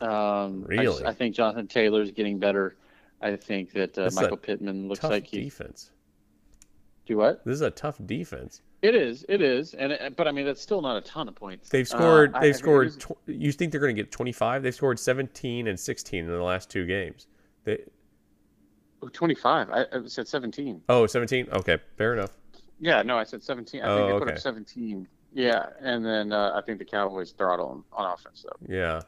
Um, 0.02 0.64
really? 0.64 1.04
I, 1.04 1.10
I, 1.10 1.14
think 1.14 1.36
Jonathan 1.36 1.68
Taylor 1.68 2.02
is 2.02 2.12
getting 2.12 2.40
better. 2.40 2.76
I 3.22 3.36
think 3.36 3.72
that 3.74 3.98
uh, 3.98 4.10
Michael 4.14 4.38
Pittman 4.38 4.88
looks 4.88 5.04
like 5.04 5.28
he 5.28 5.44
defense. 5.44 5.92
Do 7.06 7.18
what? 7.18 7.46
This 7.46 7.56
is 7.56 7.62
a 7.62 7.72
tough 7.72 7.98
defense. 8.06 8.62
It 8.82 8.96
is. 8.96 9.26
It 9.30 9.42
is. 9.42 9.74
And 9.74 9.92
it, 9.92 10.16
but 10.16 10.28
I 10.28 10.32
mean, 10.32 10.46
that's 10.46 10.62
still 10.62 10.82
not 10.82 10.98
a 10.98 11.02
ton 11.02 11.28
of 11.28 11.36
points. 11.36 11.70
They've 11.70 11.88
scored. 11.88 12.36
Uh, 12.36 12.42
they've 12.42 12.56
I, 12.56 12.58
scored. 12.58 13.00
Tw- 13.00 13.18
you 13.28 13.52
think 13.52 13.71
they're 13.71 13.82
going 13.82 13.96
to 13.96 14.02
get 14.02 14.12
25? 14.12 14.63
They've 14.63 14.76
scored 14.76 15.00
17 15.00 15.67
and 15.67 15.80
16 15.80 16.19
in 16.19 16.30
the 16.30 16.42
last 16.42 16.69
two 16.69 16.86
games. 16.86 17.28
They. 17.63 17.80
25. 19.12 19.69
I, 19.69 19.82
I 19.82 19.86
said 20.08 20.28
17. 20.28 20.82
Oh, 20.90 21.06
17. 21.06 21.50
Okay, 21.52 21.78
fair 21.96 22.13
enough. 22.13 22.32
Yeah, 22.80 23.02
no, 23.02 23.17
I 23.17 23.23
said 23.23 23.42
17. 23.42 23.82
I 23.82 23.86
oh, 23.86 23.98
think 23.98 24.08
they 24.08 24.13
okay. 24.13 24.26
put 24.26 24.34
up 24.34 24.40
17. 24.40 25.08
Yeah, 25.34 25.65
and 25.82 26.06
then 26.06 26.32
uh, 26.32 26.54
I 26.56 26.62
think 26.62 26.80
the 26.80 26.86
Cowboys 26.86 27.32
throttle 27.32 27.69
them 27.69 27.84
on 27.92 28.13
offense 28.13 28.44
though. 28.44 28.73
Yeah. 28.73 29.02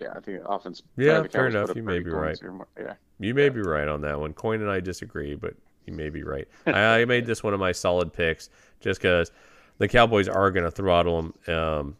Yeah, 0.00 0.12
I 0.14 0.20
think 0.20 0.42
offense. 0.46 0.82
Yeah, 0.96 1.22
fair 1.24 1.48
enough. 1.48 1.74
You 1.74 1.82
may 1.82 1.98
be 1.98 2.10
right. 2.10 2.38
yeah. 2.78 2.94
You 3.18 3.34
may 3.34 3.44
yeah. 3.44 3.48
be 3.48 3.62
right 3.62 3.88
on 3.88 4.02
that 4.02 4.20
one. 4.20 4.32
Coin 4.32 4.60
and 4.60 4.70
I 4.70 4.80
disagree, 4.80 5.34
but 5.34 5.54
you 5.86 5.92
may 5.92 6.10
be 6.10 6.22
right. 6.22 6.46
I, 6.66 7.00
I, 7.00 7.04
made 7.04 7.26
this 7.26 7.42
one 7.42 7.54
of 7.54 7.58
my 7.58 7.72
solid 7.72 8.12
picks 8.12 8.50
just 8.80 9.00
because 9.00 9.32
the 9.78 9.88
Cowboys 9.88 10.28
are 10.28 10.50
going 10.50 10.64
to 10.64 10.70
throttle 10.70 11.32
them. 11.46 11.54
Um, 11.54 11.96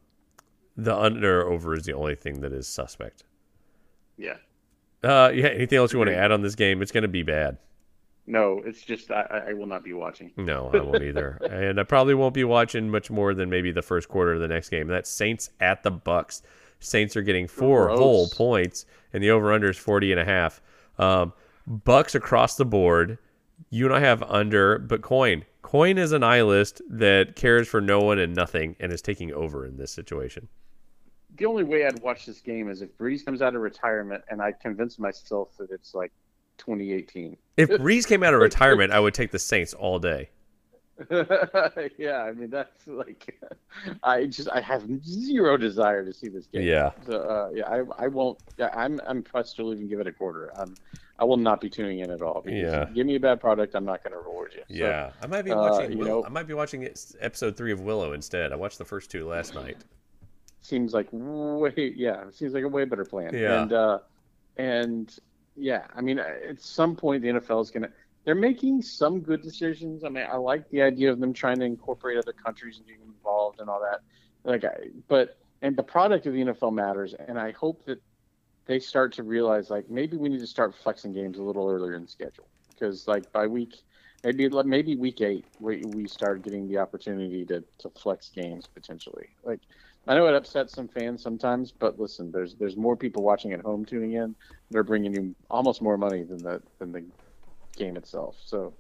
the 0.77 0.97
under 0.97 1.49
over 1.51 1.75
is 1.75 1.85
the 1.85 1.95
only 1.95 2.15
thing 2.15 2.41
that 2.43 2.53
is 2.53 2.69
suspect. 2.69 3.25
Yeah. 4.17 4.37
Uh, 5.03 5.33
yeah. 5.35 5.47
Anything 5.47 5.79
else 5.79 5.93
you 5.93 5.99
want 5.99 6.11
to 6.11 6.17
add 6.17 6.31
on 6.31 6.43
this 6.43 6.55
game? 6.55 6.83
It's 6.83 6.93
going 6.93 7.03
to 7.03 7.09
be 7.09 7.23
bad. 7.23 7.57
No, 8.29 8.63
it's 8.65 8.83
just 8.83 9.11
I, 9.11 9.47
I 9.49 9.53
will 9.55 9.67
not 9.67 9.83
be 9.83 9.95
watching. 9.95 10.31
No, 10.37 10.71
I 10.73 10.81
won't 10.81 11.03
either, 11.03 11.39
and 11.51 11.81
I 11.81 11.83
probably 11.83 12.15
won't 12.15 12.35
be 12.35 12.45
watching 12.45 12.91
much 12.91 13.11
more 13.11 13.35
than 13.35 13.49
maybe 13.49 13.73
the 13.73 13.83
first 13.83 14.09
quarter 14.09 14.35
of 14.35 14.41
the 14.41 14.49
next 14.49 14.69
game. 14.69 14.87
That's 14.87 15.11
Saints 15.11 15.51
at 15.61 15.83
the 15.83 15.91
Bucks. 15.91 16.43
Saints 16.79 17.17
are 17.17 17.23
getting 17.23 17.49
four 17.49 17.87
Gross. 17.87 17.99
whole 17.99 18.29
points, 18.29 18.85
and 19.13 19.23
the 19.23 19.31
over/under 19.31 19.71
is 19.71 19.79
40 19.79 20.13
and 20.13 20.21
a 20.21 20.25
half. 20.25 20.61
Um, 20.99 21.33
Bucks 21.67 22.15
across 22.15 22.57
the 22.57 22.67
board. 22.67 23.19
You 23.71 23.87
and 23.87 23.95
I 23.95 24.01
have 24.01 24.23
under, 24.23 24.79
but 24.79 25.03
coin. 25.03 25.45
Coin 25.63 25.99
is 25.99 26.13
an 26.13 26.21
nihilist 26.21 26.81
that 26.89 27.35
cares 27.35 27.67
for 27.67 27.81
no 27.81 28.01
one 28.01 28.19
and 28.19 28.35
nothing, 28.35 28.77
and 28.79 28.93
is 28.93 29.03
taking 29.03 29.33
over 29.33 29.67
in 29.67 29.77
this 29.77 29.91
situation. 29.91 30.49
The 31.37 31.47
only 31.47 31.65
way 31.65 31.87
I'd 31.87 32.01
watch 32.01 32.27
this 32.27 32.41
game 32.41 32.69
is 32.69 32.83
if 32.83 32.97
Brees 32.99 33.25
comes 33.25 33.43
out 33.43 33.55
of 33.55 33.63
retirement, 33.63 34.23
and 34.29 34.43
I 34.43 34.53
convince 34.53 34.99
myself 34.99 35.57
that 35.59 35.71
it's 35.71 35.95
like 35.95 36.13
2018. 36.59 37.37
If 37.57 37.69
Brees 37.71 38.07
came 38.07 38.23
out 38.23 38.35
of 38.35 38.41
retirement, 38.41 38.93
I 38.93 39.01
would 39.01 39.15
take 39.15 39.31
the 39.31 39.39
Saints 39.39 39.75
all 39.75 39.99
day. 39.99 40.31
yeah, 41.97 42.23
I 42.23 42.33
mean 42.33 42.51
that's 42.51 42.89
like, 42.89 43.41
I 44.03 44.27
just 44.27 44.49
I 44.51 44.61
have 44.61 44.85
zero 45.05 45.57
desire 45.57 46.05
to 46.05 46.13
see 46.13 46.29
this 46.29 46.47
game. 46.47 46.63
Yeah. 46.63 46.91
So 47.07 47.21
uh, 47.21 47.51
yeah, 47.55 47.69
I 47.69 48.05
I 48.05 48.09
won't. 48.09 48.39
Yeah, 48.59 48.71
I'm 48.75 49.01
I'm 49.07 49.23
pressed 49.23 49.57
to 49.57 49.73
even 49.73 49.89
give 49.89 50.01
it 50.01 50.09
a 50.09 50.13
quarter. 50.13 50.51
I'm 50.59 50.75
I 51.19 51.25
will 51.25 51.37
not 51.37 51.61
be 51.61 51.69
tuning 51.69 52.01
in 52.01 52.11
at 52.11 52.23
all. 52.23 52.45
Yeah. 52.47 52.87
Give 52.95 53.07
me 53.07 53.17
a 53.17 53.21
bad 53.21 53.41
product, 53.41 53.75
I'm 53.75 53.85
not 53.85 54.05
going 54.05 54.13
to 54.13 54.19
reward 54.19 54.53
you. 54.55 54.63
So, 54.69 54.85
yeah, 54.85 55.11
I 55.21 55.27
might 55.27 55.43
be 55.43 55.51
watching. 55.51 55.93
Uh, 55.93 55.97
you 55.97 56.05
know, 56.05 56.25
I 56.25 56.29
might 56.29 56.47
be 56.47 56.55
watching 56.55 56.89
episode 57.21 57.57
three 57.57 57.73
of 57.73 57.81
Willow 57.81 58.13
instead. 58.13 58.53
I 58.53 58.57
watched 58.57 58.79
the 58.79 58.85
first 58.85 59.11
two 59.11 59.27
last 59.29 59.55
night. 59.55 59.79
Seems 60.63 60.93
like 60.93 61.09
way 61.13 61.93
yeah, 61.97 62.25
seems 62.31 62.55
like 62.55 62.65
a 62.65 62.69
way 62.69 62.85
better 62.85 63.05
plan. 63.05 63.35
Yeah. 63.35 63.63
And 63.63 63.73
uh, 63.73 63.99
and 64.59 65.19
yeah, 65.59 65.87
I 65.95 66.01
mean, 66.01 66.19
uh, 66.19 66.25
at 66.49 66.61
some 66.61 66.97
point 66.97 67.23
the 67.23 67.29
NFL 67.29 67.63
is 67.63 67.71
to. 67.71 67.91
They're 68.25 68.35
making 68.35 68.83
some 68.83 69.21
good 69.21 69.43
decisions. 69.43 70.05
I 70.05 70.11
mean, 70.11 70.27
I 70.31 70.37
like 70.37 70.69
the 70.69 70.83
idea 70.83 71.11
of 71.11 71.19
them 71.19 71.33
trying 71.33 71.61
to 71.61 71.65
incorporate 71.65 72.19
other 72.19 72.33
countries 72.33 72.77
and 72.77 72.87
getting 72.87 73.03
involved 73.03 73.59
and 73.61 73.71
all 73.71 73.81
that. 73.81 74.01
Like, 74.45 74.65
I, 74.65 74.89
but 75.09 75.39
and 75.63 75.77
the 75.77 75.83
product 75.83 76.27
of 76.27 76.35
the 76.35 76.41
NFL 76.41 76.75
matters, 76.75 77.15
and 77.15 77.39
I 77.39 77.53
hope 77.53 77.85
that 77.87 78.03
they 78.69 78.79
start 78.79 79.13
to 79.15 79.25
realize 79.25 79.71
like 79.71 79.91
maybe 79.91 80.17
we 80.17 80.29
need 80.29 80.41
to 80.41 80.47
start 80.47 80.75
flexing 80.75 81.13
games 81.13 81.39
a 81.39 81.43
little 81.43 81.69
earlier 81.69 81.95
in 81.95 82.07
schedule 82.07 82.47
because 82.71 83.09
like 83.09 83.33
by 83.33 83.47
week 83.47 83.83
maybe 84.23 84.49
maybe 84.65 84.95
week 84.95 85.21
eight 85.21 85.45
we, 85.59 85.83
we 85.87 86.07
start 86.07 86.43
getting 86.43 86.69
the 86.69 86.79
opportunity 86.79 87.45
to, 87.47 87.65
to 87.79 87.89
flex 87.91 88.29
games 88.29 88.67
potentially 88.73 89.29
like 89.43 89.61
I 90.07 90.15
know 90.15 90.27
it 90.27 90.35
upsets 90.35 90.73
some 90.73 90.89
fans 90.89 91.23
sometimes, 91.23 91.71
but 91.71 91.99
listen, 91.99 92.33
there's 92.33 92.55
there's 92.55 92.77
more 92.77 92.97
people 92.97 93.23
watching 93.23 93.53
at 93.53 93.61
home 93.61 93.85
tuning 93.85 94.13
in. 94.13 94.35
They're 94.71 94.85
bringing 94.85 95.15
you 95.15 95.35
almost 95.51 95.83
more 95.83 95.99
money 95.99 96.23
than 96.23 96.39
the 96.39 96.63
than 96.79 96.93
the 96.93 97.05
game 97.77 97.97
itself. 97.97 98.37
So, 98.45 98.73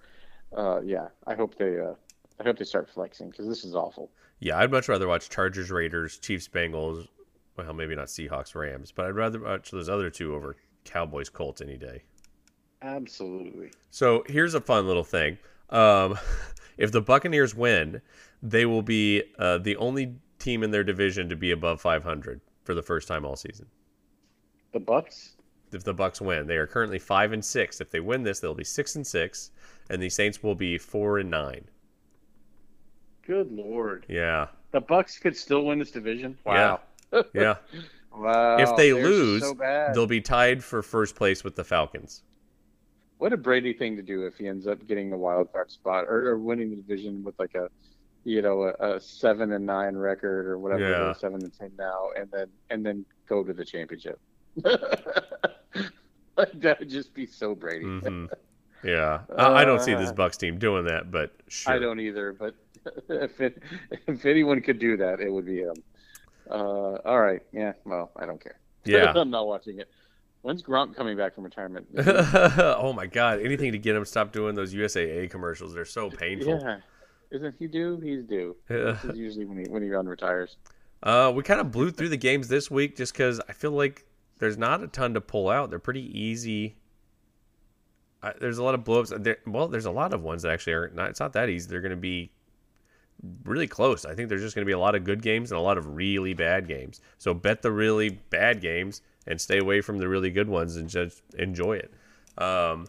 uh, 0.57 0.81
yeah, 0.83 1.09
I 1.27 1.35
hope 1.35 1.57
they 1.59 1.79
uh, 1.79 1.95
I 2.41 2.45
hope 2.45 2.59
they 2.59 2.64
start 2.64 2.89
flexing 2.89 3.31
because 3.31 3.47
this 3.47 3.64
is 3.64 3.75
awful. 3.75 4.11
Yeah, 4.41 4.59
I'd 4.59 4.71
much 4.71 4.89
rather 4.89 5.09
watch 5.09 5.29
Chargers, 5.29 5.71
Raiders, 5.71 6.19
Chiefs, 6.19 6.49
Bengals. 6.49 7.09
Well, 7.57 7.73
maybe 7.73 7.97
not 7.97 8.07
Seahawks, 8.07 8.55
Rams, 8.55 8.93
but 8.93 9.07
I'd 9.07 9.16
rather 9.16 9.41
watch 9.41 9.71
those 9.71 9.89
other 9.89 10.11
two 10.11 10.35
over 10.35 10.57
Cowboys, 10.85 11.29
Colts 11.29 11.61
any 11.61 11.77
day. 11.77 12.03
Absolutely. 12.83 13.73
So 13.91 14.23
here's 14.27 14.55
a 14.55 14.61
fun 14.61 14.87
little 14.87 15.05
thing. 15.05 15.39
Um, 15.71 16.16
if 16.79 16.93
the 16.93 17.01
Buccaneers 17.01 17.55
win, 17.55 18.01
they 18.43 18.64
will 18.64 18.83
be 18.83 19.25
uh, 19.39 19.59
the 19.59 19.77
only 19.77 20.14
team 20.39 20.62
in 20.62 20.70
their 20.70 20.84
division 20.84 21.28
to 21.28 21.36
be 21.36 21.51
above 21.51 21.80
500 21.80 22.41
for 22.64 22.74
the 22.74 22.82
first 22.82 23.09
time 23.09 23.24
all 23.24 23.36
season. 23.36 23.66
The 24.72 24.80
Bucks. 24.80 25.36
If 25.72 25.84
the 25.84 25.95
Bucks 25.95 26.20
win, 26.20 26.47
they 26.47 26.57
are 26.57 26.66
currently 26.66 26.99
five 26.99 27.32
and 27.32 27.45
six. 27.45 27.80
If 27.80 27.91
they 27.91 28.01
win 28.01 28.22
this, 28.22 28.41
they'll 28.41 28.55
be 28.55 28.64
six 28.64 28.97
and 28.97 29.07
six, 29.07 29.51
and 29.91 30.03
the 30.03 30.09
Saints 30.09 30.43
will 30.43 30.55
be 30.55 30.78
four 30.78 31.18
and 31.18 31.30
nine. 31.30 31.64
Good 33.26 33.53
lord. 33.53 34.07
Yeah. 34.09 34.49
The 34.72 34.80
Bucks 34.80 35.18
could 35.18 35.36
still 35.36 35.64
win 35.64 35.78
this 35.78 35.91
division. 35.91 36.39
Wow. 36.45 36.80
Yeah. 37.12 37.22
yeah. 37.34 37.55
wow. 38.14 38.57
If 38.57 38.74
they 38.76 38.93
lose, 38.93 39.43
so 39.43 39.55
they'll 39.95 40.07
be 40.07 40.20
tied 40.20 40.64
for 40.64 40.82
first 40.82 41.14
place 41.14 41.45
with 41.45 41.55
the 41.55 41.64
Falcons. 41.64 42.22
What 43.18 43.32
a 43.32 43.36
Brady 43.36 43.72
thing 43.72 43.97
to 43.97 44.03
do 44.03 44.26
if 44.26 44.39
he 44.39 44.47
ends 44.47 44.66
up 44.66 44.86
getting 44.86 45.12
a 45.12 45.18
wild 45.18 45.53
card 45.53 45.70
spot 45.70 46.05
or, 46.09 46.28
or 46.28 46.39
winning 46.39 46.70
the 46.70 46.76
division 46.76 47.24
with 47.24 47.39
like 47.39 47.55
a 47.55 47.68
you 48.29 48.43
know 48.43 48.72
a, 48.79 48.97
a, 48.97 49.01
seven 49.01 49.53
and 49.53 49.64
nine 49.64 49.97
record 49.97 50.47
or 50.47 50.59
whatever 50.59 50.91
yeah. 50.91 51.12
seven 51.14 51.43
and 51.43 51.53
ten 51.59 51.72
now, 51.79 52.11
and 52.16 52.31
then 52.31 52.49
and 52.70 52.85
then 52.85 53.05
go 53.26 53.43
to 53.43 53.53
the 53.53 53.64
championship. 53.64 54.20
like 54.64 56.61
that 56.61 56.79
would 56.79 56.91
just 56.91 57.14
be 57.14 57.26
so 57.26 57.55
Brady. 57.55 57.87
Mm-hmm. 57.87 58.26
Yeah, 58.85 59.20
uh, 59.37 59.53
I 59.53 59.64
don't 59.64 59.81
see 59.81 59.95
this 59.95 60.11
uh, 60.11 60.14
Bucks 60.14 60.37
team 60.37 60.59
doing 60.59 60.85
that, 60.85 61.11
but 61.11 61.33
sure. 61.49 61.72
I 61.72 61.79
don't 61.79 61.99
either. 62.01 62.33
But 62.33 62.55
if 63.09 63.41
it, 63.41 63.62
if 64.07 64.24
anyone 64.26 64.61
could 64.61 64.79
do 64.79 64.97
that, 64.99 65.20
it 65.20 65.33
would 65.33 65.47
be 65.47 65.61
him. 65.61 65.83
Uh, 66.51 66.97
all 67.05 67.20
right, 67.20 67.43
yeah. 67.53 67.72
Well, 67.85 68.12
I 68.16 68.26
don't 68.26 68.43
care. 68.43 68.59
Yeah, 68.85 69.12
I'm 69.16 69.31
not 69.31 69.47
watching 69.47 69.81
it. 69.81 69.89
When's 70.43 70.62
Gronk 70.62 70.95
coming 70.95 71.16
back 71.16 71.35
from 71.35 71.45
retirement? 71.45 71.87
oh 71.97 72.93
my 72.95 73.07
God! 73.07 73.41
Anything 73.41 73.72
to 73.72 73.79
get 73.79 73.97
him 73.97 74.03
to 74.03 74.07
stop 74.07 74.33
doing 74.33 74.55
those 74.55 74.74
USAA 74.74 75.31
commercials. 75.31 75.74
They're 75.74 75.85
so 75.85 76.11
painful. 76.11 76.61
Yeah. 76.62 76.79
Isn't 77.31 77.55
he 77.59 77.66
due? 77.66 78.01
He's 78.01 78.24
due. 78.24 78.57
this 78.68 79.05
is 79.05 79.18
usually 79.18 79.45
when 79.45 79.59
he 79.59 79.70
when 79.70 79.83
he 79.83 79.89
retires. 79.91 80.57
Uh, 81.03 81.33
we 81.35 81.43
kind 81.43 81.61
of 81.61 81.70
blew 81.70 81.91
through 81.91 82.09
the 82.09 82.16
games 82.16 82.49
this 82.49 82.70
week 82.70 82.97
just 82.97 83.12
because 83.12 83.41
I 83.49 83.53
feel 83.53 83.70
like 83.70 84.05
there's 84.39 84.59
not 84.59 84.83
a 84.83 84.89
ton 84.89 85.14
to 85.14 85.20
pull 85.20 85.49
out. 85.49 85.70
They're 85.70 85.79
pretty 85.79 86.18
easy. 86.18 86.76
Uh, 88.22 88.33
there's 88.41 88.59
a 88.59 88.64
lot 88.64 88.74
of 88.74 88.83
blowups. 88.83 89.22
There, 89.22 89.39
well, 89.47 89.68
there's 89.68 89.85
a 89.85 89.91
lot 89.91 90.12
of 90.12 90.22
ones 90.22 90.43
that 90.43 90.51
actually 90.51 90.72
are 90.72 90.91
not. 90.95 91.11
It's 91.11 91.20
not 91.20 91.33
that 91.35 91.49
easy. 91.49 91.68
They're 91.68 91.81
going 91.81 91.91
to 91.91 91.97
be 91.97 92.33
really 93.45 93.66
close. 93.66 94.05
I 94.05 94.14
think 94.14 94.29
there's 94.29 94.43
just 94.43 94.55
going 94.55 94.64
to 94.64 94.68
be 94.68 94.72
a 94.72 94.79
lot 94.79 94.95
of 94.95 95.05
good 95.05 95.22
games 95.22 95.51
and 95.51 95.59
a 95.59 95.62
lot 95.62 95.79
of 95.79 95.95
really 95.95 96.35
bad 96.35 96.66
games. 96.66 97.01
So 97.18 97.35
bet 97.35 97.62
the 97.62 97.72
really 97.72 98.11
bad 98.31 98.61
games 98.61 99.03
and 99.26 99.41
stay 99.41 99.59
away 99.59 99.81
from 99.81 99.99
the 99.99 100.09
really 100.09 100.31
good 100.31 100.49
ones 100.49 100.76
and 100.76 100.89
just 100.89 101.22
enjoy 101.39 101.74
it. 101.76 101.93
Um, 102.43 102.87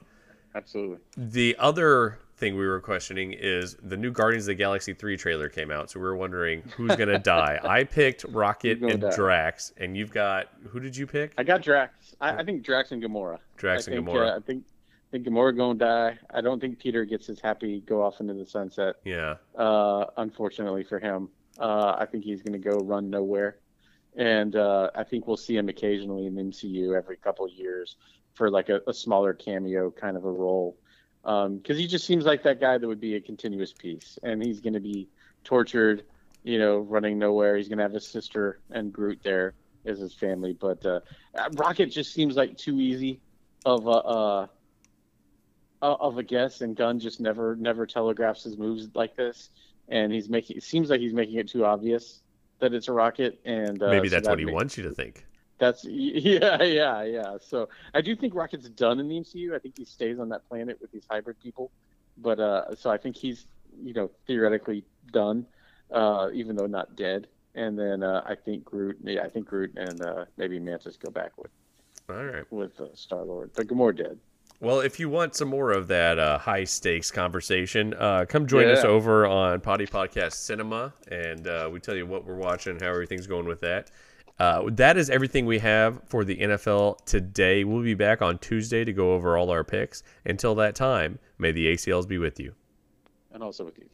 Absolutely. 0.56 0.98
The 1.18 1.56
other 1.60 2.20
thing 2.40 2.56
we 2.56 2.66
were 2.66 2.80
questioning 2.80 3.34
is 3.34 3.76
the 3.84 3.98
new 3.98 4.12
Guardians 4.12 4.46
of 4.46 4.48
the 4.48 4.56
Galaxy 4.56 4.94
3 4.94 5.18
trailer 5.18 5.50
came 5.50 5.70
out, 5.70 5.92
so 5.92 6.00
we 6.00 6.06
were 6.06 6.16
wondering 6.16 6.64
who's 6.76 6.96
going 6.96 7.10
to 7.10 7.20
die. 7.20 7.60
I 7.64 7.84
picked 7.84 8.24
Rocket 8.30 8.82
and 8.82 9.02
die? 9.02 9.16
Drax, 9.16 9.74
and 9.78 9.96
you've 9.96 10.12
got 10.12 10.48
who 10.70 10.80
did 10.80 10.96
you 10.96 11.06
pick? 11.06 11.34
I 11.38 11.44
got 11.44 11.62
Drax. 11.62 12.16
I, 12.22 12.38
I 12.38 12.44
think 12.44 12.64
Drax 12.64 12.92
and 12.92 13.04
Gamora. 13.04 13.40
Drax 13.58 13.88
I 13.88 13.92
and 13.92 14.06
think, 14.06 14.18
Gamora. 14.18 14.34
Uh, 14.34 14.38
I 14.38 14.40
think 14.40 14.64
I 14.66 15.12
think 15.12 15.28
Gamora 15.28 15.56
going 15.56 15.78
to 15.78 15.86
die. 15.86 16.18
I 16.34 16.42
don't 16.42 16.60
think 16.60 16.80
Peter 16.80 17.06
gets 17.06 17.28
his 17.28 17.40
happy 17.40 17.82
go 17.82 18.02
off 18.02 18.20
into 18.22 18.34
the 18.34 18.46
sunset. 18.46 18.96
Yeah. 19.04 19.36
Uh, 19.58 20.06
unfortunately 20.18 20.84
for 20.84 21.00
him, 21.00 21.30
uh, 21.60 21.96
I 22.00 22.06
think 22.06 22.24
he's 22.24 22.42
going 22.42 22.54
to 22.54 22.70
go 22.70 22.80
run 22.80 23.10
nowhere, 23.10 23.58
and 24.16 24.56
uh, 24.56 24.92
I 24.96 25.04
think 25.04 25.28
we'll 25.28 25.38
see 25.38 25.58
him 25.58 25.68
occasionally 25.68 26.26
in 26.26 26.36
the 26.36 26.44
MCU 26.44 26.98
every 26.98 27.18
couple 27.18 27.48
years 27.50 27.98
for 28.34 28.50
like 28.50 28.70
a, 28.70 28.80
a 28.88 28.94
smaller 28.94 29.34
cameo 29.34 29.92
kind 29.92 30.16
of 30.16 30.24
a 30.24 30.32
role 30.32 30.78
because 31.24 31.46
um, 31.46 31.62
he 31.76 31.88
just 31.88 32.06
seems 32.06 32.26
like 32.26 32.44
that 32.44 32.60
guy 32.60 32.78
that 32.78 32.88
would 32.88 33.00
be 33.00 33.16
a 33.16 33.22
continuous 33.22 33.74
piece, 33.74 34.18
and 34.24 34.44
he's 34.44 34.60
going 34.60 34.74
to 34.74 34.80
be 34.80 35.08
tortured, 35.44 36.04
you 36.44 36.60
know, 36.60 36.80
running 36.80 37.20
nowhere. 37.20 37.58
He's 37.58 37.68
going 37.68 37.78
to 37.78 37.84
have 37.84 37.94
his 37.94 38.08
sister 38.08 38.60
and 38.72 38.92
Groot 38.94 39.20
there 39.24 39.54
as 39.86 40.00
his 40.00 40.14
family, 40.14 40.54
but 40.54 40.86
uh, 40.86 41.00
Rocket 41.54 41.88
just 41.88 42.14
seems 42.14 42.36
like 42.36 42.58
too 42.58 42.80
easy 42.80 43.20
of 43.66 43.88
a 43.88 43.90
uh, 43.90 44.48
of 45.82 46.18
a 46.18 46.24
guess, 46.24 46.62
and 46.62 46.76
Gunn 46.76 47.00
just 47.00 47.20
never 47.20 47.56
never 47.56 47.86
telegraphs 47.86 48.44
his 48.44 48.58
moves 48.58 48.88
like 48.94 49.16
this, 49.16 49.50
and 49.88 50.12
he's 50.12 50.30
making 50.30 50.58
it 50.58 50.64
seems 50.64 50.90
like 50.90 51.00
he's 51.00 51.14
making 51.14 51.36
it 51.36 51.50
too 51.50 51.66
obvious 51.66 52.22
that 52.60 52.74
it's 52.74 52.88
a 52.88 52.94
rocket, 52.94 53.40
and 53.46 53.82
uh, 53.82 53.90
maybe 53.90 54.10
that's 54.10 54.26
so 54.26 54.30
that 54.30 54.32
what 54.32 54.40
he 54.40 54.46
makes, 54.46 54.56
wants 54.56 54.78
you 54.78 54.84
to 54.84 54.92
think. 54.94 55.26
That's 55.60 55.84
yeah, 55.88 56.64
yeah, 56.64 57.04
yeah. 57.04 57.38
So 57.40 57.70
I 57.94 58.02
do 58.02 58.16
think 58.16 58.34
Rocket's 58.34 58.70
done 58.70 59.00
in 59.00 59.08
the 59.08 59.16
MCU. 59.16 59.56
I 59.56 59.60
think 59.60 59.78
he 59.78 59.86
stays 59.86 60.20
on 60.20 60.30
that 60.30 60.48
planet 60.48 60.80
with 60.82 60.92
these 60.92 61.06
hybrid 61.10 61.40
people, 61.40 61.72
but 62.18 62.40
uh, 62.40 62.76
so 62.76 62.90
I 62.90 62.98
think 62.98 63.16
he's 63.16 63.46
you 63.84 63.94
know 63.94 64.10
theoretically 64.26 64.84
done, 65.12 65.46
uh, 65.92 66.30
even 66.34 66.56
though 66.56 66.66
not 66.66 66.96
dead. 66.96 67.28
And 67.56 67.78
then 67.78 68.04
uh, 68.04 68.24
I 68.26 68.36
think 68.36 68.64
Groot, 68.64 68.98
yeah, 69.04 69.24
I 69.24 69.30
think 69.30 69.48
Groot 69.48 69.76
and 69.76 70.02
uh, 70.02 70.26
maybe 70.38 70.60
Mantis 70.60 70.98
go 70.98 71.12
back 71.12 71.32
with, 71.38 71.52
all 72.10 72.24
right, 72.24 72.52
with 72.52 72.80
uh, 72.80 72.94
Star 72.94 73.24
Lord, 73.24 73.52
but 73.56 73.68
Gamora 73.68 73.98
dead. 73.98 74.20
Well, 74.62 74.82
if 74.82 75.00
you 75.00 75.08
want 75.08 75.36
some 75.36 75.48
more 75.48 75.72
of 75.72 75.88
that 75.88 76.20
uh, 76.20 76.38
high 76.38 76.66
stakes 76.66 77.12
conversation, 77.12 77.94
uh, 77.94 78.26
come 78.28 78.46
join 78.46 78.68
yeah. 78.68 78.74
us 78.74 78.84
over 78.84 79.26
on 79.26 79.62
Poddy 79.62 79.88
Podcast 79.88 80.34
Cinema, 80.34 80.94
and 81.10 81.48
uh, 81.48 81.70
we 81.72 81.80
tell 81.80 81.96
you 81.96 82.06
what 82.06 82.26
we're 82.26 82.36
watching, 82.36 82.78
how 82.78 82.88
everything's 82.88 83.26
going 83.26 83.46
with 83.46 83.62
that. 83.62 83.90
Uh, 84.40 84.70
that 84.72 84.98
is 84.98 85.10
everything 85.10 85.46
we 85.46 85.60
have 85.60 86.02
for 86.08 86.24
the 86.24 86.38
NFL 86.38 87.04
today. 87.06 87.64
We'll 87.64 87.84
be 87.84 87.94
back 87.94 88.22
on 88.22 88.38
Tuesday 88.38 88.86
to 88.86 88.94
go 88.94 89.14
over 89.14 89.38
all 89.38 89.50
our 89.50 89.64
picks. 89.64 90.02
Until 90.26 90.56
that 90.56 90.76
time, 90.76 91.20
may 91.38 91.52
the 91.52 91.68
ACLs 91.74 92.08
be 92.08 92.18
with 92.18 92.40
you. 92.40 92.54
And 93.32 93.44
also 93.44 93.66
with 93.66 93.78
you. 93.78 93.86